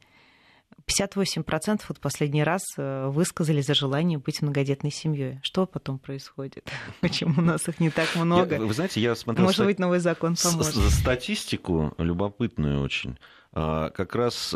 58% 0.87 1.81
вот 1.89 2.01
последний 2.01 2.43
раз 2.43 2.63
э, 2.77 3.07
высказали 3.09 3.61
за 3.61 3.75
желание 3.75 4.19
быть 4.19 4.43
многодетной 4.43 4.91
семьей. 4.91 5.39
Что 5.43 5.67
потом 5.67 5.99
происходит? 5.99 6.71
Почему 7.01 7.35
у 7.39 7.45
нас 7.45 7.69
их 7.69 7.79
не 7.81 7.91
так 7.91 8.15
много? 8.17 8.57
Я, 8.57 8.61
вы 8.61 8.75
знаете, 8.75 9.01
я 9.01 9.15
смотрел... 9.15 9.47
Может 9.47 9.65
быть, 9.65 9.79
новый 9.79 10.01
закон 10.01 10.35
поможет. 10.43 10.75
Статистику 10.91 11.95
любопытную 11.99 12.83
очень. 12.83 13.19
А, 13.53 13.91
как 13.91 14.15
раз 14.15 14.55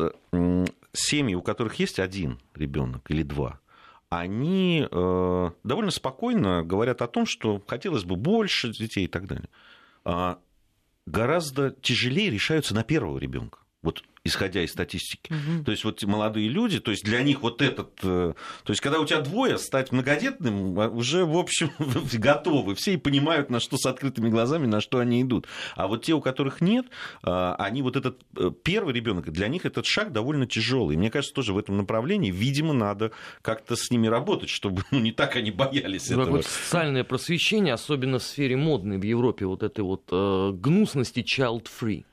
семьи, 0.93 1.35
у 1.35 1.43
которых 1.43 1.75
есть 1.77 2.01
один 2.01 2.41
ребенок 2.55 3.11
или 3.11 3.23
два, 3.23 3.61
они 4.09 4.87
э, 4.91 5.51
довольно 5.65 5.91
спокойно 5.91 6.63
говорят 6.65 7.03
о 7.03 7.07
том, 7.07 7.27
что 7.27 7.63
хотелось 7.67 8.05
бы 8.05 8.17
больше 8.17 8.73
детей 8.73 9.05
и 9.05 9.09
так 9.09 9.27
далее. 9.27 9.49
Гораздо 11.07 11.71
тяжелее 11.71 12.31
решаются 12.31 12.75
на 12.75 12.83
первого 12.83 13.19
ребенка. 13.19 13.61
Вот 13.83 14.03
исходя 14.27 14.63
из 14.63 14.73
статистики. 14.73 15.33
Угу. 15.33 15.65
То 15.65 15.71
есть 15.71 15.85
вот 15.85 16.03
молодые 16.03 16.49
люди, 16.49 16.81
то 16.81 16.91
есть 16.91 17.05
для 17.05 17.23
них 17.23 17.43
вот 17.43 17.63
этот, 17.63 17.93
э, 18.03 18.35
то 18.65 18.71
есть 18.71 18.81
когда 18.81 19.01
у 19.01 19.07
тебя 19.07 19.21
двое, 19.21 19.57
стать 19.59 19.93
многодетным 19.93 20.79
а, 20.79 20.89
уже, 20.89 21.25
в 21.25 21.37
общем, 21.37 21.71
готовы. 22.13 22.75
Все 22.75 22.95
и 22.95 22.97
понимают, 22.97 23.51
на 23.51 23.61
что 23.61 23.77
с 23.77 23.87
открытыми 23.87 24.29
глазами, 24.29 24.67
на 24.67 24.81
что 24.81 24.99
они 24.99 25.23
идут. 25.23 25.47
А 25.75 25.87
вот 25.87 26.05
те, 26.05 26.13
у 26.13 26.21
которых 26.21 26.61
нет, 26.61 26.87
а, 27.23 27.55
они 27.57 27.83
вот 27.83 27.97
этот 27.97 28.21
э, 28.37 28.51
первый 28.63 28.93
ребенок, 28.93 29.31
для 29.31 29.49
них 29.49 29.65
этот 29.65 29.87
шаг 29.87 30.13
довольно 30.13 30.47
тяжелый. 30.47 30.97
Мне 30.97 31.11
кажется, 31.11 31.35
тоже 31.35 31.53
в 31.53 31.59
этом 31.59 31.77
направлении, 31.77 32.31
видимо, 32.31 32.73
надо 32.73 33.13
как-то 33.43 33.77
с 33.77 33.91
ними 33.91 34.09
работать, 34.09 34.51
чтобы 34.51 34.83
ну, 34.91 34.99
не 34.99 35.13
так 35.13 35.37
они 35.37 35.51
боялись 35.51 36.11
ну, 36.11 36.23
этого. 36.23 36.43
Социальное 36.43 37.05
просвещение, 37.05 37.75
особенно 37.75 38.19
в 38.19 38.23
сфере 38.23 38.57
модной 38.57 38.99
в 38.99 39.03
Европе, 39.03 39.47
вот 39.47 39.63
этой 39.63 39.83
вот 39.83 40.09
э, 40.11 40.51
гнусности 40.53 41.21
child-free. 41.21 42.05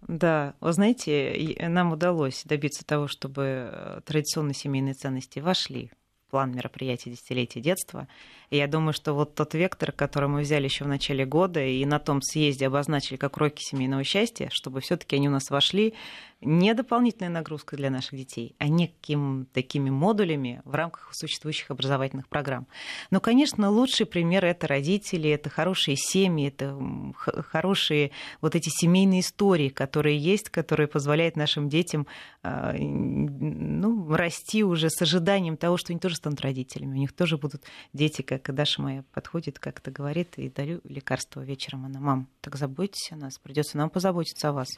Да, 0.00 0.54
вы 0.60 0.72
знаете, 0.72 1.56
нам 1.68 1.92
удалось 1.92 2.44
добиться 2.44 2.84
того, 2.84 3.08
чтобы 3.08 3.70
э, 3.72 4.00
традиционные 4.04 4.54
семейные 4.54 4.94
ценности 4.94 5.38
вошли 5.38 5.90
в 6.26 6.30
план 6.30 6.54
мероприятий 6.54 7.10
десятилетия 7.10 7.60
детства. 7.60 8.08
И 8.50 8.56
я 8.56 8.66
думаю, 8.66 8.92
что 8.92 9.14
вот 9.14 9.34
тот 9.34 9.54
вектор, 9.54 9.92
который 9.92 10.28
мы 10.28 10.42
взяли 10.42 10.64
еще 10.64 10.84
в 10.84 10.88
начале 10.88 11.24
года 11.24 11.64
и 11.64 11.84
на 11.84 11.98
том 11.98 12.20
съезде 12.20 12.66
обозначили 12.66 13.16
как 13.16 13.36
уроки 13.36 13.62
семейного 13.62 14.04
счастья, 14.04 14.48
чтобы 14.52 14.80
все-таки 14.80 15.16
они 15.16 15.28
у 15.28 15.32
нас 15.32 15.50
вошли, 15.50 15.94
не 16.40 16.74
дополнительная 16.74 17.30
нагрузка 17.30 17.76
для 17.76 17.90
наших 17.90 18.18
детей, 18.18 18.54
а 18.58 18.68
некими 18.68 19.44
такими 19.52 19.88
модулями 19.88 20.60
в 20.64 20.74
рамках 20.74 21.14
существующих 21.14 21.70
образовательных 21.70 22.28
программ. 22.28 22.66
Но, 23.10 23.20
конечно, 23.20 23.70
лучший 23.70 24.04
пример 24.04 24.44
это 24.44 24.66
родители, 24.66 25.30
это 25.30 25.48
хорошие 25.48 25.96
семьи, 25.96 26.48
это 26.48 26.78
хорошие 27.14 28.10
вот 28.42 28.54
эти 28.54 28.68
семейные 28.68 29.20
истории, 29.20 29.70
которые 29.70 30.18
есть, 30.18 30.50
которые 30.50 30.88
позволяют 30.88 31.36
нашим 31.36 31.68
детям 31.70 32.06
а, 32.42 32.74
ну, 32.78 34.14
расти 34.14 34.62
уже 34.62 34.90
с 34.90 35.00
ожиданием 35.00 35.56
того, 35.56 35.78
что 35.78 35.92
они 35.92 36.00
тоже 36.00 36.16
станут 36.16 36.42
родителями. 36.42 36.96
У 36.96 37.00
них 37.00 37.12
тоже 37.12 37.38
будут 37.38 37.64
дети, 37.94 38.20
как 38.20 38.54
Даша 38.54 38.82
моя 38.82 39.04
подходит, 39.12 39.58
как-то 39.58 39.90
говорит, 39.90 40.34
и 40.36 40.50
дарю 40.50 40.80
лекарство 40.84 41.40
вечером. 41.40 41.86
Она, 41.86 41.98
мам, 41.98 42.28
так 42.42 42.56
заботьтесь 42.56 43.10
о 43.12 43.16
нас, 43.16 43.38
придется 43.38 43.78
нам 43.78 43.88
позаботиться 43.88 44.50
о 44.50 44.52
вас. 44.52 44.68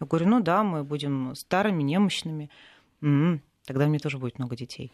Я 0.00 0.06
говорю, 0.06 0.28
ну 0.28 0.40
да, 0.40 0.62
мы 0.62 0.84
будем 0.84 1.34
старыми, 1.34 1.82
немощными. 1.82 2.50
М-м, 3.02 3.40
тогда 3.64 3.86
мне 3.86 3.98
тоже 3.98 4.18
будет 4.18 4.38
много 4.38 4.56
детей. 4.56 4.92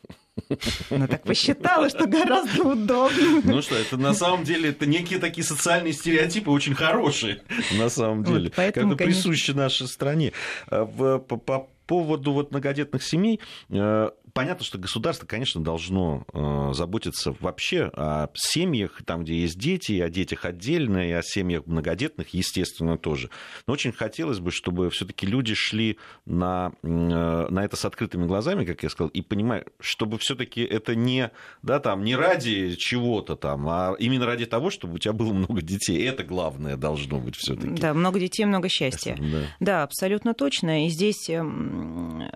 Она 0.91 1.07
так 1.07 1.23
посчитала, 1.23 1.89
что 1.89 2.07
гораздо 2.07 2.63
удобнее. 2.63 3.43
Ну 3.45 3.63
что, 3.63 3.77
это 3.77 3.97
на 3.97 4.15
самом 4.15 4.45
деле 4.45 4.71
это 4.71 4.87
некие 4.87 5.19
такие 5.19 5.45
социальные 5.45 5.93
стереотипы 5.93 6.51
очень 6.51 6.75
хорошие, 6.75 7.43
на 7.79 7.89
самом 7.89 8.25
деле, 8.25 8.45
вот, 8.45 8.55
поэтому, 8.57 8.97
как 8.97 9.07
присущи 9.07 9.51
нашей 9.51 9.89
стране. 9.89 10.33
А 10.69 10.87
по 10.87 11.69
поводу 11.87 12.33
вот 12.33 12.51
многодетных 12.51 13.03
семей, 13.03 13.41
э, 13.69 14.11
понятно, 14.33 14.65
что 14.65 14.79
государство, 14.79 15.27
конечно, 15.27 15.63
должно 15.63 16.25
э, 16.33 16.71
заботиться 16.75 17.35
вообще 17.41 17.91
о 17.95 18.29
семьях, 18.35 19.03
там, 19.05 19.25
где 19.25 19.41
есть 19.41 19.59
дети, 19.59 20.01
о 20.01 20.09
детях 20.09 20.45
отдельно, 20.45 21.09
и 21.09 21.13
о 21.13 21.23
семьях 21.23 21.67
многодетных, 21.67 22.31
естественно, 22.31 22.99
тоже. 22.99 23.31
Но 23.67 23.75
очень 23.75 23.93
хотелось 23.93 24.41
бы, 24.41 24.51
чтобы 24.51 24.91
все-таки 24.91 25.27
люди 25.27 25.55
шли 25.55 25.99
на, 26.25 26.73
э, 26.83 26.87
на 26.87 27.65
это 27.65 27.77
с 27.77 27.85
открытыми 27.85 28.27
глазами, 28.27 28.65
как 28.65 28.83
я 28.83 28.89
сказал, 28.89 29.09
и 29.09 29.23
понимая, 29.23 29.65
чтобы 29.81 30.19
все-таки 30.19 30.63
это 30.63 30.95
не, 30.95 31.31
да, 31.63 31.81
там, 31.81 32.05
не 32.05 32.17
ради 32.17 32.75
чего-то 32.77 33.37
там, 33.37 33.69
а 33.69 33.95
именно 33.99 34.27
ради 34.27 34.47
того, 34.47 34.71
чтобы 34.71 34.95
у 34.95 34.99
тебя 34.99 35.13
было 35.13 35.33
много 35.33 35.61
детей. 35.63 36.07
Это 36.07 36.25
главное 36.25 36.77
должно 36.77 37.19
быть 37.19 37.37
все-таки. 37.37 37.81
Да, 37.81 37.95
много 37.95 38.19
детей, 38.19 38.45
много 38.45 38.69
счастья. 38.69 39.17
Да. 39.19 39.39
да, 39.61 39.83
абсолютно 39.83 40.35
точно. 40.35 40.87
И 40.87 40.89
здесь, 40.89 41.29
эм, 41.29 42.31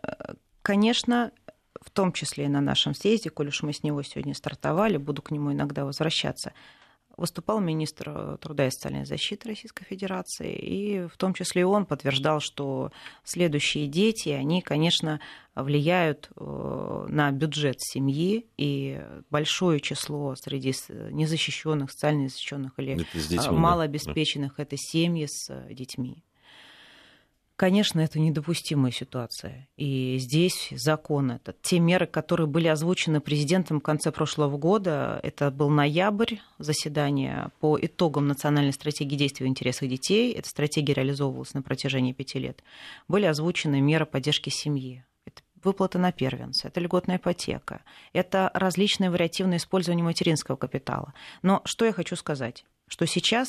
конечно, 0.63 1.33
в 1.87 1.91
том 1.91 2.13
числе 2.13 2.47
и 2.47 2.49
на 2.49 2.61
нашем 2.61 2.95
съезде, 2.95 3.31
коль 3.31 3.49
уж 3.49 3.63
мы 3.63 3.73
с 3.73 3.85
него 3.85 4.03
сегодня 4.03 4.35
стартовали, 4.35 4.97
буду 4.97 5.23
к 5.23 5.31
нему 5.31 5.53
иногда 5.53 5.85
возвращаться, 5.85 6.53
выступал 7.17 7.61
министр 7.61 8.39
труда 8.39 8.67
и 8.67 8.71
социальной 8.71 9.07
защиты 9.07 9.49
Российской 9.49 9.85
Федерации, 9.85 10.53
и 10.53 11.07
в 11.07 11.17
том 11.17 11.33
числе 11.33 11.63
и 11.63 11.65
он 11.65 11.87
подтверждал, 11.87 12.41
что 12.41 12.91
следующие 13.23 13.87
дети, 13.87 14.31
они, 14.31 14.63
конечно, 14.63 15.21
влияют 15.55 16.29
э, 16.37 17.07
на 17.09 17.31
бюджет 17.31 17.77
семьи, 17.79 18.49
и 18.59 19.01
большое 19.31 19.81
число 19.81 20.35
среди 20.35 20.75
незащищенных, 20.91 21.93
социально 21.93 22.25
незащищенных 22.25 22.73
или 22.79 23.07
детьми, 23.15 23.57
малообеспеченных 23.57 24.57
да. 24.57 24.65
это 24.65 24.77
семьи 24.77 25.27
с 25.31 25.69
детьми. 25.71 26.25
Конечно, 27.57 28.01
это 28.01 28.21
недопустимая 28.21 28.93
ситуация. 28.93 29.67
И 29.79 30.19
здесь 30.19 30.69
закон 30.73 31.31
этот. 31.31 31.61
Те 31.63 31.79
меры, 31.79 32.07
которые 32.07 32.47
были 32.47 32.69
озвучены 32.69 33.23
президентом 33.23 33.81
в 33.81 33.83
конце 33.83 34.13
прошлого 34.13 34.59
года, 34.59 35.19
это 35.23 35.51
был 35.51 35.71
ноябрь, 35.71 36.37
заседание 36.59 37.51
по 37.61 37.79
итогам 37.81 38.29
национальной 38.29 38.75
стратегии 38.75 39.17
действий 39.17 39.47
в 39.47 39.49
интересах 39.49 39.89
детей. 39.89 40.35
Эта 40.35 40.51
стратегия 40.51 40.93
реализовывалась 40.93 41.55
на 41.55 41.63
протяжении 41.63 42.13
пяти 42.13 42.39
лет. 42.39 42.63
Были 43.09 43.25
озвучены 43.25 43.81
меры 43.81 44.05
поддержки 44.05 44.51
семьи. 44.51 45.07
Это 45.25 45.41
выплата 45.65 45.99
на 45.99 46.13
первенца, 46.13 46.69
это 46.69 46.79
льготная 46.81 47.17
ипотека, 47.17 47.81
это 48.13 48.51
различные 48.53 49.11
вариативные 49.11 49.57
использование 49.57 50.05
материнского 50.05 50.57
капитала. 50.57 51.15
Но 51.41 51.63
что 51.65 51.87
я 51.87 51.93
хочу 51.95 52.17
сказать? 52.17 52.67
Что 52.87 53.07
сейчас 53.07 53.49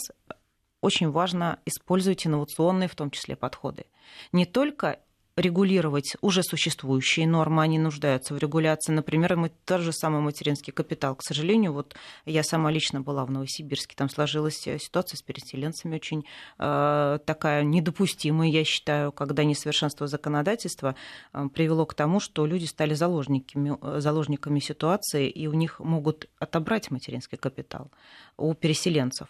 очень 0.82 1.10
важно 1.10 1.60
использовать 1.66 2.26
инновационные, 2.26 2.88
в 2.88 2.96
том 2.96 3.12
числе, 3.12 3.36
подходы. 3.36 3.86
Не 4.32 4.46
только 4.46 5.00
регулировать 5.38 6.18
уже 6.22 6.42
существующие 6.42 7.28
нормы, 7.28 7.62
они 7.62 7.78
нуждаются 7.78 8.34
в 8.34 8.40
регуляции. 8.40 8.92
Например, 8.92 9.36
мы, 9.36 9.52
тот 9.66 9.82
же 9.82 9.94
самый 9.94 10.20
материнский 10.20 10.74
капитал. 10.74 11.16
К 11.16 11.24
сожалению, 11.24 11.74
вот 11.74 11.96
я 12.26 12.44
сама 12.44 12.72
лично 12.72 13.02
была 13.02 13.24
в 13.24 13.32
Новосибирске, 13.32 13.96
там 13.96 14.10
сложилась 14.10 14.58
ситуация 14.58 15.18
с 15.18 15.22
переселенцами 15.22 15.96
очень 15.96 16.26
э, 16.58 17.20
такая 17.24 17.64
недопустимая, 17.64 18.50
я 18.50 18.64
считаю, 18.64 19.12
когда 19.12 19.44
несовершенство 19.44 20.08
законодательства 20.08 20.96
э, 21.34 21.48
привело 21.54 21.86
к 21.86 21.94
тому, 21.94 22.20
что 22.20 22.46
люди 22.48 22.66
стали 22.66 22.96
заложниками, 22.96 23.78
заложниками 24.00 24.60
ситуации, 24.60 25.30
и 25.30 25.46
у 25.48 25.54
них 25.54 25.80
могут 25.80 26.30
отобрать 26.40 26.90
материнский 26.90 27.38
капитал 27.38 27.92
у 28.38 28.54
переселенцев 28.56 29.28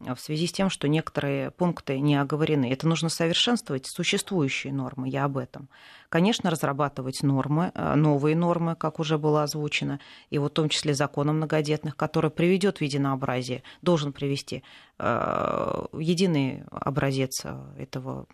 в 0.00 0.16
связи 0.16 0.46
с 0.46 0.52
тем, 0.52 0.70
что 0.70 0.88
некоторые 0.88 1.50
пункты 1.50 1.98
не 1.98 2.16
оговорены. 2.16 2.70
Это 2.72 2.86
нужно 2.86 3.08
совершенствовать 3.08 3.86
существующие 3.86 4.72
нормы, 4.72 5.08
я 5.08 5.24
об 5.24 5.36
этом. 5.36 5.68
Конечно, 6.08 6.50
разрабатывать 6.50 7.22
нормы, 7.22 7.72
э, 7.74 7.94
новые 7.94 8.36
нормы, 8.36 8.76
как 8.76 9.00
уже 9.00 9.18
было 9.18 9.42
озвучено, 9.42 10.00
и 10.30 10.38
вот 10.38 10.52
в 10.52 10.54
том 10.54 10.68
числе 10.68 10.94
закон 10.94 11.30
о 11.30 11.32
многодетных, 11.32 11.96
который 11.96 12.30
приведет 12.30 12.78
в 12.78 12.82
единообразие, 12.82 13.62
должен 13.82 14.12
привести 14.12 14.62
э, 14.98 15.86
единый 15.98 16.64
образец 16.70 17.44
этого 17.76 18.26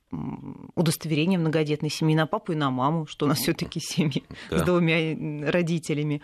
удостоверения 0.75 1.39
многодетной 1.39 1.91
семьи 1.91 2.15
на 2.15 2.27
папу 2.27 2.53
и 2.53 2.57
на 2.57 2.71
маму, 2.71 3.07
что 3.07 3.27
у 3.27 3.29
нас 3.29 3.39
все-таки 3.39 3.81
семьи 3.81 4.23
да. 4.51 4.59
с 4.59 4.63
двумя 4.63 5.51
родителями 5.51 6.23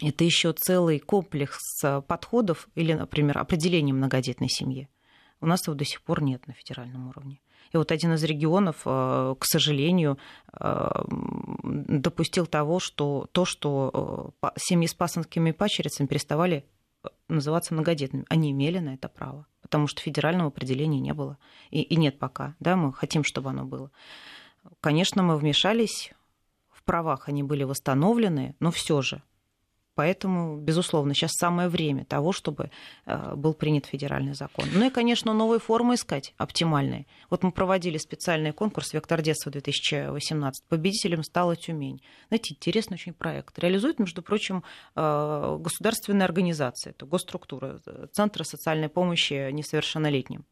это 0.00 0.24
еще 0.24 0.52
целый 0.52 0.98
комплекс 0.98 1.82
э, 1.82 2.02
подходов 2.02 2.68
или, 2.74 2.92
например, 2.92 3.38
определения 3.38 3.92
многодетной 3.92 4.48
семьи. 4.48 4.88
У 5.40 5.46
нас 5.46 5.66
его 5.66 5.74
до 5.74 5.84
сих 5.84 6.02
пор 6.02 6.22
нет 6.22 6.46
на 6.46 6.54
федеральном 6.54 7.08
уровне. 7.08 7.40
И 7.72 7.76
вот 7.76 7.92
один 7.92 8.14
из 8.14 8.22
регионов, 8.24 8.82
э, 8.84 9.34
к 9.38 9.44
сожалению, 9.44 10.18
э, 10.52 11.04
допустил 11.62 12.46
того, 12.46 12.80
что 12.80 13.28
то, 13.32 13.44
что 13.44 14.32
семьи 14.56 14.86
с 14.86 14.94
пасынскими 14.94 15.52
пачерицами 15.52 16.06
переставали 16.06 16.64
называться 17.28 17.74
многодетными. 17.74 18.24
Они 18.28 18.50
имели 18.50 18.78
на 18.78 18.94
это 18.94 19.08
право, 19.08 19.46
потому 19.62 19.86
что 19.86 20.00
федерального 20.00 20.48
определения 20.48 21.00
не 21.00 21.12
было. 21.12 21.38
И, 21.70 21.82
и 21.82 21.96
нет 21.96 22.18
пока. 22.18 22.54
Да, 22.60 22.76
мы 22.76 22.92
хотим, 22.92 23.24
чтобы 23.24 23.50
оно 23.50 23.64
было. 23.64 23.90
Конечно, 24.80 25.22
мы 25.22 25.36
вмешались, 25.36 26.12
в 26.70 26.82
правах 26.84 27.28
они 27.28 27.42
были 27.42 27.64
восстановлены, 27.64 28.56
но 28.60 28.70
все 28.70 29.02
же 29.02 29.22
Поэтому, 29.94 30.56
безусловно, 30.56 31.14
сейчас 31.14 31.32
самое 31.34 31.68
время 31.68 32.04
того, 32.04 32.32
чтобы 32.32 32.70
э, 33.06 33.34
был 33.36 33.54
принят 33.54 33.86
федеральный 33.86 34.34
закон. 34.34 34.64
Ну 34.72 34.86
и, 34.86 34.90
конечно, 34.90 35.32
новые 35.32 35.60
формы 35.60 35.94
искать 35.94 36.34
оптимальные. 36.36 37.06
Вот 37.30 37.44
мы 37.44 37.52
проводили 37.52 37.98
специальный 37.98 38.52
конкурс 38.52 38.92
«Вектор 38.92 39.22
детства-2018». 39.22 40.50
Победителем 40.68 41.22
стала 41.22 41.54
Тюмень. 41.54 42.02
Знаете, 42.28 42.54
интересный 42.54 42.94
очень 42.94 43.12
проект. 43.12 43.56
Реализует, 43.58 44.00
между 44.00 44.20
прочим, 44.22 44.64
э, 44.96 45.58
государственная 45.60 46.26
организация, 46.26 46.90
это 46.90 47.06
госструктура, 47.06 47.80
э, 47.86 48.06
Центр 48.12 48.44
социальной 48.44 48.88
помощи 48.88 49.50
несовершеннолетним. 49.52 50.44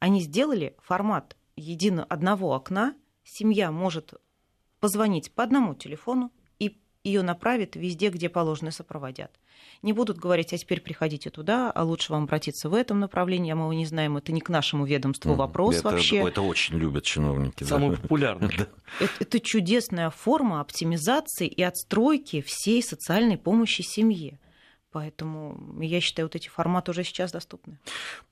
Они 0.00 0.20
сделали 0.20 0.74
формат 0.82 1.36
единого 1.54 2.06
одного 2.08 2.52
окна. 2.52 2.94
Семья 3.22 3.70
может 3.70 4.14
позвонить 4.80 5.32
по 5.32 5.42
одному 5.42 5.74
телефону, 5.74 6.32
ее 7.06 7.22
направят 7.22 7.76
везде, 7.76 8.10
где 8.10 8.28
положено, 8.28 8.70
сопроводят. 8.70 9.30
Не 9.82 9.92
будут 9.92 10.18
говорить, 10.18 10.52
а 10.52 10.58
теперь 10.58 10.80
приходите 10.80 11.30
туда, 11.30 11.70
а 11.70 11.84
лучше 11.84 12.12
вам 12.12 12.24
обратиться 12.24 12.68
в 12.68 12.74
этом 12.74 12.98
направлении, 12.98 13.52
а 13.52 13.56
мы 13.56 13.62
его 13.62 13.72
не 13.72 13.86
знаем, 13.86 14.16
это 14.16 14.32
не 14.32 14.40
к 14.40 14.48
нашему 14.48 14.84
ведомству 14.84 15.34
вопрос 15.34 15.76
это, 15.76 15.90
вообще. 15.90 16.18
Это 16.18 16.42
очень 16.42 16.76
любят 16.76 17.04
чиновники. 17.04 17.64
Самый 17.64 17.90
да. 17.96 17.96
популярный. 17.96 18.48
Это, 18.48 18.68
это 19.20 19.40
чудесная 19.40 20.10
форма 20.10 20.60
оптимизации 20.60 21.46
и 21.46 21.62
отстройки 21.62 22.40
всей 22.40 22.82
социальной 22.82 23.38
помощи 23.38 23.82
семье. 23.82 24.38
Поэтому 24.96 25.60
я 25.78 26.00
считаю, 26.00 26.24
вот 26.24 26.36
эти 26.36 26.48
форматы 26.48 26.92
уже 26.92 27.04
сейчас 27.04 27.30
доступны. 27.30 27.76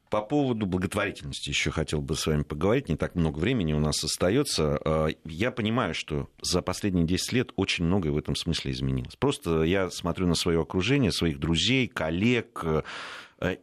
По 0.09 0.23
поводу 0.23 0.65
благотворительности 0.65 1.51
еще 1.51 1.71
хотел 1.71 2.01
бы 2.01 2.17
с 2.17 2.27
вами 2.27 2.43
поговорить. 2.43 2.89
Не 2.89 2.97
так 2.97 3.17
много 3.17 3.39
времени 3.39 3.75
у 3.75 3.81
нас 3.81 4.03
остается. 4.03 4.81
А, 4.83 5.09
я 5.27 5.51
понимаю, 5.51 5.93
что 5.93 6.31
за 6.41 6.63
последние 6.63 7.05
10 7.05 7.33
лет 7.35 7.53
очень 7.57 7.85
многое 7.85 8.13
в 8.13 8.17
этом 8.17 8.35
смысле 8.35 8.73
изменилось. 8.73 9.15
Просто 9.17 9.65
я 9.65 9.91
смотрю 9.91 10.27
на 10.27 10.35
свое 10.35 10.63
окружение, 10.63 11.13
своих 11.13 11.39
друзей, 11.39 11.87
коллег. 11.87 12.65
Э, 13.41 13.57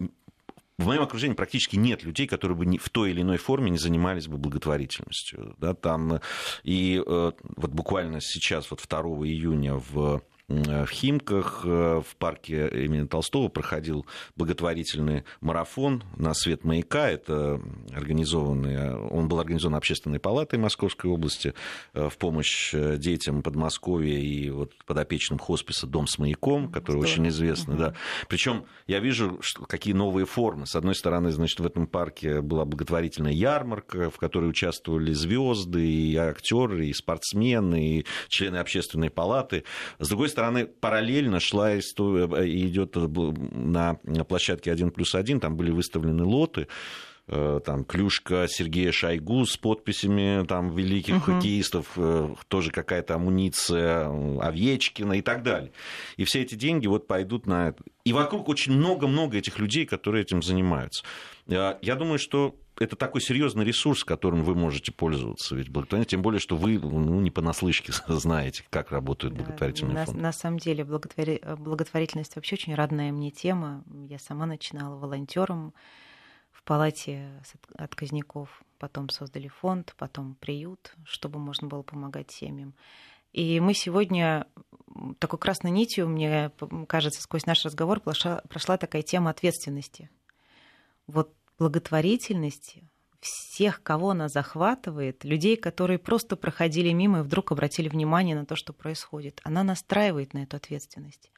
в 0.78 0.86
моем 0.86 1.02
окружении 1.02 1.34
практически 1.34 1.78
нет 1.78 2.04
людей, 2.04 2.28
которые 2.28 2.56
бы 2.56 2.78
в 2.78 2.90
той 2.90 3.10
или 3.10 3.24
иной 3.24 3.38
форме 3.38 3.72
не 3.72 3.80
занимались 3.80 4.28
бы 4.28 4.38
благотворительностью. 4.38 5.56
Да, 5.58 5.74
там, 5.74 6.22
и 6.62 7.02
э, 7.04 7.32
вот 7.42 7.72
буквально 7.72 8.22
сейчас, 8.22 8.70
вот 8.70 8.86
2 8.88 9.00
июня 9.26 9.74
в 9.74 10.22
в 10.52 10.90
Химках, 10.90 11.62
э, 11.64 12.02
в 12.06 12.16
парке 12.18 12.68
имени 12.86 13.08
Толстого 13.08 13.48
проходил 13.48 14.06
благотворительный 14.36 15.24
марафон 15.40 16.04
на 16.18 16.34
свет 16.34 16.64
маяка. 16.64 17.10
Это 17.10 17.62
организованный, 17.94 18.96
он 18.96 19.28
был 19.28 19.40
организован 19.40 19.76
Общественной 19.76 20.20
палатой 20.20 20.60
Московской 20.60 21.10
области 21.10 21.54
э, 21.94 22.10
в 22.10 22.18
помощь 22.18 22.74
э, 22.74 22.98
детям 22.98 23.44
Подмосковья 23.44 24.18
и 24.18 24.50
вот 24.50 24.74
подопечным 24.86 25.40
хосписа 25.40 25.88
«Дом 25.88 26.08
с 26.08 26.18
маяком», 26.18 26.72
который 26.72 26.98
Здорово. 26.98 27.12
очень 27.12 27.28
известный. 27.30 27.76
Угу. 27.76 27.84
Да. 27.84 27.94
Причем 28.28 28.66
я 28.88 29.00
вижу, 29.00 29.40
что, 29.42 29.66
какие 29.66 29.94
новые 29.94 30.26
формы. 30.26 30.66
С 30.68 30.76
одной 30.76 30.96
стороны, 30.96 31.32
значит, 31.32 31.60
в 31.60 31.66
этом 31.66 31.88
парке 31.88 32.42
была 32.42 32.66
благотворительная 32.66 33.32
ярмарка, 33.32 34.10
в 34.10 34.18
которой 34.18 34.50
участвовали 34.50 35.14
звезды, 35.14 35.86
и 35.86 36.16
актеры, 36.16 36.88
и 36.88 36.94
спортсмены, 36.94 38.00
и 38.00 38.06
члены 38.28 38.58
общественной 38.58 39.10
палаты. 39.10 39.64
С 40.00 40.10
другой 40.10 40.30
стороны, 40.30 40.41
стороны, 40.42 40.66
параллельно 40.66 41.40
шла 41.40 41.78
история, 41.78 42.28
э, 42.36 42.48
идет 42.48 42.96
на 42.96 43.96
площадке 44.28 44.72
1 44.72 44.90
плюс 44.90 45.14
1, 45.14 45.40
там 45.40 45.56
были 45.56 45.70
выставлены 45.70 46.24
лоты, 46.24 46.68
э, 47.28 47.60
там 47.64 47.86
клюшка 47.86 48.48
Сергея 48.50 48.92
Шойгу 48.92 49.46
с 49.46 49.56
подписями 49.56 50.44
там 50.48 50.76
великих 50.76 51.18
угу. 51.18 51.34
хоккеистов, 51.34 51.92
э, 51.96 52.34
тоже 52.48 52.72
какая-то 52.72 53.16
амуниция 53.16 54.10
Овечкина 54.42 55.14
и 55.14 55.22
так 55.22 55.44
далее. 55.44 55.72
И 56.18 56.24
все 56.24 56.42
эти 56.42 56.56
деньги 56.56 56.88
вот 56.88 57.06
пойдут 57.06 57.46
на 57.46 57.70
это. 57.70 57.84
И 58.04 58.12
вокруг 58.12 58.50
очень 58.50 58.74
много-много 58.74 59.38
этих 59.38 59.60
людей, 59.60 59.86
которые 59.86 60.24
этим 60.24 60.42
занимаются. 60.42 61.04
Я 61.46 61.96
думаю, 61.96 62.18
что 62.18 62.56
это 62.82 62.96
такой 62.96 63.22
серьезный 63.22 63.64
ресурс, 63.64 64.04
которым 64.04 64.44
вы 64.44 64.56
можете 64.56 64.92
пользоваться. 64.92 65.56
Ведь 65.56 65.70
благотворительность, 65.70 66.10
тем 66.10 66.22
более, 66.22 66.40
что 66.40 66.56
вы 66.56 66.80
ну, 66.80 67.22
не 67.22 67.30
понаслышке 67.30 67.94
знаете, 68.08 68.64
как 68.70 68.92
работают 68.92 69.36
благотворительные 69.36 69.96
на, 69.96 70.06
фонды. 70.06 70.22
На 70.22 70.32
самом 70.32 70.58
деле 70.58 70.84
благотвори... 70.84 71.42
благотворительность 71.58 72.36
вообще 72.36 72.56
очень 72.56 72.76
родная 72.76 73.12
мне 73.12 73.32
тема. 73.32 73.84
Я 74.08 74.20
сама 74.20 74.46
начинала 74.46 74.96
волонтером 74.98 75.74
в 76.52 76.64
палате 76.64 77.42
отказников, 77.76 78.64
потом 78.78 79.10
создали 79.10 79.48
фонд, 79.48 79.94
потом 79.98 80.36
приют, 80.36 80.96
чтобы 81.04 81.40
можно 81.40 81.68
было 81.68 81.84
помогать 81.84 82.32
семьям. 82.32 82.74
И 83.32 83.60
мы 83.60 83.74
сегодня 83.74 84.48
такой 85.20 85.40
красной 85.40 85.72
нитью, 85.72 86.08
мне 86.08 86.52
кажется, 86.88 87.22
сквозь 87.22 87.46
наш 87.46 87.64
разговор 87.64 88.02
прошла, 88.02 88.42
прошла 88.50 88.78
такая 88.78 89.04
тема 89.04 89.30
ответственности. 89.30 90.10
Вот 91.08 91.34
благотворительность 91.62 92.78
всех, 93.20 93.84
кого 93.84 94.10
она 94.10 94.30
захватывает, 94.30 95.24
людей, 95.24 95.56
которые 95.56 96.00
просто 96.00 96.36
проходили 96.36 96.92
мимо 96.92 97.20
и 97.20 97.22
вдруг 97.22 97.52
обратили 97.52 97.88
внимание 97.88 98.36
на 98.36 98.48
то, 98.48 98.56
что 98.56 98.74
происходит, 98.74 99.42
она 99.44 99.62
настраивает 99.62 100.34
на 100.34 100.40
эту 100.40 100.58
ответственность. 100.58 101.30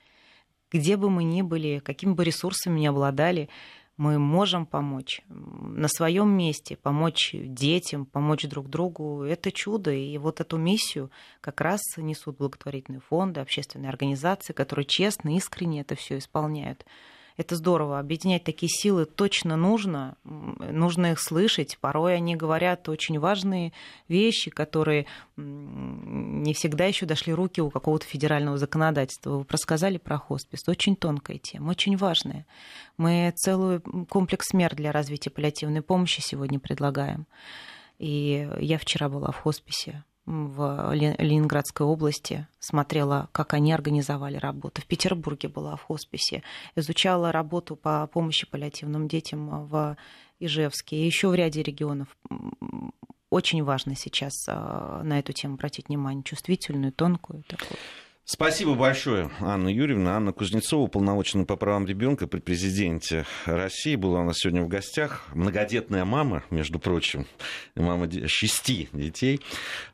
Где 0.71 0.95
бы 0.95 1.09
мы 1.09 1.25
ни 1.25 1.41
были, 1.41 1.79
какими 1.79 2.13
бы 2.13 2.23
ресурсами 2.23 2.79
ни 2.79 2.85
обладали, 2.85 3.49
мы 3.97 4.17
можем 4.17 4.65
помочь 4.65 5.21
на 5.27 5.89
своем 5.89 6.29
месте, 6.29 6.77
помочь 6.77 7.31
детям, 7.33 8.05
помочь 8.05 8.45
друг 8.45 8.69
другу. 8.69 9.23
Это 9.23 9.51
чудо. 9.51 9.91
И 9.91 10.17
вот 10.17 10.39
эту 10.39 10.57
миссию 10.57 11.11
как 11.41 11.59
раз 11.59 11.81
несут 11.97 12.37
благотворительные 12.37 13.01
фонды, 13.01 13.41
общественные 13.41 13.89
организации, 13.89 14.53
которые 14.53 14.85
честно, 14.85 15.35
искренне 15.35 15.81
это 15.81 15.95
все 15.95 16.17
исполняют 16.17 16.85
это 17.37 17.55
здорово. 17.55 17.99
Объединять 17.99 18.43
такие 18.43 18.69
силы 18.69 19.05
точно 19.05 19.55
нужно. 19.55 20.17
Нужно 20.23 21.11
их 21.11 21.19
слышать. 21.19 21.77
Порой 21.79 22.15
они 22.15 22.35
говорят 22.35 22.87
очень 22.89 23.19
важные 23.19 23.73
вещи, 24.07 24.51
которые 24.51 25.05
не 25.35 26.53
всегда 26.53 26.85
еще 26.85 27.05
дошли 27.05 27.33
руки 27.33 27.61
у 27.61 27.69
какого-то 27.69 28.05
федерального 28.05 28.57
законодательства. 28.57 29.37
Вы 29.37 29.45
рассказали 29.49 29.97
про 29.97 30.17
хоспис. 30.17 30.67
Очень 30.67 30.95
тонкая 30.95 31.37
тема, 31.37 31.71
очень 31.71 31.97
важная. 31.97 32.45
Мы 32.97 33.33
целый 33.35 33.79
комплекс 34.09 34.53
мер 34.53 34.75
для 34.75 34.91
развития 34.91 35.29
паллиативной 35.29 35.81
помощи 35.81 36.21
сегодня 36.21 36.59
предлагаем. 36.59 37.27
И 37.99 38.49
я 38.59 38.77
вчера 38.77 39.09
была 39.09 39.31
в 39.31 39.37
хосписе 39.37 40.03
в 40.25 40.93
Ленинградской 40.93 41.85
области, 41.85 42.47
смотрела, 42.59 43.29
как 43.31 43.53
они 43.53 43.73
организовали 43.73 44.37
работу. 44.37 44.81
В 44.81 44.85
Петербурге 44.85 45.49
была 45.49 45.75
в 45.75 45.83
хосписе, 45.83 46.43
изучала 46.75 47.31
работу 47.31 47.75
по 47.75 48.07
помощи 48.07 48.49
паллиативным 48.49 49.07
детям 49.07 49.65
в 49.67 49.97
Ижевске 50.39 50.97
и 50.97 51.05
еще 51.05 51.29
в 51.29 51.35
ряде 51.35 51.61
регионов. 51.61 52.07
Очень 53.29 53.63
важно 53.63 53.95
сейчас 53.95 54.33
а, 54.47 55.01
на 55.03 55.17
эту 55.17 55.33
тему 55.33 55.55
обратить 55.55 55.87
внимание, 55.87 56.23
чувствительную, 56.23 56.91
тонкую 56.91 57.43
такую. 57.43 57.79
Спасибо 58.25 58.75
большое, 58.75 59.29
Анна 59.41 59.67
Юрьевна. 59.67 60.15
Анна 60.15 60.31
Кузнецова, 60.31 60.87
полномоченная 60.87 61.43
по 61.43 61.57
правам 61.57 61.85
ребенка 61.85 62.25
при 62.25 62.39
президенте 62.39 63.25
России, 63.45 63.97
была 63.97 64.21
у 64.21 64.23
нас 64.23 64.37
сегодня 64.37 64.63
в 64.63 64.69
гостях. 64.69 65.25
Многодетная 65.33 66.05
мама, 66.05 66.41
между 66.49 66.79
прочим, 66.79 67.27
мама 67.75 68.09
шести 68.29 68.87
детей. 68.93 69.41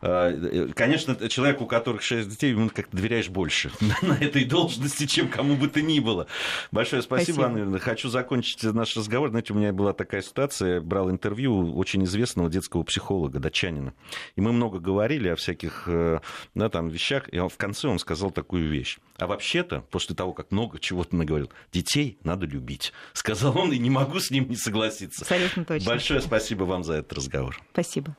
А, 0.02 0.32
конечно, 0.76 1.28
человек, 1.28 1.60
у 1.62 1.66
которых 1.66 2.04
шесть 2.04 2.30
детей, 2.30 2.52
ему 2.52 2.70
как-то 2.70 2.96
доверяешь 2.96 3.30
больше 3.30 3.72
на 4.04 4.14
этой 4.14 4.46
должности, 4.46 5.08
чем 5.08 5.28
кому 5.28 5.56
бы 5.56 5.68
то 5.68 5.82
ни 5.82 6.00
было. 6.00 6.28
Большое 6.72 7.02
спасибо, 7.02 7.34
спасибо. 7.34 7.48
Анна 7.48 7.58
Юрьевна. 7.58 7.80
Хочу 7.80 8.10
закончить 8.10 8.62
наш 8.62 8.96
разговор. 8.96 9.32
Знаете, 9.32 9.54
у 9.54 9.56
меня 9.56 9.74
была 9.74 9.94
такая 9.94 10.22
ситуация, 10.22 10.76
я 10.76 10.82
брал 10.82 11.10
интервью 11.10 11.76
очень 11.76 12.04
известного 12.04 12.48
детского 12.48 12.84
психолога, 12.84 13.40
датчанина. 13.40 13.96
И 14.36 14.42
мы 14.42 14.54
много 14.54 14.78
говорили 14.78 15.30
о 15.30 15.36
всяких 15.36 15.86
э, 15.88 16.20
да, 16.54 16.70
там, 16.70 16.90
вещах. 16.90 17.28
И 17.30 17.40
в 17.40 17.58
конце 17.58 17.88
он 17.88 17.98
сказал, 17.98 18.19
сказал 18.20 18.32
такую 18.32 18.70
вещь. 18.70 18.98
А 19.18 19.28
вообще-то, 19.28 19.82
после 19.92 20.14
того, 20.14 20.34
как 20.34 20.52
много 20.52 20.78
чего-то 20.78 21.16
наговорил, 21.16 21.50
детей 21.72 22.18
надо 22.24 22.46
любить. 22.46 22.92
Сказал 23.14 23.58
он, 23.58 23.72
и 23.72 23.78
не 23.78 23.90
могу 23.90 24.20
с 24.20 24.30
ним 24.30 24.50
не 24.50 24.58
согласиться. 24.58 25.22
Абсолютно 25.22 25.64
точно. 25.64 25.90
Большое 25.90 26.22
спасибо 26.22 26.66
вам 26.66 26.84
за 26.84 26.96
этот 26.96 27.14
разговор. 27.14 27.58
Спасибо. 27.72 28.18